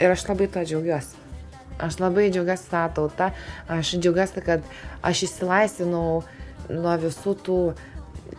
Ir 0.00 0.14
aš 0.14 0.24
labai 0.30 0.48
to 0.48 0.62
džiaugiuosi. 0.64 1.18
Aš 1.80 1.98
labai 2.00 2.28
džiaugiuosi 2.32 2.70
tą 2.72 2.84
tautą. 2.96 3.30
Aš 3.68 3.94
džiaugiuosi, 3.98 4.44
kad 4.44 4.64
aš 5.04 5.26
įsilaisvinau 5.28 6.22
nuo 6.70 6.94
visų 7.02 7.34
tų, 7.44 7.58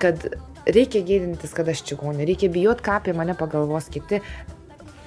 kad 0.01 0.25
reikia 0.65 1.03
gėdintis, 1.05 1.53
kad 1.57 1.69
aš 1.69 1.83
čigonė, 1.89 2.25
reikia 2.29 2.49
bijot, 2.53 2.81
ką 2.85 2.97
apie 2.99 3.15
mane 3.17 3.35
pagalvos 3.37 3.89
kiti. 3.93 4.21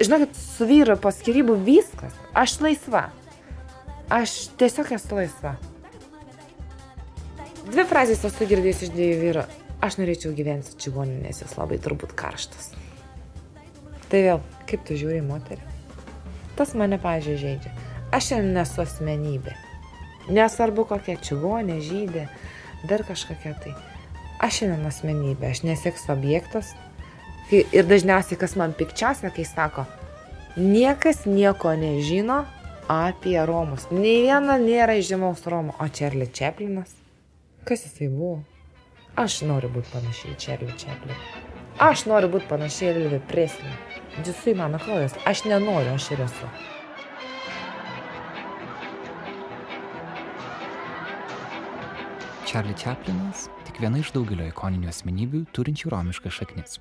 Žinokit, 0.01 0.35
su 0.35 0.67
vyru 0.67 0.97
po 0.99 1.13
skirybų 1.15 1.59
viskas. 1.67 2.15
Aš 2.35 2.59
laisva. 2.63 3.09
Aš 4.13 4.51
tiesiog 4.61 4.91
esu 4.95 5.19
laisva. 5.19 5.57
Dvi 7.65 7.87
frazės 7.89 8.27
esu 8.29 8.47
girdėjęs 8.51 8.87
iš 8.87 8.95
dviejų 8.95 9.21
vyrų. 9.23 9.45
Aš 9.85 9.99
norėčiau 10.01 10.35
gyventi 10.37 10.71
su 10.71 10.81
čigoniu, 10.87 11.19
nes 11.23 11.43
jis 11.43 11.55
labai 11.59 11.79
turbūt 11.83 12.15
karštas. 12.19 12.73
Tai 14.11 14.21
vėl, 14.27 14.43
kaip 14.69 14.85
tu 14.87 14.99
žiūri 14.99 15.23
moterį? 15.25 15.74
Tas 16.59 16.75
mane, 16.79 16.99
pažiūrėjau, 17.03 17.41
žaidžia. 17.43 17.73
Aš 18.15 18.31
šiandien 18.31 18.55
nesu 18.55 18.83
asmenybė. 18.85 19.55
Nesvarbu 20.35 20.85
kokia 20.89 21.17
čigonė, 21.21 21.81
žydė, 21.85 22.29
dar 22.89 23.03
kažkokia 23.07 23.55
tai. 23.65 23.75
Aš 24.45 24.61
šiandien 24.61 24.87
asmenybė, 24.89 25.51
aš 25.51 25.65
neseksiu 25.67 26.15
objektas. 26.15 26.75
Ir 27.53 27.87
dažniausiai, 27.91 28.39
kas 28.41 28.55
man 28.57 28.73
pikčiausia, 28.77 29.31
kai 29.35 29.45
sako, 29.45 29.85
niekas 30.57 31.25
nieko 31.27 31.75
nežino 31.79 32.45
apie 32.91 33.37
Romus. 33.47 33.89
Nei 33.93 34.23
viena 34.25 34.57
nėra 34.61 34.97
žymaus 35.03 35.45
Romo, 35.51 35.75
o 35.81 35.89
Čerli 35.89 36.29
Čeplinas. 36.33 36.95
Kas 37.65 37.87
jisai 37.87 38.11
buvo? 38.13 38.43
Aš 39.17 39.43
noriu 39.49 39.71
būti 39.73 39.93
panašiai 39.93 40.35
į 40.35 40.39
Čerli 40.43 40.79
Čepliną. 40.79 41.19
Aš 41.83 42.07
noriu 42.07 42.31
būti 42.31 42.47
panašiai 42.51 42.93
į 42.93 43.05
Elvį 43.05 43.21
Preslį. 43.31 43.73
Jisai 44.23 44.55
mano 44.55 44.79
kraujas. 44.79 45.15
Aš 45.27 45.43
nenoriu, 45.45 45.95
aš 45.95 46.11
ir 46.15 46.21
esu. 46.23 46.49
Charlie 52.47 52.77
Chaplinas 52.79 53.49
tik 53.67 53.81
viena 53.83 53.99
iš 53.99 54.13
daugelio 54.15 54.47
ikoninių 54.47 54.87
asmenybių 54.93 55.41
turinčių 55.57 55.91
romiškas 55.91 56.37
šaknis. 56.39 56.79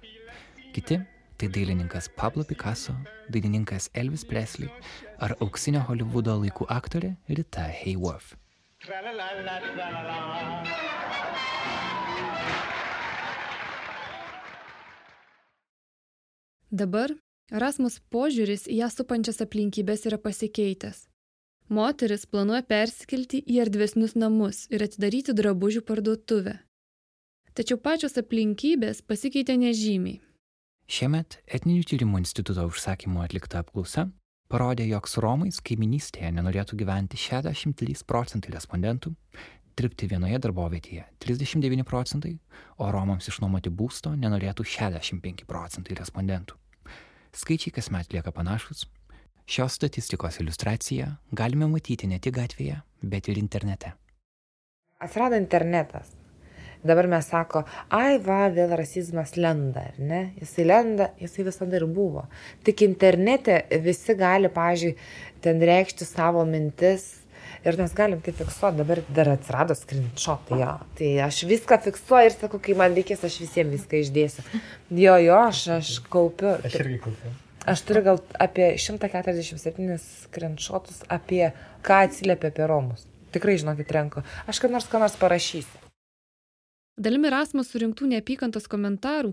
Kiti- 0.75 0.99
tai 1.37 1.47
dailininkas 1.49 2.11
Pablo 2.15 2.43
Picasso, 2.43 2.93
dainininkas 3.29 3.89
Elvis 3.95 4.23
Presley 4.23 4.69
ar 5.17 5.33
auksinio 5.41 5.81
Hollywoodo 5.87 6.37
laikų 6.37 6.69
aktorė 6.69 7.15
Rita 7.27 7.65
Hayworth. 7.81 8.37
Dabar 16.71 17.09
Rasmus 17.51 17.99
požiūris 18.13 18.67
į 18.71 18.79
ją 18.79 18.87
supančias 18.93 19.41
aplinkybės 19.43 20.05
yra 20.07 20.17
pasikeitęs. 20.21 21.07
Moteris 21.73 22.25
planuoja 22.29 22.63
persikelti 22.67 23.41
į 23.43 23.59
erdvesnius 23.65 24.15
namus 24.15 24.65
ir 24.71 24.83
atidaryti 24.85 25.35
drabužių 25.35 25.83
parduotuvę. 25.87 26.59
Tačiau 27.53 27.77
pačios 27.77 28.15
aplinkybės 28.17 29.03
pasikeitė 29.05 29.57
nežymiai. 29.59 30.21
Šiemet 30.87 31.39
Etninių 31.47 31.83
tyrimų 31.87 32.23
instituto 32.23 32.65
užsakymu 32.67 33.23
atlikta 33.23 33.61
apklausa 33.63 34.09
parodė, 34.51 34.85
jog 34.85 35.07
su 35.09 35.21
Romais 35.23 35.59
kaiminystėje 35.65 36.31
nenorėtų 36.35 36.77
gyventi 36.77 37.17
63 37.17 38.03
procentai 38.07 38.53
respondentų, 38.53 39.13
dirbti 39.79 40.09
vienoje 40.11 40.39
darbovietėje 40.43 41.05
39 41.25 41.87
procentai, 41.89 42.35
o 42.77 42.91
Romams 42.93 43.29
išnuomoti 43.31 43.73
būsto 43.73 44.13
nenorėtų 44.13 44.67
65 44.75 45.47
procentai 45.49 45.97
respondentų. 45.97 46.62
Skaičiai 47.33 47.73
kasmet 47.73 48.11
lieka 48.13 48.31
panašus. 48.31 48.85
Šios 49.49 49.73
statistikos 49.79 50.37
iliustraciją 50.39 51.07
galime 51.31 51.65
matyti 51.71 52.05
ne 52.07 52.19
tik 52.21 52.35
gatvėje, 52.37 52.75
bet 53.01 53.29
ir 53.31 53.39
internete. 53.41 53.95
Atsirado 55.01 55.39
internetas. 55.41 56.11
Dabar 56.83 57.07
mes 57.07 57.25
sako, 57.31 57.63
ai 57.95 58.19
va, 58.21 58.45
vėl 58.53 58.75
rasizmas 58.77 59.33
lenda, 59.39 59.87
ar 59.89 59.97
ne? 59.97 60.21
Jisai 60.43 60.67
lenda, 60.67 61.09
jisai 61.19 61.47
visada 61.47 61.79
ir 61.79 61.87
buvo. 61.87 62.27
Tik 62.67 62.85
internete 62.85 63.57
visi 63.81 64.13
gali, 64.19 64.51
pažiūrėjau, 64.53 65.09
ten 65.41 65.63
reikšti 65.71 66.05
savo 66.05 66.43
mintis, 66.45 67.22
Ir 67.63 67.77
mes 67.79 67.93
galim 67.95 68.19
tai 68.19 68.33
fiksuoti, 68.35 68.81
dabar 68.81 68.99
dar 69.15 69.29
atsirado 69.31 69.75
screenshotai, 69.79 70.57
jo. 70.59 70.71
Tai 70.99 71.11
aš 71.29 71.43
viską 71.47 71.77
fiksuoju 71.85 72.27
ir 72.27 72.33
sakau, 72.35 72.59
kai 72.63 72.75
man 72.75 72.95
reikės, 72.97 73.23
aš 73.23 73.37
visiems 73.39 73.71
viską 73.77 74.01
išdėsiu. 74.03 74.43
Jo, 74.99 75.15
jo, 75.23 75.37
aš, 75.39 75.61
aš 75.77 75.91
kaupiu. 76.11 76.57
Aš 76.59 76.75
irgi 76.81 76.99
kaupiu. 77.05 77.31
Aš 77.63 77.85
turiu 77.87 78.03
gal 78.03 78.19
apie 78.43 78.73
147 78.75 79.95
screenshotus 80.03 81.05
apie 81.07 81.53
ką 81.87 82.01
atsiliepia 82.09 82.51
apie 82.51 82.67
Romus. 82.67 83.05
Tikrai, 83.31 83.55
žinokit, 83.61 83.93
renku. 83.95 84.25
Aš 84.51 84.59
kad 84.59 84.73
nors 84.73 84.89
ką 84.91 84.99
nors 84.99 85.15
parašysiu. 85.21 85.79
Dalimi 86.99 87.31
Rasmus 87.31 87.71
surinktų 87.71 88.09
neapykantos 88.11 88.67
komentarų 88.69 89.31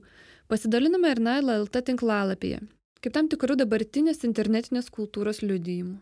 pasidaliname 0.48 1.10
ir 1.12 1.20
Naila 1.20 1.58
LT 1.64 1.82
tinklalapyje, 1.90 2.62
kaip 3.02 3.16
tam 3.18 3.26
tikrų 3.28 3.58
dabartinės 3.60 4.22
internetinės 4.24 4.88
kultūros 4.94 5.42
liudijimų. 5.42 5.98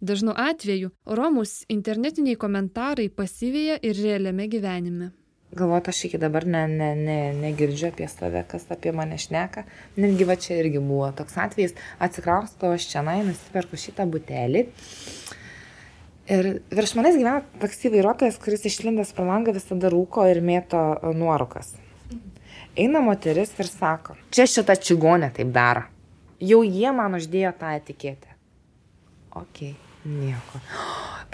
Dažnu 0.00 0.32
atveju 0.36 0.90
Romus 1.08 1.62
internetiniai 1.72 2.36
komentarai 2.36 3.06
pasivėja 3.08 3.78
ir 3.80 3.96
realiame 3.96 4.44
gyvenime. 4.52 5.06
Galvoju, 5.56 5.86
aš 5.88 6.02
iki 6.10 6.18
dabar 6.20 6.44
ne, 6.44 6.66
ne, 6.68 6.90
ne, 6.98 7.16
negirdžiu 7.32 7.86
apie 7.88 8.08
save, 8.12 8.42
kas 8.50 8.66
apie 8.74 8.92
mane 8.92 9.16
šneka. 9.16 9.64
Netgi 9.96 10.26
va 10.28 10.36
čia 10.36 10.58
irgi 10.60 10.82
buvo 10.84 11.08
toks 11.16 11.38
atvejis, 11.40 11.72
atsikraustau 12.02 12.74
aš 12.76 12.90
čia, 12.90 13.00
nusiperku 13.06 13.80
šitą 13.80 14.04
butelį. 14.10 14.66
Ir 16.36 16.50
virš 16.74 16.92
manęs 16.98 17.16
gyvena 17.16 17.40
taksi 17.62 17.94
vairuotojas, 17.94 18.36
kuris 18.42 18.68
išlindęs 18.68 19.14
pro 19.16 19.24
langą 19.24 19.56
visada 19.56 19.88
rūko 19.94 20.26
ir 20.28 20.42
mėto 20.44 20.82
e, 20.98 21.14
nuorukas. 21.16 21.72
Eina 22.76 23.00
moteris 23.00 23.54
ir 23.56 23.70
sako, 23.70 24.18
čia 24.28 24.44
šita 24.44 24.76
čigonė 24.76 25.32
taip 25.40 25.56
daro. 25.56 25.86
Jau 26.42 26.60
jie 26.66 26.92
man 26.92 27.16
uždėjo 27.16 27.56
tą 27.56 27.72
etiketę. 27.80 28.36
Ok. 29.32 29.85
Nieko. 30.06 30.60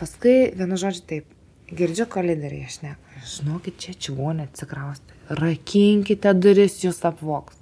Paskui, 0.01 0.49
vienu 0.57 0.79
žodžiu, 0.81 1.05
taip, 1.09 1.33
girdžiu 1.69 2.07
kolideriai, 2.11 2.65
aš 2.71 2.79
ne. 2.85 2.95
Žinokit, 3.29 3.77
čia 3.81 3.93
čigonė 4.07 4.47
atsikrausti. 4.49 5.19
Rakinkite 5.39 6.33
duris, 6.39 6.79
jūs 6.85 7.03
apvoks. 7.09 7.59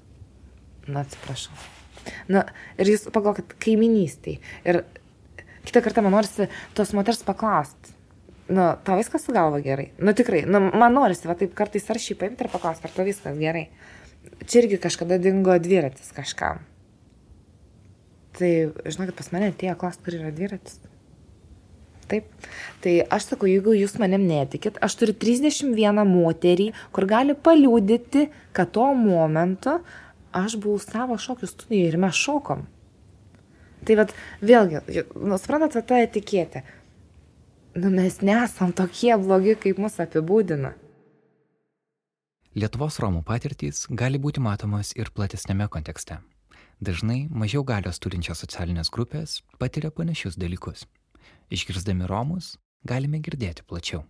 Na, 0.87 1.03
atsiprašau. 1.03 1.57
Na, 2.31 2.45
ir 2.81 2.93
jūs 2.93 3.09
pagalvokit, 3.11 3.57
kaiminystai. 3.63 4.39
Ir 4.71 4.83
kitą 5.67 5.83
kartą 5.85 6.05
man 6.07 6.15
norisi 6.15 6.47
tos 6.79 6.95
moters 6.97 7.25
paklausti. 7.27 7.97
Nu, 8.51 8.65
tau 8.87 8.97
viskas 8.99 9.27
su 9.27 9.35
galva 9.35 9.61
gerai. 9.63 9.91
Nu, 10.03 10.15
tikrai, 10.17 10.43
nu, 10.47 10.63
man 10.63 10.95
norisi, 10.97 11.29
va 11.31 11.37
taip 11.39 11.53
kartais 11.59 11.87
ar 11.91 12.01
šį 12.03 12.17
paimti 12.23 12.47
ir 12.47 12.51
paklausti, 12.51 12.89
ar 12.89 12.95
tau 12.95 13.07
viskas 13.07 13.39
gerai. 13.39 13.69
Čia 14.47 14.65
irgi 14.65 14.81
kažkada 14.83 15.21
dingo 15.23 15.55
dviratis 15.63 16.11
kažkam. 16.17 16.63
Tai, 18.39 18.51
žinokit, 18.87 19.15
pas 19.19 19.31
mane 19.35 19.51
atėjo 19.53 19.77
klausti, 19.79 20.07
kur 20.07 20.19
yra 20.19 20.33
dviratis. 20.35 20.81
Taip. 22.11 22.27
Tai 22.83 22.95
aš 23.15 23.29
sakau, 23.31 23.47
jeigu 23.47 23.75
jūs 23.77 23.95
manim 24.03 24.25
netikit, 24.27 24.81
aš 24.83 24.97
turiu 24.99 25.15
31 25.15 26.03
moterį, 26.09 26.71
kur 26.95 27.07
gali 27.11 27.37
paliūdyti, 27.39 28.27
kad 28.57 28.73
tuo 28.75 28.89
momentu 28.99 29.79
aš 30.35 30.57
buvau 30.63 30.81
savo 30.83 31.19
šokių 31.19 31.51
studijoje 31.51 31.93
ir 31.93 31.99
mes 32.03 32.19
šokom. 32.19 32.67
Tai 33.87 33.97
vad, 34.03 34.13
vėlgi, 34.45 34.83
nu, 35.17 35.39
suprantate, 35.41 35.83
ta 35.87 36.03
etiketė. 36.05 36.65
Nu, 37.79 37.89
mes 37.95 38.19
nesam 38.27 38.75
tokie 38.77 39.15
blogi, 39.23 39.55
kaip 39.63 39.79
mus 39.81 40.01
apibūdina. 40.03 40.75
Lietuvos 42.59 42.99
Romų 42.99 43.23
patirtys 43.23 43.85
gali 43.95 44.19
būti 44.19 44.43
matomos 44.43 44.91
ir 44.99 45.13
platesnėme 45.15 45.69
kontekste. 45.71 46.19
Dažnai 46.83 47.29
mažiau 47.31 47.63
galios 47.63 48.03
turinčios 48.03 48.43
socialinės 48.43 48.91
grupės 48.91 49.39
patiria 49.61 49.93
panašius 49.95 50.35
dalykus. 50.41 50.89
Išgirsdami 51.51 52.07
Romus 52.07 52.55
galime 52.87 53.19
girdėti 53.19 53.65
plačiau. 53.67 54.05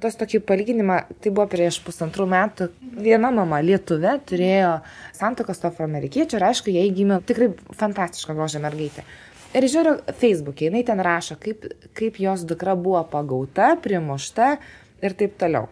Tos 0.00 0.14
tokį 0.14 0.38
palyginimą, 0.46 1.00
tai 1.18 1.32
buvo 1.34 1.48
prieš 1.50 1.80
pusantrų 1.82 2.28
metų. 2.30 2.68
Viena 3.02 3.32
mama 3.34 3.58
lietuvė 3.58 4.12
turėjo 4.22 4.76
santokas 5.18 5.58
to 5.58 5.66
afroamerikiečių 5.68 6.38
ir 6.38 6.46
aišku, 6.46 6.70
jai 6.70 6.86
gimė 6.94 7.18
tikrai 7.26 7.50
fantastiška 7.76 8.36
grožė 8.38 8.62
mergaitė. 8.62 9.02
Ir 9.50 9.66
žiūriu 9.66 9.96
Facebook'e, 10.20 10.68
jinai 10.68 10.84
ten 10.86 11.02
rašo, 11.02 11.34
kaip, 11.42 11.66
kaip 11.98 12.20
jos 12.22 12.46
dukra 12.46 12.76
buvo 12.78 13.02
pagauta, 13.10 13.72
primušta 13.82 14.52
ir 15.02 15.16
taip 15.18 15.34
toliau. 15.42 15.66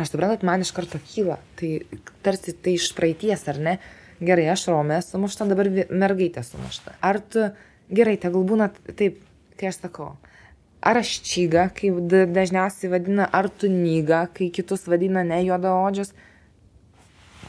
Aš 0.00 0.14
suprantat, 0.14 0.42
man 0.48 0.64
iš 0.64 0.72
karto 0.74 0.98
kyla, 1.12 1.36
tai 1.60 1.84
tarsi 2.24 2.56
tai 2.56 2.78
iš 2.78 2.88
praeities, 2.96 3.44
ar 3.52 3.60
ne? 3.60 3.76
Gerai, 4.24 4.48
aš 4.54 4.64
romė 4.72 5.02
sumušta, 5.04 5.44
dabar 5.52 5.68
mergaitė 5.92 6.42
sumušta. 6.48 6.96
Ar 7.04 7.20
tu, 7.20 7.44
gerai, 7.92 8.16
tegul 8.24 8.48
būna 8.48 8.72
taip, 8.96 9.20
kai 9.60 9.70
aš 9.70 9.80
sakau, 9.84 10.14
ar 10.84 11.00
aš 11.00 11.16
čyga, 11.24 11.68
kaip 11.76 12.00
dažniausiai 12.10 12.92
vadina, 12.92 13.28
ar 13.32 13.48
tu 13.48 13.70
nyga, 13.72 14.26
kai 14.36 14.50
kitus 14.54 14.86
vadina 14.90 15.24
ne 15.26 15.40
juodaodžius. 15.46 16.12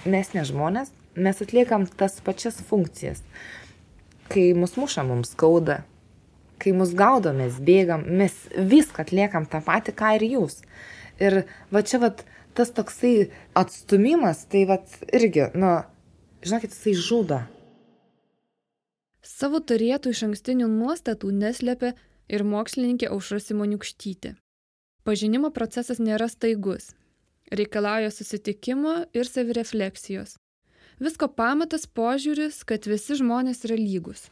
Mes 0.05 0.29
ne 0.37 0.43
žmonės, 0.45 0.91
mes 1.17 1.41
atliekam 1.41 1.87
tas 1.99 2.19
pačias 2.23 2.61
funkcijas. 2.69 3.23
Kai 4.29 4.53
mus 4.57 4.75
muša, 4.77 5.03
mums 5.05 5.33
skauda. 5.33 5.81
Kai 6.61 6.71
mus 6.77 6.93
gaudo, 6.95 7.33
mes 7.35 7.57
bėgam, 7.59 8.05
mes 8.19 8.35
viską 8.55 9.03
atliekam 9.03 9.47
tą 9.49 9.59
patį, 9.65 9.95
ką 9.97 10.13
ir 10.19 10.27
jūs. 10.29 10.61
Ir 11.19 11.43
va 11.73 11.83
čia 11.83 11.99
va 12.03 12.13
tas 12.55 12.71
toksai 12.71 13.31
atstumimas, 13.57 14.45
tai 14.51 14.63
va 14.69 14.79
irgi, 15.11 15.49
nu, 15.59 15.73
žinokit, 16.45 16.71
jisai 16.71 16.95
žudo. 16.95 17.41
Savo 19.25 19.57
turėtų 19.57 20.11
iš 20.13 20.19
ankstinių 20.27 20.67
nuostatų 20.69 21.31
neslėpia 21.33 21.95
ir 22.29 22.43
mokslininkė 22.45 23.09
Aušra 23.09 23.39
Simoniukštytė. 23.41 24.35
Pažinimo 25.05 25.49
procesas 25.53 25.97
nėra 25.97 26.27
staigus. 26.29 26.91
Reikalauja 27.49 28.11
susitikimo 28.13 28.93
ir 29.17 29.25
savirefleksijos. 29.25 30.37
Visko 31.01 31.27
pamatas 31.27 31.87
požiūris, 31.89 32.61
kad 32.69 32.85
visi 32.85 33.17
žmonės 33.17 33.65
yra 33.65 33.77
lygus. 33.81 34.29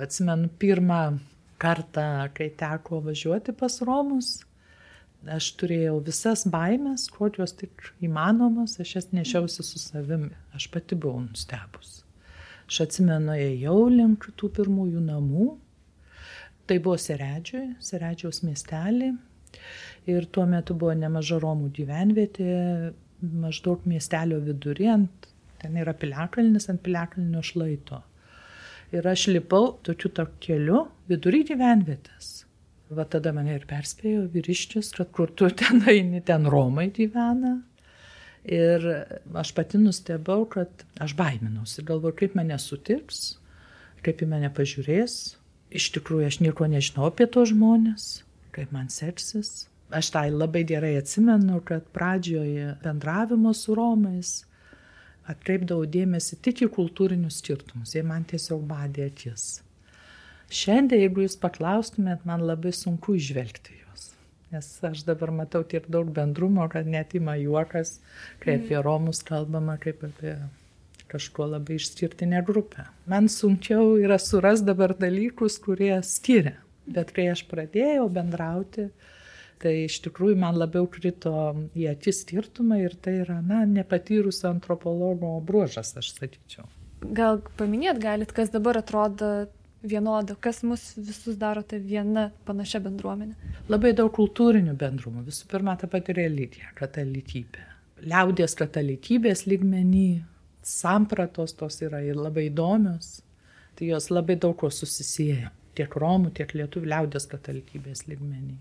Atsimenu 0.00 0.48
pirmą 0.56 1.18
kartą, 1.60 2.08
kai 2.32 2.48
teko 2.56 3.02
važiuoti 3.04 3.52
pas 3.60 3.78
Romus, 3.84 4.32
aš 5.28 5.52
turėjau 5.60 6.00
visas 6.08 6.46
baimės, 6.48 7.10
kokios 7.12 7.56
tik 7.60 7.92
įmanomas, 8.00 8.80
aš 8.80 8.98
jas 8.98 9.12
nešiausi 9.12 9.64
su 9.66 9.84
savimi. 9.84 10.32
Aš 10.56 10.70
pati 10.72 10.96
buvau 10.96 11.26
nustebus. 11.28 12.07
Aš 12.68 12.82
atsimenu, 12.84 13.32
ėjau 13.32 13.88
link 13.88 14.26
tų 14.36 14.50
pirmųjų 14.58 15.00
namų. 15.06 15.48
Tai 16.68 16.76
buvo 16.84 16.98
Seredžiui, 17.00 17.78
Seredžiaus 17.80 18.42
miestelį. 18.44 19.14
Ir 20.08 20.26
tuo 20.32 20.44
metu 20.48 20.76
buvo 20.76 20.92
nemaža 20.96 21.38
Romų 21.40 21.70
gyvenvietė, 21.78 22.50
maždaug 23.20 23.86
miestelio 23.88 24.38
vidury, 24.44 24.88
ant, 24.92 25.30
ten 25.62 25.80
yra 25.80 25.94
piliakalnis 25.96 26.68
ant 26.68 26.82
piliakalnio 26.84 27.40
šlaito. 27.44 28.02
Ir 28.92 29.08
aš 29.08 29.26
lipau 29.32 29.74
tokiu 29.84 30.12
tarp 30.16 30.36
keliu 30.44 30.84
vidury 31.08 31.42
gyvenvietės. 31.48 32.30
Va 32.92 33.04
tada 33.04 33.34
mane 33.36 33.56
ir 33.56 33.64
perspėjo 33.68 34.26
vyriščius, 34.32 34.94
kad 34.96 35.10
kur 35.12 35.32
tu 35.36 35.48
ten 35.52 35.82
eini, 35.88 36.22
ten 36.24 36.48
Romai 36.48 36.88
gyvena. 36.96 37.58
Ir 38.48 38.84
aš 39.36 39.52
pati 39.52 39.76
nustebau, 39.76 40.46
kad 40.48 40.84
aš 41.04 41.12
baiminausi, 41.18 41.84
galvoju, 41.84 42.16
kaip 42.16 42.36
mane 42.38 42.56
sutiks, 42.62 43.36
kaip 44.04 44.22
į 44.24 44.28
mane 44.30 44.48
pažiūrės. 44.56 45.16
Iš 45.68 45.90
tikrųjų, 45.98 46.30
aš 46.30 46.38
nieko 46.40 46.64
nežinau 46.70 47.10
apie 47.10 47.26
tos 47.28 47.50
žmonės, 47.52 48.06
kaip 48.56 48.72
man 48.72 48.88
seksis. 48.88 49.66
Aš 49.92 50.08
tai 50.14 50.30
labai 50.32 50.62
gerai 50.68 50.94
atsimenu, 50.96 51.60
kad 51.64 51.84
pradžioje 51.92 52.74
bendravimo 52.80 53.52
su 53.56 53.76
Romais 53.76 54.38
atkreipdavau 55.28 55.84
dėmesį 55.84 56.38
tik 56.44 56.62
į 56.64 56.70
kultūrinius 56.72 57.42
skirtumus, 57.42 57.92
jie 57.96 58.04
man 58.04 58.24
tiesiog 58.28 58.64
badė 58.68 59.10
akis. 59.10 59.58
Šiandien, 60.48 61.04
jeigu 61.04 61.26
jūs 61.26 61.36
paklaustumėt, 61.40 62.24
man 62.28 62.46
labai 62.48 62.72
sunku 62.72 63.18
išvelgti 63.20 63.76
Nes 64.52 64.68
aš 64.84 65.02
dabar 65.04 65.32
matau 65.34 65.60
tiek 65.64 65.84
daug 65.92 66.08
bendrumo, 66.14 66.64
kad 66.72 66.88
net 66.88 67.12
ima 67.18 67.36
juokas, 67.36 67.98
kai 68.40 68.56
apie 68.56 68.78
mhm. 68.78 68.84
Romus 68.86 69.20
kalbama, 69.26 69.76
kaip 69.82 70.06
apie 70.08 70.38
kažkuo 71.08 71.46
labai 71.54 71.76
išskirtinę 71.80 72.42
grupę. 72.44 72.84
Man 73.08 73.28
sunkiau 73.32 73.96
yra 74.00 74.18
suras 74.20 74.64
dabar 74.64 74.92
dalykus, 74.96 75.56
kurie 75.60 75.94
skiria. 76.04 76.58
Bet 76.88 77.12
kai 77.16 77.28
aš 77.32 77.44
pradėjau 77.48 78.08
bendrauti, 78.12 78.88
Tai 79.58 79.72
iš 79.88 79.98
tikrųjų 80.04 80.36
man 80.38 80.58
labiau 80.58 80.86
krito 80.90 81.32
į 81.74 81.88
akis 81.90 82.22
skirtumą 82.22 82.78
ir 82.84 82.94
tai 83.02 83.16
yra, 83.24 83.40
na, 83.42 83.64
nepatyrusio 83.66 84.46
antropologo 84.52 85.32
bruožas, 85.42 85.96
aš 85.98 86.12
sakyčiau. 86.14 86.66
Gal 87.14 87.40
paminėt 87.58 87.98
galit, 88.02 88.30
kas 88.34 88.52
dabar 88.54 88.78
atrodo 88.78 89.48
vienoda, 89.82 90.34
kas 90.40 90.62
mus 90.62 90.94
visus 90.96 91.36
daro 91.38 91.62
tai 91.62 91.78
viena 91.82 92.28
panašia 92.46 92.80
bendruomenė? 92.82 93.34
Labai 93.70 93.92
daug 93.96 94.10
kultūrinių 94.14 94.74
bendrumų. 94.78 95.24
Visų 95.28 95.48
pirma, 95.50 95.76
ta 95.78 95.88
pati 95.90 96.16
religija, 96.16 96.72
katalikybė. 96.78 97.64
Liaudės 98.08 98.54
katalikybės 98.58 99.46
lygmenį, 99.50 100.22
sampratos 100.62 101.54
tos 101.58 101.80
yra 101.82 102.02
ir 102.06 102.18
labai 102.18 102.48
įdomios. 102.48 103.20
Tai 103.78 103.86
jos 103.92 104.10
labai 104.10 104.38
daug 104.40 104.56
ko 104.58 104.70
susisieja. 104.74 105.52
Tiek 105.78 105.92
romų, 105.94 106.32
tiek 106.34 106.50
lietuvių 106.58 106.90
liaudės 106.90 107.28
katalikybės 107.30 108.08
lygmenį. 108.10 108.56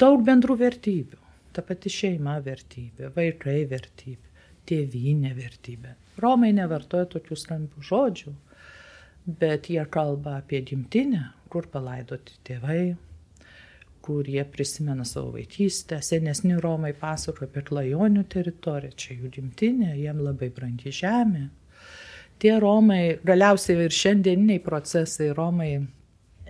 Daug 0.00 0.22
bendrų 0.24 0.56
vertybių. 0.62 1.20
Ta 1.52 1.60
pati 1.60 1.90
šeima 1.92 2.38
vertybė, 2.40 3.10
vaikai 3.12 3.66
vertybė, 3.68 4.30
tėvynė 4.64 5.34
vertybė. 5.36 5.92
Romai 6.22 6.48
nevartoja 6.56 7.10
tokių 7.12 7.36
skambių 7.36 7.84
žodžių 7.84 8.32
bet 9.26 9.70
jie 9.70 9.84
kalba 9.90 10.36
apie 10.40 10.62
gimtinę, 10.66 11.28
kur 11.52 11.68
palaidoti 11.70 12.38
tėvai, 12.46 12.94
kur 14.02 14.26
jie 14.28 14.44
prisimena 14.44 15.04
savo 15.06 15.36
vaikystę. 15.36 16.00
Senesni 16.02 16.56
Romai 16.60 16.92
pasako 16.98 17.46
apie 17.46 17.62
klajonių 17.66 18.24
teritoriją, 18.32 18.96
čia 18.98 19.18
jų 19.20 19.30
gimtinė, 19.36 19.92
jiem 20.00 20.22
labai 20.24 20.50
brangi 20.54 20.92
žemė. 20.94 21.48
Tie 22.42 22.56
Romai, 22.58 23.18
galiausiai 23.22 23.84
ir 23.84 23.94
šiandieniniai 23.94 24.62
procesai 24.64 25.30
Romai 25.36 25.76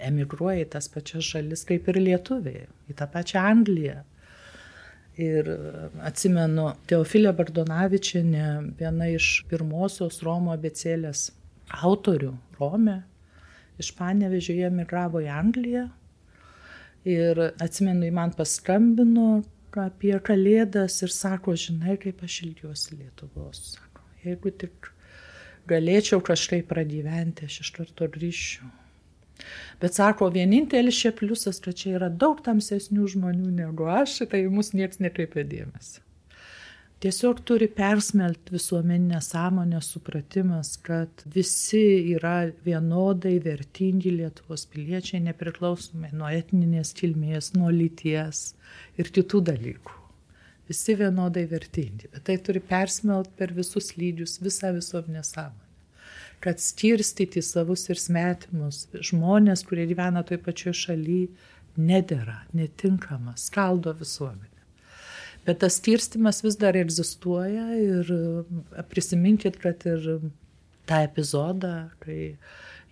emigruoja 0.02 0.64
į 0.64 0.70
tas 0.72 0.88
pačias 0.88 1.28
šalis 1.34 1.66
kaip 1.68 1.90
ir 1.92 2.00
lietuviai, 2.00 2.64
į 2.88 2.96
tą 2.96 3.08
pačią 3.12 3.44
Angliją. 3.50 3.98
Ir 5.20 5.50
atsimenu, 6.00 6.70
Teofilė 6.88 7.34
Bardonavičianė, 7.36 8.46
viena 8.78 9.10
iš 9.12 9.42
pirmosios 9.50 10.22
Romo 10.24 10.54
abecėlės 10.56 11.26
autorių 11.80 12.34
Rome. 12.58 13.02
Iš 13.80 13.92
Panevežio 13.96 14.54
jie 14.56 14.68
migravo 14.70 15.22
į 15.22 15.30
Angliją. 15.32 15.86
Ir 17.08 17.40
atsimenu, 17.62 18.10
man 18.14 18.34
paskambino 18.36 19.42
apie 19.80 20.12
kalėdas 20.22 21.00
ir 21.02 21.10
sako, 21.10 21.56
žinai, 21.58 21.96
kaip 21.98 22.20
aš 22.22 22.42
ilgiuosi 22.44 22.98
Lietuvos. 23.00 23.62
Sako, 23.78 24.04
jeigu 24.22 24.52
tik 24.54 24.92
galėčiau 25.70 26.20
kažkaip 26.22 26.68
pragyventi, 26.70 27.48
aš 27.48 27.62
iš 27.64 27.72
karto 27.74 28.06
grįžčiau. 28.12 28.68
Bet 29.82 29.96
sako, 29.96 30.28
vienintelis 30.30 31.00
čia 31.02 31.10
pliusas, 31.16 31.58
kad 31.64 31.74
čia 31.80 31.96
yra 31.96 32.12
daug 32.12 32.44
tamsesnių 32.44 33.08
žmonių 33.16 33.50
negu 33.56 33.88
aš, 33.90 34.20
tai 34.30 34.44
mus 34.52 34.70
niekas 34.76 35.02
nekreipia 35.02 35.42
dėmesio 35.48 36.04
tiesiog 37.02 37.40
turi 37.44 37.66
persmelt 37.68 38.50
visuomeninę 38.54 39.20
sąmonę 39.20 39.80
supratimas, 39.82 40.76
kad 40.78 41.24
visi 41.34 42.14
yra 42.14 42.36
vienodai 42.66 43.40
vertingi 43.42 44.12
Lietuvos 44.14 44.68
piliečiai, 44.70 45.22
nepriklausomai 45.24 46.12
nuo 46.14 46.30
etninės 46.30 46.94
kilmės, 46.98 47.52
nuo 47.56 47.72
lyties 47.74 48.52
ir 49.02 49.10
kitų 49.16 49.42
dalykų. 49.50 49.98
Visi 50.70 50.94
vienodai 51.00 51.42
vertingi, 51.50 52.06
bet 52.12 52.28
tai 52.28 52.38
turi 52.38 52.62
persmelt 52.62 53.34
per 53.36 53.50
visus 53.56 53.96
lygius 53.98 54.38
visą 54.44 54.70
visuomenę 54.76 55.24
sąmonę. 55.26 55.68
Kad 56.42 56.62
skirstyti 56.62 57.42
savus 57.42 57.88
ir 57.90 57.98
smetimus 57.98 58.86
žmonės, 59.10 59.66
kurie 59.66 59.88
gyvena 59.90 60.22
toj 60.26 60.38
pačioj 60.46 60.78
šalyje, 60.84 61.28
nedėra, 61.82 62.44
netinkama, 62.54 63.34
skaldo 63.38 63.94
visuomenę. 63.98 64.51
Bet 65.46 65.58
tas 65.64 65.80
skirstimas 65.80 66.42
vis 66.44 66.58
dar 66.60 66.76
egzistuoja 66.78 67.64
ir 67.74 68.12
e, 68.14 68.82
prisiminkit, 68.90 69.58
kad 69.62 69.82
ir 69.90 70.04
tą 70.86 71.00
epizodą, 71.02 71.72
kai 72.02 72.36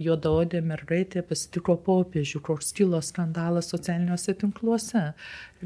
juodaodė 0.00 0.62
mergaitė 0.64 1.22
pasitiko 1.26 1.76
popiežių, 1.84 2.40
koks 2.44 2.72
kilo 2.76 3.00
skandalas 3.04 3.70
socialiniuose 3.70 4.34
tinkluose. 4.40 5.04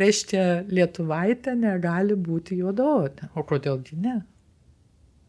Reiškia, 0.00 0.44
lietuvaitė 0.68 1.54
negali 1.58 2.16
būti 2.18 2.58
juodaodė. 2.60 3.30
O 3.38 3.46
kodėlgi 3.46 4.00
ne? 4.04 4.16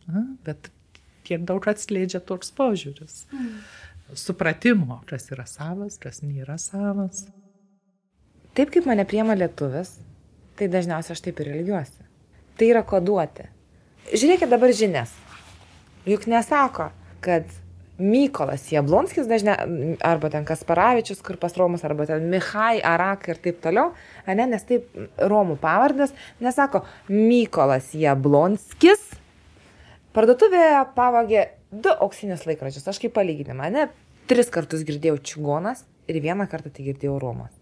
Na, 0.09 0.25
bet 0.45 0.71
kiek 1.25 1.45
daug 1.47 1.65
atskleidžia 1.69 2.21
toks 2.21 2.51
požiūris. 2.55 3.23
Mm. 3.33 3.53
Supratimo, 4.21 4.99
kas 5.09 5.31
yra 5.33 5.47
savas, 5.49 5.97
kas 6.01 6.21
nėra 6.21 6.59
savas. 6.61 7.23
Taip 8.55 8.69
kaip 8.73 8.85
mane 8.87 9.03
priema 9.09 9.33
lietuvis, 9.37 9.95
tai 10.59 10.69
dažniausiai 10.71 11.15
aš 11.15 11.23
taip 11.25 11.41
ir 11.43 11.51
ilgiuosi. 11.57 12.07
Tai 12.55 12.71
yra 12.71 12.85
koduoti. 12.87 13.49
Žiūrėkit 14.13 14.51
dabar 14.51 14.73
žinias. 14.75 15.13
Juk 16.05 16.27
nesako, 16.29 16.91
kad 17.25 17.49
Mykolas 17.95 18.67
Jablonskis 18.73 19.27
dažnai, 19.27 19.55
arba 20.03 20.29
ten 20.29 20.43
Kasparavičius, 20.45 21.21
kur 21.23 21.37
pas 21.39 21.55
Romus, 21.55 21.85
arba 21.87 22.05
ten 22.09 22.27
Mihai, 22.31 22.81
Arak 22.83 23.29
ir 23.31 23.39
taip 23.39 23.61
toliau, 23.63 23.93
ne, 24.27 24.47
nes 24.51 24.67
taip 24.67 24.89
Romų 25.15 25.55
pavardės, 25.61 26.11
nesako 26.43 26.83
Mykolas 27.07 27.93
Jablonskis, 27.95 28.99
parduotuvėje 30.15 30.83
pavogė 30.97 31.47
du 31.71 31.95
auksinius 31.95 32.43
laikrodžius, 32.49 32.89
aš 32.91 32.99
kaip 32.99 33.15
palyginimą, 33.15 33.71
ne, 33.71 33.87
tris 34.27 34.51
kartus 34.51 34.83
girdėjau 34.83 35.21
Čigonas 35.23 35.87
ir 36.11 36.19
vieną 36.19 36.49
kartą 36.51 36.75
tai 36.75 36.89
girdėjau 36.91 37.15
Romas. 37.23 37.54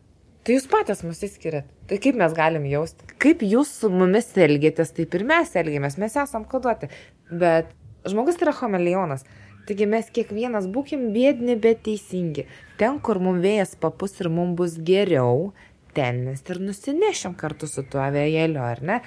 Tai 0.43 0.57
jūs 0.57 0.65
patys 0.67 1.05
mus 1.07 1.21
įskiriat. 1.23 1.69
Tai 1.87 1.97
kaip 2.03 2.17
mes 2.19 2.33
galim 2.35 2.65
jausti? 2.67 3.05
Kaip 3.23 3.45
jūs 3.47 3.69
su 3.79 3.87
mumis 3.87 4.25
elgėtės, 4.35 4.89
taip 4.97 5.13
ir 5.15 5.23
mes 5.29 5.53
elgėmės, 5.55 5.95
mes 6.01 6.17
esam 6.19 6.43
koduoti. 6.51 6.89
Bet 7.31 7.69
žmogus 8.11 8.41
yra 8.43 8.51
homelionas. 8.57 9.23
Taigi 9.63 9.87
mes 9.87 10.09
kiekvienas 10.11 10.67
būkim 10.73 11.05
bėdini, 11.15 11.55
bet 11.63 11.85
teisingi. 11.85 12.43
Ten, 12.75 12.99
kur 12.99 13.21
mums 13.23 13.39
vėjas 13.45 13.77
papus 13.79 14.19
ir 14.19 14.27
mums 14.27 14.57
bus 14.59 14.75
geriau, 14.91 15.53
ten 15.95 16.19
mes 16.27 16.43
ir 16.51 16.59
nusinešim 16.59 17.39
kartu 17.39 17.71
su 17.71 17.85
tuo 17.87 18.03
vėjeliu, 18.11 18.59
ar 18.59 18.83
ne? 18.83 18.99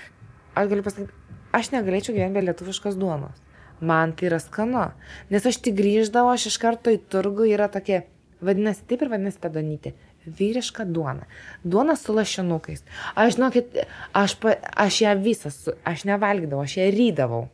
Aš 0.57 0.73
galiu 0.73 0.89
pasakyti, 0.89 1.37
aš 1.53 1.73
negalėčiau 1.77 2.17
gyventi 2.17 2.41
be 2.41 2.47
lietuviškos 2.49 2.97
duonos. 2.97 3.45
Man 3.85 4.17
tai 4.17 4.31
yra 4.31 4.41
skanu. 4.41 4.89
Nes 5.29 5.45
aš 5.45 5.61
tik 5.61 5.77
grįždavau, 5.77 6.33
aš 6.33 6.49
iš 6.55 6.61
karto 6.65 6.97
į 6.97 7.05
turgų 7.13 7.53
yra 7.53 7.69
tokie, 7.69 8.07
vadinasi, 8.41 8.89
taip 8.89 9.05
ir 9.05 9.13
vadinasi 9.13 9.45
pedonytė 9.45 9.99
vyriška 10.27 10.85
duona. 10.85 11.27
Duona 11.65 11.97
su 11.97 12.15
lašinukais. 12.15 12.85
Aš, 13.15 13.37
žinokit, 13.37 13.77
aš, 14.13 14.37
pa, 14.43 14.57
aš 14.87 15.01
ją 15.05 15.15
visą, 15.23 15.53
su, 15.55 15.75
aš 15.85 16.05
nevalgydavau, 16.09 16.65
aš 16.65 16.79
ją 16.81 16.89
rydavau. 16.95 17.47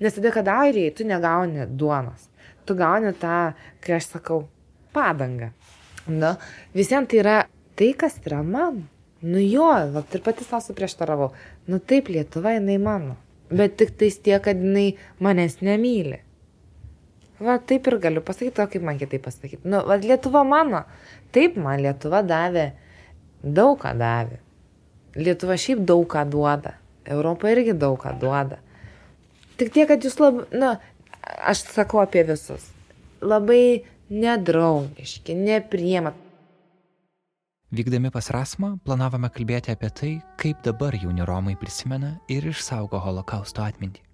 Nes 0.00 0.16
tada, 0.16 0.32
kada 0.34 0.58
airijai, 0.64 0.94
tu 0.96 1.06
negauni 1.06 1.66
duonos. 1.68 2.28
Tu 2.66 2.74
gauni 2.74 3.12
tą, 3.20 3.52
kai 3.84 3.98
aš 3.98 4.10
sakau, 4.16 4.46
padangą. 4.96 5.52
Nu, 6.06 6.34
visiems 6.74 7.10
tai 7.10 7.22
yra 7.22 7.38
tai, 7.78 7.92
kas 7.98 8.18
yra 8.24 8.42
mano. 8.42 8.86
Nu 9.26 9.40
jo, 9.40 9.68
va, 9.94 10.02
ir 10.12 10.22
pati 10.22 10.44
savo 10.44 10.62
suprieštaravau. 10.62 11.30
Nu 11.70 11.80
taip, 11.80 12.10
Lietuva, 12.12 12.52
jinai 12.56 12.76
mano. 12.82 13.16
Bet 13.50 13.78
tik 13.80 13.94
tais 13.98 14.18
tiek, 14.20 14.42
kad 14.42 14.58
jinai 14.60 14.96
manęs 15.22 15.60
nemyli. 15.64 16.20
Va, 17.36 17.58
taip 17.60 17.86
ir 17.90 17.98
galiu 18.00 18.22
pasakyti, 18.24 18.62
o 18.64 18.68
kaip 18.72 18.84
man 18.84 18.98
kitaip 19.00 19.26
pasakyti. 19.26 19.62
Nu, 19.68 19.82
va, 19.88 19.98
Lietuva 20.00 20.42
mano. 20.48 20.84
Taip, 21.34 21.58
man 21.60 21.82
Lietuva 21.84 22.22
davė, 22.24 22.70
daug 23.42 23.76
ką 23.82 23.92
davė. 24.00 24.40
Lietuva 25.16 25.56
šiaip 25.60 25.82
daug 25.88 26.06
ką 26.12 26.24
duoda. 26.32 26.76
Europa 27.04 27.50
irgi 27.52 27.76
daug 27.76 27.98
ką 28.00 28.14
duoda. 28.20 28.60
Tik 29.60 29.72
tiek, 29.72 29.88
kad 29.88 30.04
jūs 30.04 30.16
labai, 30.20 30.46
na, 30.56 30.76
aš 31.44 31.66
sakau 31.72 32.00
apie 32.02 32.24
visus. 32.28 32.70
Labai 33.24 33.84
nedraugiški, 34.12 35.36
nepriemat. 35.36 36.16
Vykdami 37.76 38.12
pas 38.14 38.28
Rasmą 38.30 38.76
planavome 38.86 39.28
kalbėti 39.34 39.74
apie 39.74 39.90
tai, 39.90 40.12
kaip 40.40 40.62
dabar 40.64 40.94
jauni 40.96 41.26
Romai 41.26 41.56
prisimena 41.60 42.14
ir 42.32 42.46
išsaugo 42.52 43.00
holokausto 43.02 43.64
atmintį. 43.66 44.05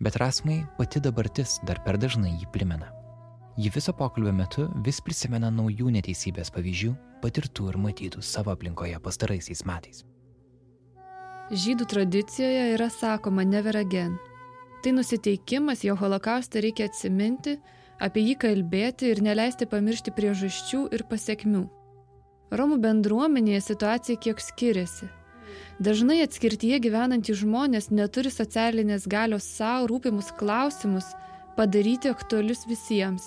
Bet 0.00 0.16
Rasmai 0.16 0.64
pati 0.78 1.00
dabartis 1.00 1.58
dar 1.68 1.82
per 1.84 1.98
dažnai 2.00 2.32
jį 2.40 2.48
primena. 2.52 2.88
Ji 3.60 3.68
viso 3.74 3.92
pokalbio 3.92 4.32
metu 4.32 4.64
vis 4.84 5.02
prisimena 5.04 5.50
naujų 5.52 5.90
neteisybės 5.92 6.48
pavyzdžių, 6.54 6.94
patirtų 7.20 7.68
ir 7.68 7.76
matytų 7.76 8.22
savo 8.24 8.54
aplinkoje 8.54 8.96
pastaraisiais 9.04 9.60
metais. 9.68 10.06
Žydų 11.50 11.84
tradicijoje 11.90 12.64
yra 12.76 12.88
sakoma 12.94 13.44
never 13.44 13.76
again. 13.76 14.16
Tai 14.80 14.94
nusiteikimas, 14.96 15.84
jo 15.84 15.96
holokaustą 15.98 16.62
reikia 16.64 16.86
atsiminti, 16.88 17.58
apie 18.00 18.24
jį 18.24 18.38
kalbėti 18.40 19.10
ir 19.12 19.20
neleisti 19.20 19.68
pamiršti 19.68 20.14
priežasčių 20.16 20.86
ir 20.96 21.04
pasiekmių. 21.10 21.66
Romų 22.56 22.80
bendruomenėje 22.86 23.60
situacija 23.66 24.22
kiek 24.24 24.40
skiriasi. 24.40 25.10
Dažnai 25.80 26.20
atskirtyje 26.24 26.80
gyvenantys 26.84 27.40
žmonės 27.42 27.90
neturi 27.90 28.32
socialinės 28.32 29.06
galios 29.10 29.46
savo 29.48 29.88
rūpimus 29.90 30.32
klausimus 30.38 31.08
padaryti 31.56 32.10
aktualius 32.12 32.66
visiems. 32.68 33.26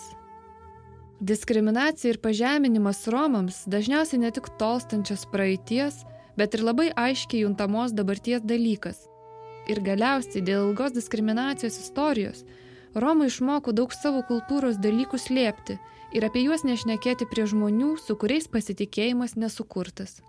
Diskriminacija 1.23 2.11
ir 2.13 2.19
pažeminimas 2.19 3.05
Romams 3.07 3.63
dažniausiai 3.71 4.19
ne 4.25 4.31
tik 4.35 4.49
tolstančios 4.59 5.23
praeities, 5.31 6.01
bet 6.37 6.57
ir 6.57 6.65
labai 6.65 6.89
aiškiai 6.95 7.45
juntamos 7.45 7.93
dabarties 7.95 8.43
dalykas. 8.43 9.05
Ir 9.71 9.79
galiausiai 9.85 10.43
dėl 10.43 10.67
ilgos 10.67 10.91
diskriminacijos 10.97 11.79
istorijos 11.79 12.43
Romai 12.93 13.27
išmoko 13.31 13.71
daug 13.73 13.93
savo 13.95 14.21
kultūros 14.27 14.77
dalykų 14.77 15.17
slėpti 15.17 15.79
ir 16.13 16.25
apie 16.27 16.43
juos 16.45 16.61
nešnekėti 16.67 17.25
prie 17.31 17.47
žmonių, 17.49 17.95
su 17.97 18.13
kuriais 18.21 18.45
pasitikėjimas 18.45 19.33
nesukurtas. 19.33 20.19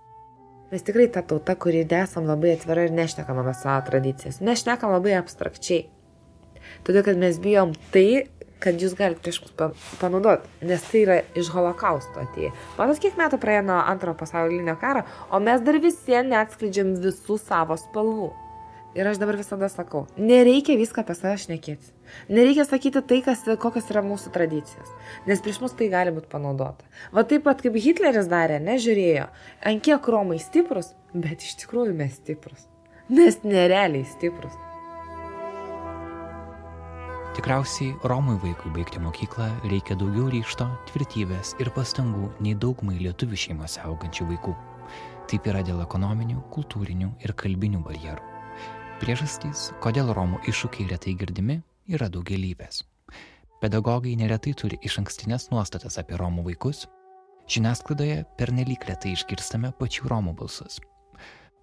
Mes 0.72 0.82
tikrai 0.82 1.08
ta 1.12 1.22
tauta, 1.22 1.54
kuri 1.60 1.84
nesam 1.90 2.28
labai 2.28 2.54
atvira 2.56 2.86
ir 2.86 2.94
nešnekam 2.94 3.42
apie 3.42 3.54
savo 3.58 3.84
tradicijas. 3.88 4.40
Nešnekam 4.40 4.94
labai 4.94 5.18
abstrakčiai. 5.18 5.84
Todėl, 6.86 7.04
kad 7.06 7.20
mes 7.20 7.36
bijom 7.42 7.74
tai, 7.92 8.24
kad 8.64 8.80
jūs 8.80 8.96
galite 8.96 9.20
prieš 9.24 9.42
mus 9.44 9.52
panaudoti, 10.00 10.48
nes 10.64 10.86
tai 10.88 11.02
yra 11.04 11.18
iš 11.36 11.50
holokausto 11.52 12.22
atėję. 12.22 12.54
Matot, 12.78 13.02
kiek 13.02 13.18
metų 13.20 13.40
praėjo 13.42 13.66
nuo 13.68 13.82
antrojo 13.82 14.16
pasaulinio 14.22 14.76
karo, 14.80 15.04
o 15.30 15.42
mes 15.44 15.60
dar 15.66 15.80
visi 15.84 16.22
neatskleidžiam 16.30 16.96
visų 17.04 17.38
savo 17.42 17.76
spalvų. 17.80 18.32
Ir 18.94 19.08
aš 19.10 19.18
dabar 19.18 19.34
visada 19.34 19.66
sakau, 19.66 20.04
nereikia 20.14 20.76
viską 20.78 21.02
apie 21.02 21.16
save 21.18 21.34
šnekėti. 21.42 21.88
Nereikia 22.30 22.62
sakyti 22.68 23.00
tai, 23.02 23.18
kas, 23.26 23.40
kokios 23.58 23.88
yra 23.90 24.04
mūsų 24.06 24.30
tradicijos. 24.34 24.92
Nes 25.26 25.40
prieš 25.42 25.58
mus 25.64 25.72
tai 25.74 25.88
gali 25.90 26.12
būti 26.14 26.30
panaudota. 26.30 26.86
Va 27.10 27.24
taip 27.26 27.42
pat 27.48 27.64
kaip 27.64 27.74
Hitleris 27.74 28.28
darė, 28.30 28.60
nežiūrėjo, 28.62 29.24
ant 29.66 29.82
kiek 29.82 30.06
Romai 30.14 30.38
stiprus, 30.38 30.92
bet 31.10 31.42
iš 31.42 31.56
tikrųjų 31.64 31.96
mes 31.98 32.14
stiprus. 32.20 32.68
Mes 33.10 33.40
nerealiai 33.42 34.06
stiprus. 34.06 34.54
Tikriausiai 37.34 37.96
Romui 38.06 38.36
vaikui 38.44 38.70
baigti 38.76 39.02
mokyklą 39.02 39.48
reikia 39.66 39.96
daugiau 39.98 40.28
ryšto, 40.30 40.68
tvirtybės 40.92 41.56
ir 41.58 41.72
pastangų 41.74 42.28
nei 42.46 42.54
daugumai 42.54 43.00
lietuvių 43.00 43.40
šeimose 43.48 43.82
augančių 43.82 44.28
vaikų. 44.30 44.54
Taip 45.32 45.50
yra 45.50 45.64
dėl 45.66 45.82
ekonominių, 45.82 46.44
kultūrinių 46.54 47.10
ir 47.26 47.34
kalbinių 47.34 47.82
barjerų. 47.82 48.33
Priežastys, 49.02 49.72
kodėl 49.82 50.12
Romų 50.14 50.38
iššūkiai 50.46 50.84
retai 50.92 51.16
girdimi, 51.18 51.56
yra 51.90 52.06
daugelybės. 52.06 52.84
Pedagogai 53.58 54.12
neretai 54.14 54.52
turi 54.54 54.78
iš 54.86 55.00
ankstinės 55.02 55.48
nuostatas 55.50 55.98
apie 55.98 56.14
Romų 56.20 56.44
vaikus. 56.46 56.84
Žiniasklaidoje 57.50 58.20
pernelyg 58.38 58.86
retai 58.86 59.16
išgirstame 59.16 59.72
pačių 59.80 60.06
Romų 60.12 60.36
balsus. 60.38 60.78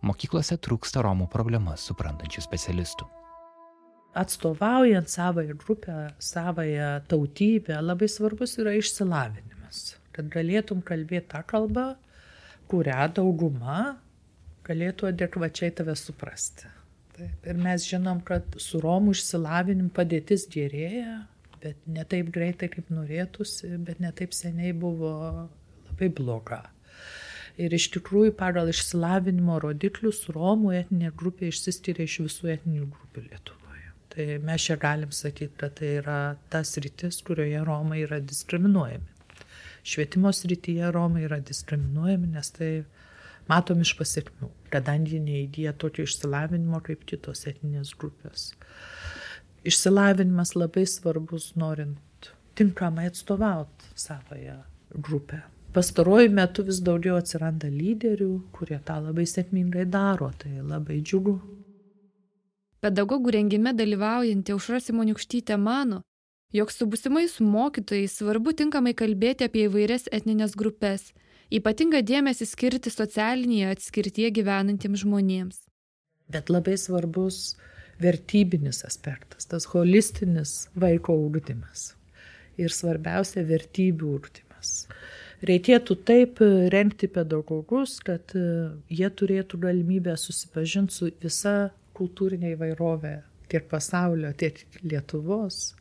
Mokyklose 0.04 0.58
trūksta 0.60 1.06
Romų 1.08 1.30
problemas 1.32 1.86
suprantančių 1.88 2.44
specialistų. 2.44 3.08
Atstovaujant 4.12 5.08
savoją 5.08 5.56
grupę, 5.56 5.96
savoją 6.20 6.92
tautybę, 7.08 7.80
labai 7.80 8.12
svarbus 8.12 8.58
yra 8.60 8.76
išsilavinimas. 8.76 9.96
Kad 10.12 10.28
galėtum 10.36 10.84
kalbėti 10.84 11.32
tą 11.32 11.46
kalbą, 11.48 11.94
kurią 12.68 13.08
dauguma 13.16 13.96
galėtų 14.68 15.14
adekvačiai 15.14 15.72
tave 15.80 15.96
suprasti. 15.96 16.68
Taip, 17.22 17.48
ir 17.52 17.58
mes 17.62 17.84
žinom, 17.86 18.24
kad 18.26 18.56
su 18.58 18.80
Romų 18.82 19.12
išsilavinimu 19.14 19.92
padėtis 19.94 20.48
gerėja, 20.50 21.20
bet 21.62 21.78
ne 21.86 22.02
taip 22.10 22.32
greitai, 22.34 22.70
kaip 22.74 22.88
norėtųsi, 22.90 23.76
bet 23.86 24.00
ne 24.02 24.10
taip 24.18 24.34
seniai 24.34 24.72
buvo 24.74 25.12
labai 25.92 26.10
bloga. 26.18 26.64
Ir 27.62 27.76
iš 27.78 27.92
tikrųjų 27.94 28.34
pagal 28.40 28.72
išsilavinimo 28.72 29.60
rodiklius 29.62 30.24
Romų 30.34 30.74
etinė 30.80 31.12
grupė 31.22 31.52
išsiskiria 31.52 32.10
iš 32.10 32.18
visų 32.24 32.50
etinių 32.56 32.88
grupių 32.96 33.28
Lietuvoje. 33.28 33.94
Tai 34.16 34.28
mes 34.48 34.66
čia 34.66 34.80
galim 34.82 35.14
sakyti, 35.14 35.54
kad 35.62 35.78
tai 35.78 35.92
yra 36.00 36.20
tas 36.50 36.74
rytis, 36.82 37.22
kurioje 37.28 37.62
Romai 37.68 38.02
yra 38.08 38.18
diskriminuojami. 38.34 39.46
Švietimo 39.86 40.34
srityje 40.34 40.90
Romai 40.98 41.28
yra 41.30 41.38
diskriminuojami, 41.46 42.34
nes 42.34 42.50
tai 42.58 42.72
matom 43.52 43.84
iš 43.84 43.94
pasiekmių, 44.00 44.50
kadangi 44.74 45.20
neįgyja 45.24 45.76
tokio 45.84 46.08
išsilavinimo 46.08 46.82
kaip 46.86 47.04
kitos 47.10 47.46
etinės 47.52 47.94
grupės. 48.00 48.52
Išsilavinimas 49.68 50.56
labai 50.58 50.88
svarbus, 50.90 51.52
norint 51.60 52.32
tinkamai 52.58 53.10
atstovauti 53.12 53.92
savoje 53.96 54.58
grupę. 54.94 55.42
Pastaruoju 55.74 56.32
metu 56.36 56.64
vis 56.68 56.82
daugiau 56.84 57.16
atsiranda 57.16 57.70
lyderių, 57.72 58.32
kurie 58.56 58.80
tą 58.88 58.98
labai 59.06 59.24
sėkmingai 59.30 59.86
daro, 59.88 60.32
tai 60.42 60.58
labai 60.60 61.00
džiugu. 61.00 61.38
Pedagogų 62.84 63.32
rengime 63.38 63.72
dalyvaujantį 63.78 64.56
Aušra 64.56 64.82
Simoniukštytė 64.84 65.56
mano, 65.62 66.02
jog 66.52 66.74
su 66.74 66.88
busimais 66.92 67.38
mokytojais 67.40 68.18
svarbu 68.20 68.56
tinkamai 68.58 68.96
kalbėti 68.98 69.48
apie 69.48 69.68
įvairias 69.70 70.10
etninės 70.12 70.58
grupės 70.60 71.12
ypatingą 71.52 72.00
dėmesį 72.08 72.48
skirti 72.48 72.92
socialinėje 72.94 73.74
atskirtyje 73.76 74.32
gyvenantiems 74.40 75.04
žmonėms. 75.04 75.60
Bet 76.32 76.52
labai 76.54 76.78
svarbus 76.80 77.58
vertybinis 78.02 78.86
aspektas, 78.88 79.46
tas 79.52 79.68
holistinis 79.74 80.70
vaiko 80.80 81.18
ūkdymas. 81.28 81.92
Ir 82.62 82.72
svarbiausia- 82.74 83.44
vertybių 83.54 84.16
ūkdymas. 84.18 84.88
Reikėtų 85.42 85.96
taip 86.06 86.40
renkti 86.72 87.08
pedagogus, 87.08 88.00
kad 88.00 88.22
e, 88.36 88.72
jie 88.90 89.10
turėtų 89.10 89.58
galimybę 89.58 90.14
susipažinti 90.18 90.94
su 90.94 91.12
visa 91.22 91.72
kultūrinė 91.98 92.54
įvairovė 92.56 93.16
tiek 93.50 93.66
pasaulio, 93.68 94.32
tiek 94.38 94.62
Lietuvos, 94.84 95.74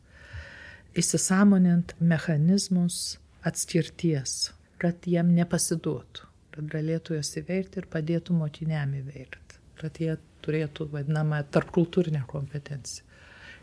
įsisamonint 0.97 1.93
mechanizmus 2.01 3.18
atskirties 3.45 4.51
kad 4.81 5.07
jiem 5.09 5.35
nepasiduotų, 5.37 6.26
kad 6.57 6.68
galėtų 6.72 7.18
jos 7.18 7.35
įveikti 7.41 7.83
ir 7.83 7.89
padėtų 7.93 8.37
motiniam 8.37 8.95
įveikti, 8.97 9.61
kad 9.81 10.01
jie 10.01 10.16
turėtų 10.45 10.89
vadinamą 10.95 11.43
tarpkultūrinę 11.53 12.22
kompetenciją. 12.31 13.05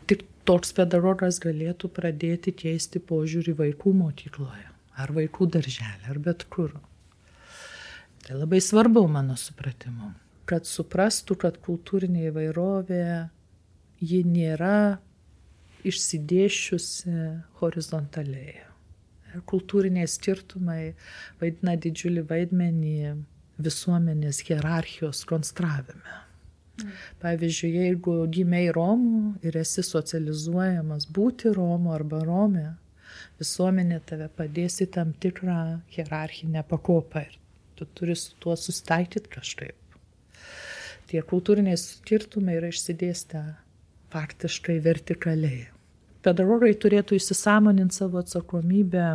Tik 0.08 0.22
toks 0.48 0.72
pedagogas 0.76 1.40
galėtų 1.42 1.90
pradėti 1.92 2.54
keisti 2.56 3.02
požiūrį 3.04 3.56
vaikų 3.58 3.92
mokykloje, 3.98 4.68
ar 4.96 5.12
vaikų 5.16 5.50
darželė, 5.58 6.06
ar 6.08 6.22
bet 6.22 6.46
kur. 6.52 6.72
Tai 8.24 8.38
labai 8.38 8.62
svarbu 8.64 9.04
mano 9.10 9.36
supratimu, 9.40 10.12
kad 10.48 10.68
suprastų, 10.68 11.36
kad 11.44 11.58
kultūrinė 11.64 12.28
įvairovė 12.30 13.04
ji 14.04 14.22
nėra 14.24 14.98
išsidėšiusi 15.88 17.14
horizontaliai 17.60 18.67
kultūriniai 19.50 20.08
skirtumai 20.08 20.94
vaidina 21.40 21.76
didžiulį 21.76 22.24
vaidmenį 22.30 22.94
visuomenės 23.58 24.40
hierarchijos 24.48 25.24
konstravime. 25.28 26.16
Mm. 26.78 26.92
Pavyzdžiui, 27.22 27.70
jeigu 27.82 28.14
gimiai 28.30 28.70
Romų 28.74 29.38
ir 29.46 29.58
esi 29.58 29.82
socializuojamas 29.82 31.08
būti 31.14 31.52
Romu 31.54 31.92
arba 31.94 32.22
Rome, 32.26 32.68
visuomenė 33.40 34.00
tave 34.06 34.28
padės 34.38 34.78
į 34.84 34.90
tam 34.94 35.12
tikrą 35.24 35.58
hierarchinę 35.94 36.62
pakopą 36.70 37.24
ir 37.26 37.38
tu 37.78 37.86
turi 37.98 38.16
su 38.18 38.34
tuo 38.42 38.56
sustaikyti 38.58 39.30
kažkaip. 39.34 39.76
Tie 41.08 41.22
kultūriniai 41.24 41.78
skirtumai 41.80 42.58
yra 42.58 42.70
išsidėstę 42.72 43.42
faktiškai 44.12 44.78
vertikaliai 44.84 45.66
pedagogai 46.28 46.74
turėtų 46.76 47.16
įsisamoninti 47.18 48.02
savo 48.02 48.20
atsakomybę 48.22 49.06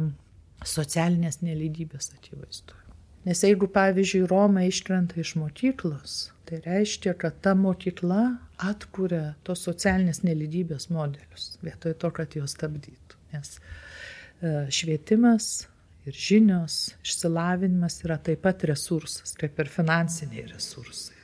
socialinės 0.66 1.42
nelydybės 1.44 2.14
akivaizdoje. 2.18 2.80
Nes 3.24 3.40
jeigu, 3.46 3.70
pavyzdžiui, 3.72 4.26
Roma 4.28 4.66
iškrenta 4.68 5.22
iš 5.22 5.38
mokyklos, 5.40 6.16
tai 6.48 6.60
reiškia, 6.66 7.14
kad 7.20 7.38
ta 7.44 7.54
mokykla 7.56 8.24
atkuria 8.60 9.38
tos 9.48 9.64
socialinės 9.64 10.24
nelydybės 10.28 10.90
modelius, 10.92 11.54
vietoj 11.64 11.96
to, 12.02 12.12
kad 12.18 12.36
juos 12.36 12.56
stabdytų. 12.58 13.20
Nes 13.34 13.56
e, 13.56 14.52
švietimas 14.76 15.70
ir 16.04 16.20
žinios, 16.20 16.98
išsilavinimas 17.06 18.02
yra 18.04 18.20
taip 18.20 18.44
pat 18.44 18.68
resursas, 18.68 19.38
kaip 19.40 19.60
ir 19.64 19.72
finansiniai 19.72 20.50
resursai. 20.52 21.23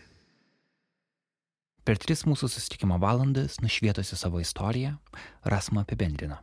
Per 1.89 1.97
tris 1.97 2.19
mūsų 2.21 2.45
susitikimo 2.53 2.99
valandas, 3.01 3.55
nušvietusi 3.63 4.13
savo 4.13 4.37
istoriją, 4.37 4.91
Rasma 5.49 5.81
apibendrina. 5.81 6.35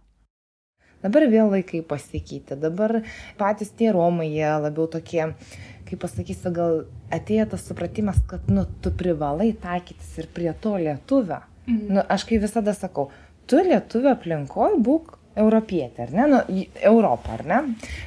Dabar 1.04 1.28
vėl 1.30 1.52
laikai 1.52 1.84
pasikeitė, 1.86 2.56
dabar 2.58 2.96
patys 3.38 3.70
tie 3.78 3.92
Romai, 3.94 4.26
jie 4.32 4.48
labiau 4.64 4.88
tokie, 4.90 5.20
kaip 5.86 6.00
pasakysiu, 6.02 6.50
gal 6.56 6.80
atėjo 7.14 7.44
tas 7.52 7.62
supratimas, 7.62 8.18
kad, 8.26 8.50
nu, 8.50 8.64
tu 8.82 8.90
privalai 8.90 9.52
taikytis 9.62 10.16
ir 10.18 10.26
prie 10.34 10.50
to 10.64 10.72
lietuvio. 10.82 11.38
Mhm. 11.68 11.94
Nu, 11.94 12.02
aš 12.02 12.26
kaip 12.26 12.42
visada 12.42 12.74
sakau, 12.74 13.12
tu 13.46 13.62
lietuvio 13.62 14.16
aplinkoj 14.16 14.80
būk 14.82 15.14
europietė, 15.38 16.08
ar 16.08 16.16
ne? 16.16 16.26
Nu, 16.32 16.42
Europą, 16.90 17.38
ar 17.38 17.46
ne? 17.46 17.60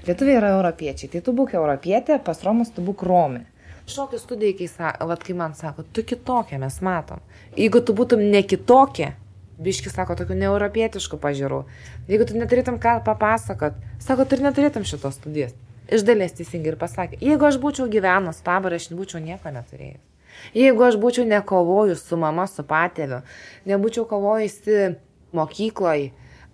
Lietuviai 0.10 0.42
yra 0.42 0.52
europiečiai, 0.58 1.14
tai 1.16 1.24
tu 1.24 1.38
būk 1.40 1.56
europietė, 1.56 2.20
pas 2.20 2.44
Romus 2.44 2.76
tu 2.76 2.84
būk 2.84 3.08
Romi. 3.08 3.46
Šokių 3.90 4.20
studijai, 4.22 4.54
kai, 4.60 4.68
vat, 5.10 5.24
kai 5.26 5.34
man 5.38 5.56
sako, 5.58 5.84
tu 5.94 6.04
kitokia 6.06 6.60
mes 6.62 6.78
matom. 6.86 7.24
Jeigu 7.58 7.82
tu 7.82 7.96
būtum 7.98 8.22
ne 8.22 8.44
kitokia, 8.46 9.16
biški 9.60 9.92
sako, 9.92 10.16
tokių 10.20 10.38
neeuropietiškų 10.40 11.20
pažiūrų, 11.24 11.64
jeigu 12.12 12.28
tu 12.30 12.38
neturėtum 12.38 12.78
ką 12.82 13.00
papasakot, 13.08 13.80
sako, 14.04 14.28
tu 14.30 14.38
ir 14.38 14.46
neturėtum 14.46 14.86
šitos 14.88 15.18
studijas. 15.20 15.58
iš 15.90 16.06
dalies 16.06 16.36
teisingai 16.38 16.74
ir 16.74 16.78
pasakė, 16.78 17.18
jeigu 17.18 17.50
aš 17.50 17.58
būčiau 17.62 17.90
gyvenus 17.90 18.44
taborą, 18.46 18.78
aš 18.78 18.92
būčiau 18.94 19.22
nieko 19.26 19.50
neturėjęs. 19.50 20.06
Jeigu 20.54 20.86
aš 20.86 20.98
būčiau 21.02 21.26
nekovojus 21.26 22.04
su 22.06 22.18
mama, 22.18 22.46
su 22.48 22.64
patėviu, 22.64 23.24
nebūčiau 23.66 24.06
kovojusi 24.10 24.96
mokykloje, 25.36 26.12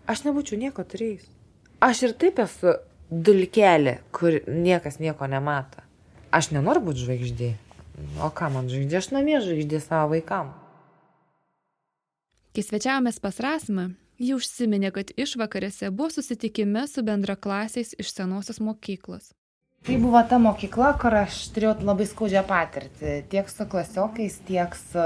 aš 0.08 0.24
nebūčiau 0.28 0.60
nieko 0.62 0.88
turėjęs. 0.88 1.28
Aš 1.84 2.06
ir 2.08 2.16
taip 2.16 2.40
esu 2.40 2.78
dulkelė, 3.12 4.00
kur 4.16 4.40
niekas 4.48 5.02
nieko 5.04 5.28
nemato. 5.30 5.85
Aš 6.36 6.52
nenoriu 6.52 6.84
būti 6.84 7.06
žvaigždė. 7.06 7.52
O 8.20 8.32
ką 8.36 8.52
man 8.52 8.68
žvaigždė, 8.72 9.00
aš 9.00 9.12
namie 9.16 9.40
žvaigždė 9.40 9.80
savo 9.84 10.12
vaikam. 10.16 10.52
Kai 12.56 12.64
svečiavomės 12.64 13.22
pas 13.24 13.40
Rasmą, 13.44 13.94
Ji 14.16 14.32
užsiminė, 14.38 14.94
kad 14.96 15.10
išvakarėse 15.20 15.90
buvo 15.92 16.08
susitikime 16.14 16.86
su 16.88 17.02
bendraklasiais 17.04 17.98
iš 18.00 18.14
senosios 18.16 18.62
mokyklos. 18.64 19.34
Tai 19.86 19.98
buvo 20.02 20.22
ta 20.26 20.40
mokykla, 20.42 20.94
kur 21.02 21.14
aš 21.20 21.42
turėjau 21.54 21.74
labai 21.86 22.08
skaudžią 22.10 22.42
patirtį. 22.48 23.18
Tiek 23.30 23.52
su 23.52 23.68
klasiokais, 23.70 24.38
tiek 24.48 24.78
su, 24.80 25.04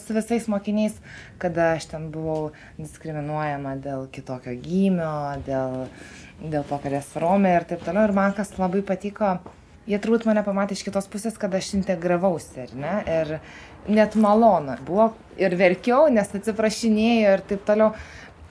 su 0.00 0.16
visais 0.16 0.48
mokiniais, 0.50 0.96
kada 1.38 1.74
aš 1.76 1.90
ten 1.92 2.08
buvau 2.14 2.48
diskriminuojama 2.80 3.76
dėl 3.84 4.08
kitokio 4.16 4.56
gymio, 4.64 5.12
dėl, 5.46 5.84
dėl 6.40 6.64
to, 6.64 6.80
kad 6.80 6.96
esu 6.96 7.22
Romė 7.22 7.54
ir 7.58 7.68
taip 7.70 7.84
toliau. 7.84 8.08
Ir 8.08 8.16
man 8.16 8.34
kas 8.34 8.56
labai 8.56 8.82
patiko, 8.88 9.36
jie 9.90 10.00
turbūt 10.00 10.26
mane 10.28 10.44
pamatė 10.46 10.76
iš 10.76 10.84
kitos 10.86 11.08
pusės, 11.10 11.38
kad 11.40 11.54
aš 11.54 11.74
integravausi, 11.78 12.66
ar 12.66 12.74
ne? 12.78 12.94
Ir 13.10 13.34
net 13.90 14.16
malonu 14.16 14.78
buvo 14.86 15.10
ir 15.40 15.56
verkiau, 15.60 16.08
nes 16.12 16.30
atsiprašinėjo 16.38 17.36
ir 17.36 17.44
taip 17.50 17.64
toliau. 17.68 17.92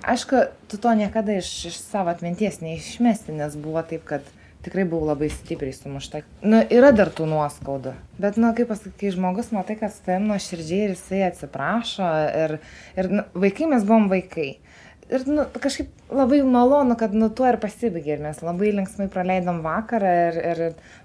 Aišku, 0.03 0.45
tu 0.67 0.77
to 0.83 0.91
niekada 0.99 1.37
iš, 1.39 1.49
iš 1.69 1.79
savo 1.79 2.11
atminties 2.11 2.59
neišmesti, 2.59 3.35
nes 3.37 3.55
buvo 3.55 3.81
taip, 3.87 4.03
kad 4.09 4.25
tikrai 4.63 4.83
buvau 4.87 5.09
labai 5.11 5.29
stipriai 5.31 5.75
sumušta. 5.75 6.23
Nu, 6.43 6.59
yra 6.71 6.91
dar 6.95 7.11
tų 7.13 7.27
nuoskaudų. 7.31 7.93
Bet, 8.19 8.39
nu, 8.39 8.51
kaip 8.55 8.69
pasakyti, 8.71 8.97
kai 8.99 9.13
žmogus 9.15 9.51
matai, 9.55 9.77
kad 9.79 9.93
su 9.95 10.03
tavim 10.05 10.27
nuo 10.29 10.39
širdžiai 10.39 10.89
ir 10.89 10.95
jisai 10.95 11.23
atsiprašo. 11.27 12.09
Ir, 12.43 12.57
ir 12.99 13.11
nu, 13.11 13.25
vaikai 13.45 13.69
mes 13.73 13.87
buvom 13.87 14.09
vaikai. 14.11 14.49
Ir 15.11 15.25
nu, 15.27 15.43
kažkaip 15.59 16.11
labai 16.13 16.41
malonu, 16.47 16.95
kad 16.99 17.15
nu 17.15 17.29
tuo 17.33 17.47
ir 17.49 17.59
pasibaigė. 17.61 18.17
Ir 18.17 18.21
mes 18.23 18.39
labai 18.45 18.71
linksmai 18.77 19.09
praleidom 19.11 19.63
vakarą 19.65 20.11
ir, 20.29 20.37
ir 20.53 20.61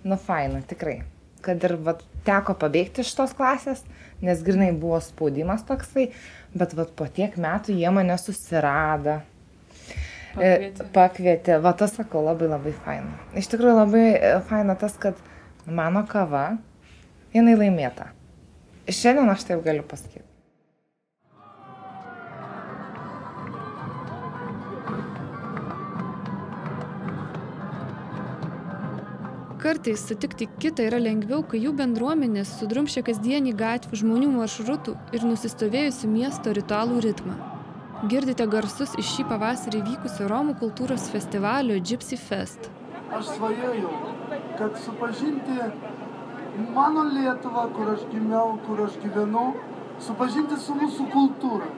nu, 0.07 0.19
faina, 0.23 0.63
tikrai. 0.69 1.01
Kad 1.43 1.65
ir 1.67 1.77
vat, 1.87 2.05
teko 2.27 2.55
pabėgti 2.59 3.03
iš 3.05 3.15
tos 3.19 3.35
klasės, 3.39 3.83
nes 4.25 4.43
grinai 4.47 4.71
buvo 4.75 4.99
spaudimas 5.03 5.65
toksai, 5.67 6.09
bet 6.55 6.75
vat, 6.79 6.95
po 6.99 7.07
tiek 7.07 7.35
metų 7.39 7.77
jie 7.79 7.91
mane 7.95 8.19
susirado. 8.21 9.21
E, 10.39 10.39
pakvietė. 10.39 10.89
Pakvietė, 10.95 11.59
va 11.65 11.75
tas 11.79 11.95
sakau, 11.99 12.23
labai 12.27 12.51
labai 12.51 12.75
faina. 12.85 13.19
Iš 13.39 13.51
tikrųjų 13.55 13.77
labai 13.81 14.07
e, 14.13 14.33
faina 14.51 14.79
tas, 14.79 14.95
kad 15.01 15.19
mano 15.67 16.05
kava, 16.11 16.47
jinai 17.35 17.59
laimėta. 17.59 18.13
Šiandien 18.89 19.31
aš 19.33 19.49
taip 19.51 19.65
galiu 19.67 19.85
pasakyti. 19.87 20.28
Kartais 29.59 29.99
sutikti 30.07 30.47
kitą 30.63 30.85
yra 30.87 31.01
lengviau, 31.03 31.41
kai 31.43 31.59
jų 31.59 31.73
bendruomenės 31.81 32.53
sudrumšia 32.61 33.01
kasdienį 33.03 33.57
gatvių 33.59 33.99
žmonių 33.99 34.29
maršrutų 34.37 34.93
ir 35.19 35.25
nusistovėjusių 35.27 36.11
miesto 36.13 36.53
ritualų 36.55 37.01
ritmą. 37.03 37.35
Girdite 38.13 38.45
garsus 38.47 38.93
iš 39.03 39.09
šį 39.17 39.25
pavasarį 39.33 39.81
vykusio 39.89 40.29
Romų 40.31 40.55
kultūros 40.61 41.09
festivalio 41.11 41.81
Gypsy 41.91 42.15
Fest. 42.23 42.69
Aš 43.19 43.33
svajojau, 43.33 43.91
kad 44.61 44.79
supažinti 44.85 45.59
mano 46.77 47.09
Lietuvą, 47.09 47.67
kur 47.75 47.91
aš 47.97 48.05
gimiau, 48.13 48.55
kur 48.69 48.85
aš 48.85 48.95
gyvenu, 49.03 49.49
supažinti 50.07 50.61
su 50.69 50.77
mūsų 50.79 51.09
kultūra. 51.17 51.73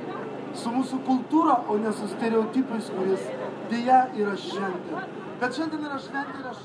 Su 0.52 0.74
mūsų 0.76 1.00
kultūra, 1.08 1.56
o 1.64 1.78
ne 1.80 1.96
su 1.96 2.12
stereotipais, 2.12 2.92
kuris 2.92 3.24
dėja 3.72 4.02
yra 4.20 4.36
šiandien. 4.44 5.16
Bet 5.40 5.56
šiandien 5.56 5.88
yra 5.88 5.96
šventė 6.04 6.42
ir 6.42 6.52
aš 6.52 6.60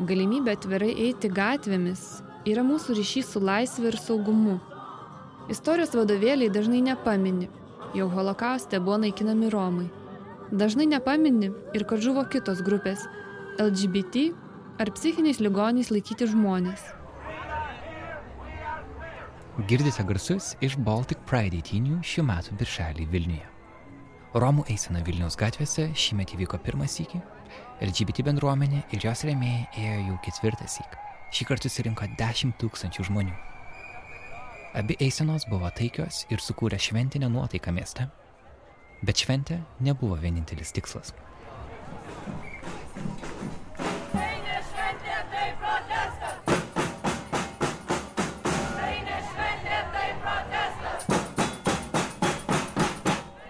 Galimybė 0.00 0.54
atvirai 0.56 0.94
eiti 1.04 1.28
gatvėmis 1.28 2.22
yra 2.48 2.62
mūsų 2.64 2.94
ryšys 2.96 3.34
su 3.34 3.40
laisvė 3.44 3.90
ir 3.90 3.98
saugumu. 4.00 4.54
Istorijos 5.52 5.92
vadovėliai 5.92 6.48
dažnai 6.48 6.80
nepamini, 6.86 7.50
jog 7.92 8.14
holokauste 8.16 8.80
buvo 8.80 8.96
naikinami 9.02 9.50
Romai. 9.52 9.90
Dažnai 10.48 10.86
nepamini 10.88 11.50
ir 11.76 11.84
kad 11.84 12.00
žuvo 12.00 12.24
kitos 12.24 12.62
grupės- 12.64 13.04
LGBT 13.66 14.32
ar 14.80 14.90
psichiniais 14.96 15.40
ligoniais 15.44 15.92
laikyti 15.92 16.24
žmonės. 16.24 16.80
Girdite 19.68 20.02
garsus 20.08 20.56
iš 20.62 20.78
Baltic 20.78 21.18
Pride 21.28 21.60
įtinių 21.60 22.00
šių 22.00 22.24
metų 22.24 22.56
birželį 22.56 23.08
Vilniuje. 23.12 23.48
Romų 24.32 24.64
eisena 24.72 25.04
Vilniaus 25.04 25.36
gatvėse 25.36 25.90
šiemet 25.92 26.32
įvyko 26.32 26.56
pirmas 26.64 26.96
iki 27.00 27.20
LGBT 27.80 28.26
bendruomenė 28.26 28.82
ir 28.92 29.06
jos 29.06 29.24
rėmėjai 29.24 29.64
ėjo 29.80 30.02
jau 30.10 30.18
ketvirtą 30.26 30.68
syk. 30.68 30.98
Šį 31.32 31.46
kartą 31.48 31.70
susirinko 31.70 32.10
10 32.18 32.52
tūkstančių 32.60 33.06
žmonių. 33.08 33.32
Abi 34.76 34.96
eisenos 35.04 35.46
buvo 35.48 35.70
taikios 35.72 36.26
ir 36.32 36.40
sukūrė 36.44 36.78
šventinę 36.80 37.28
nuotaiką 37.32 37.72
mieste. 37.72 38.08
Bet 39.02 39.24
šventė 39.24 39.62
nebuvo 39.80 40.16
vienintelis 40.20 40.72
tikslas. 40.76 41.14
Tai 44.12 44.42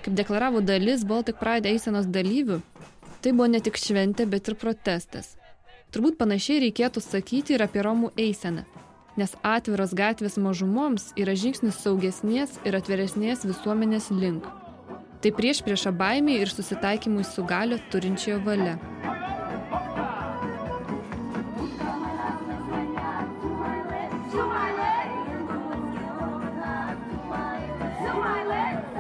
Kaip 0.03 0.17
deklaravo 0.19 0.61
dalis 0.61 1.05
Baltic 1.07 1.39
Pride 1.39 1.71
eisenos 1.71 2.09
dalyvių, 2.11 2.59
Tai 3.23 3.31
buvo 3.39 3.47
ne 3.47 3.61
tik 3.63 3.77
šventė, 3.79 4.27
bet 4.27 4.49
ir 4.51 4.57
protestas. 4.59 5.37
Turbūt 5.95 6.17
panašiai 6.19 6.65
reikėtų 6.65 6.99
sakyti 7.05 7.55
ir 7.55 7.63
apie 7.63 7.85
Romų 7.87 8.09
eiseną, 8.19 8.65
nes 9.21 9.37
atviros 9.47 9.93
gatvės 9.95 10.39
mažumoms 10.43 11.13
yra 11.21 11.37
žingsnis 11.39 11.79
saugesnės 11.85 12.57
ir 12.67 12.75
atveresnės 12.79 13.45
visuomenės 13.47 14.09
link. 14.11 14.49
Tai 15.23 15.31
prieš 15.37 15.61
priešą 15.63 15.93
baimį 15.95 16.41
ir 16.43 16.51
susitaikymui 16.51 17.23
su 17.29 17.45
galio 17.47 17.79
turinčiojo 17.93 18.41
valia. 18.43 18.75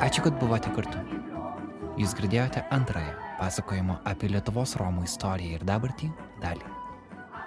Ačiū, 0.03 0.23
kad 0.23 0.39
buvote 0.39 0.71
kartu. 0.79 1.32
Jūs 2.03 2.17
girdėjote 2.19 2.65
antrąją 2.75 3.13
pasakojimo 3.39 4.01
apie 4.11 4.27
Lietuvos 4.33 4.73
Romų 4.81 5.05
istoriją 5.07 5.59
ir 5.61 5.67
dabartį 5.69 6.09
dalį. 6.43 6.65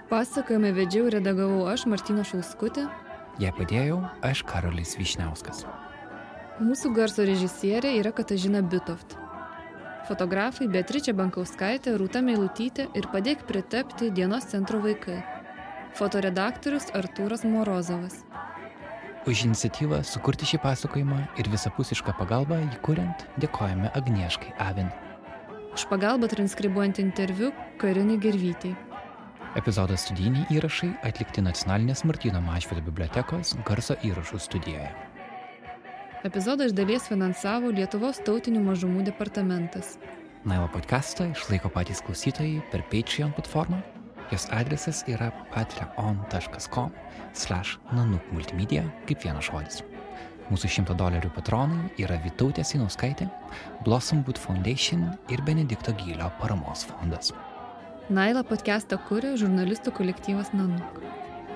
Pasakojimą 0.08 0.70
vedžiau 0.78 1.10
ir 1.10 1.18
redagavau 1.18 1.66
aš, 1.68 1.84
Martino 1.92 2.24
Šulskutė. 2.24 2.86
Jei 3.42 3.52
padėjau, 3.58 3.98
aš 4.24 4.46
Karolis 4.48 4.96
Višniauskas. 4.96 5.66
Mūsų 6.64 6.94
garso 6.96 7.26
režisierė 7.28 7.98
yra 8.00 8.14
Katažina 8.16 8.62
Bitoft. 8.64 9.18
Fotografai 10.08 10.70
Beatričia 10.72 11.12
Bankauskaitė, 11.20 11.98
Rūta 12.00 12.24
Meilutytė 12.24 12.88
ir 12.96 13.12
padėk 13.12 13.44
pritapti 13.50 14.08
dienos 14.08 14.48
centro 14.54 14.80
vaikai. 14.80 15.20
Fotoredaktorius 16.00 16.94
Artūras 16.96 17.44
Morozovas. 17.44 18.22
Už 19.26 19.48
iniciatyvą 19.48 20.04
sukurti 20.06 20.46
šį 20.46 20.62
pasakojimą 20.62 21.24
ir 21.42 21.50
visapusišką 21.50 22.14
pagalbą 22.20 22.62
jį 22.62 22.78
kuriant 22.86 23.26
dėkojame 23.42 23.90
Agnieškai 23.98 24.54
Avin 24.62 24.94
už 25.76 25.92
pagalbą 25.92 26.28
transkribuojant 26.28 27.00
interviu 27.00 27.52
Karinai 27.78 28.16
Gervytei. 28.18 28.76
Epizodo 29.60 29.96
studijiniai 30.00 30.48
įrašai 30.56 30.88
atlikti 31.04 31.44
Nacionalinės 31.44 32.06
Martino 32.08 32.40
Mašvido 32.44 32.84
bibliotekos 32.84 33.56
garso 33.68 33.98
įrašų 34.08 34.40
studijoje. 34.40 34.88
Epizodą 36.28 36.70
iš 36.70 36.76
dalies 36.76 37.10
finansavo 37.12 37.74
Lietuvos 37.76 38.24
tautinių 38.24 38.64
mažumų 38.64 39.04
departamentas. 39.12 39.98
Nailo 40.48 40.70
podcastą 40.72 41.28
išlaiko 41.36 41.72
patys 41.76 42.00
klausytojai 42.08 42.64
per 42.72 42.88
Patreon 42.92 43.36
platformą. 43.36 43.84
Jos 44.32 44.48
adresas 44.52 45.04
yra 45.08 45.30
patreon.com 45.54 46.92
slash 47.34 47.78
nanuk 47.94 48.26
multimedia 48.34 48.86
kaip 49.06 49.22
vienas 49.22 49.50
žodis. 49.52 49.84
Mūsų 50.50 50.70
100 50.70 50.96
dolerių 50.98 51.32
patronai 51.34 51.88
yra 52.02 52.20
Vytautė 52.22 52.66
Sinauskaitė, 52.66 53.26
Blossom 53.86 54.22
Boot 54.26 54.38
Foundation 54.42 55.08
ir 55.34 55.42
Benedikto 55.46 55.94
Gylio 55.98 56.30
paramos 56.42 56.86
fondas. 56.90 57.34
Naila 58.14 58.46
podcastą 58.46 59.00
kūrė 59.08 59.34
žurnalistų 59.42 59.94
kolektyvas 59.98 60.54
Nanuk. 60.54 61.02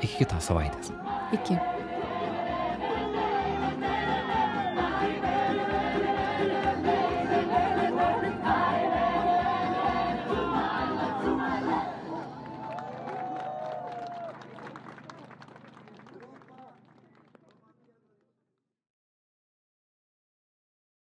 Iki 0.02 0.24
kitos 0.24 0.50
savaitės. 0.50 0.90
Iki. 1.38 1.79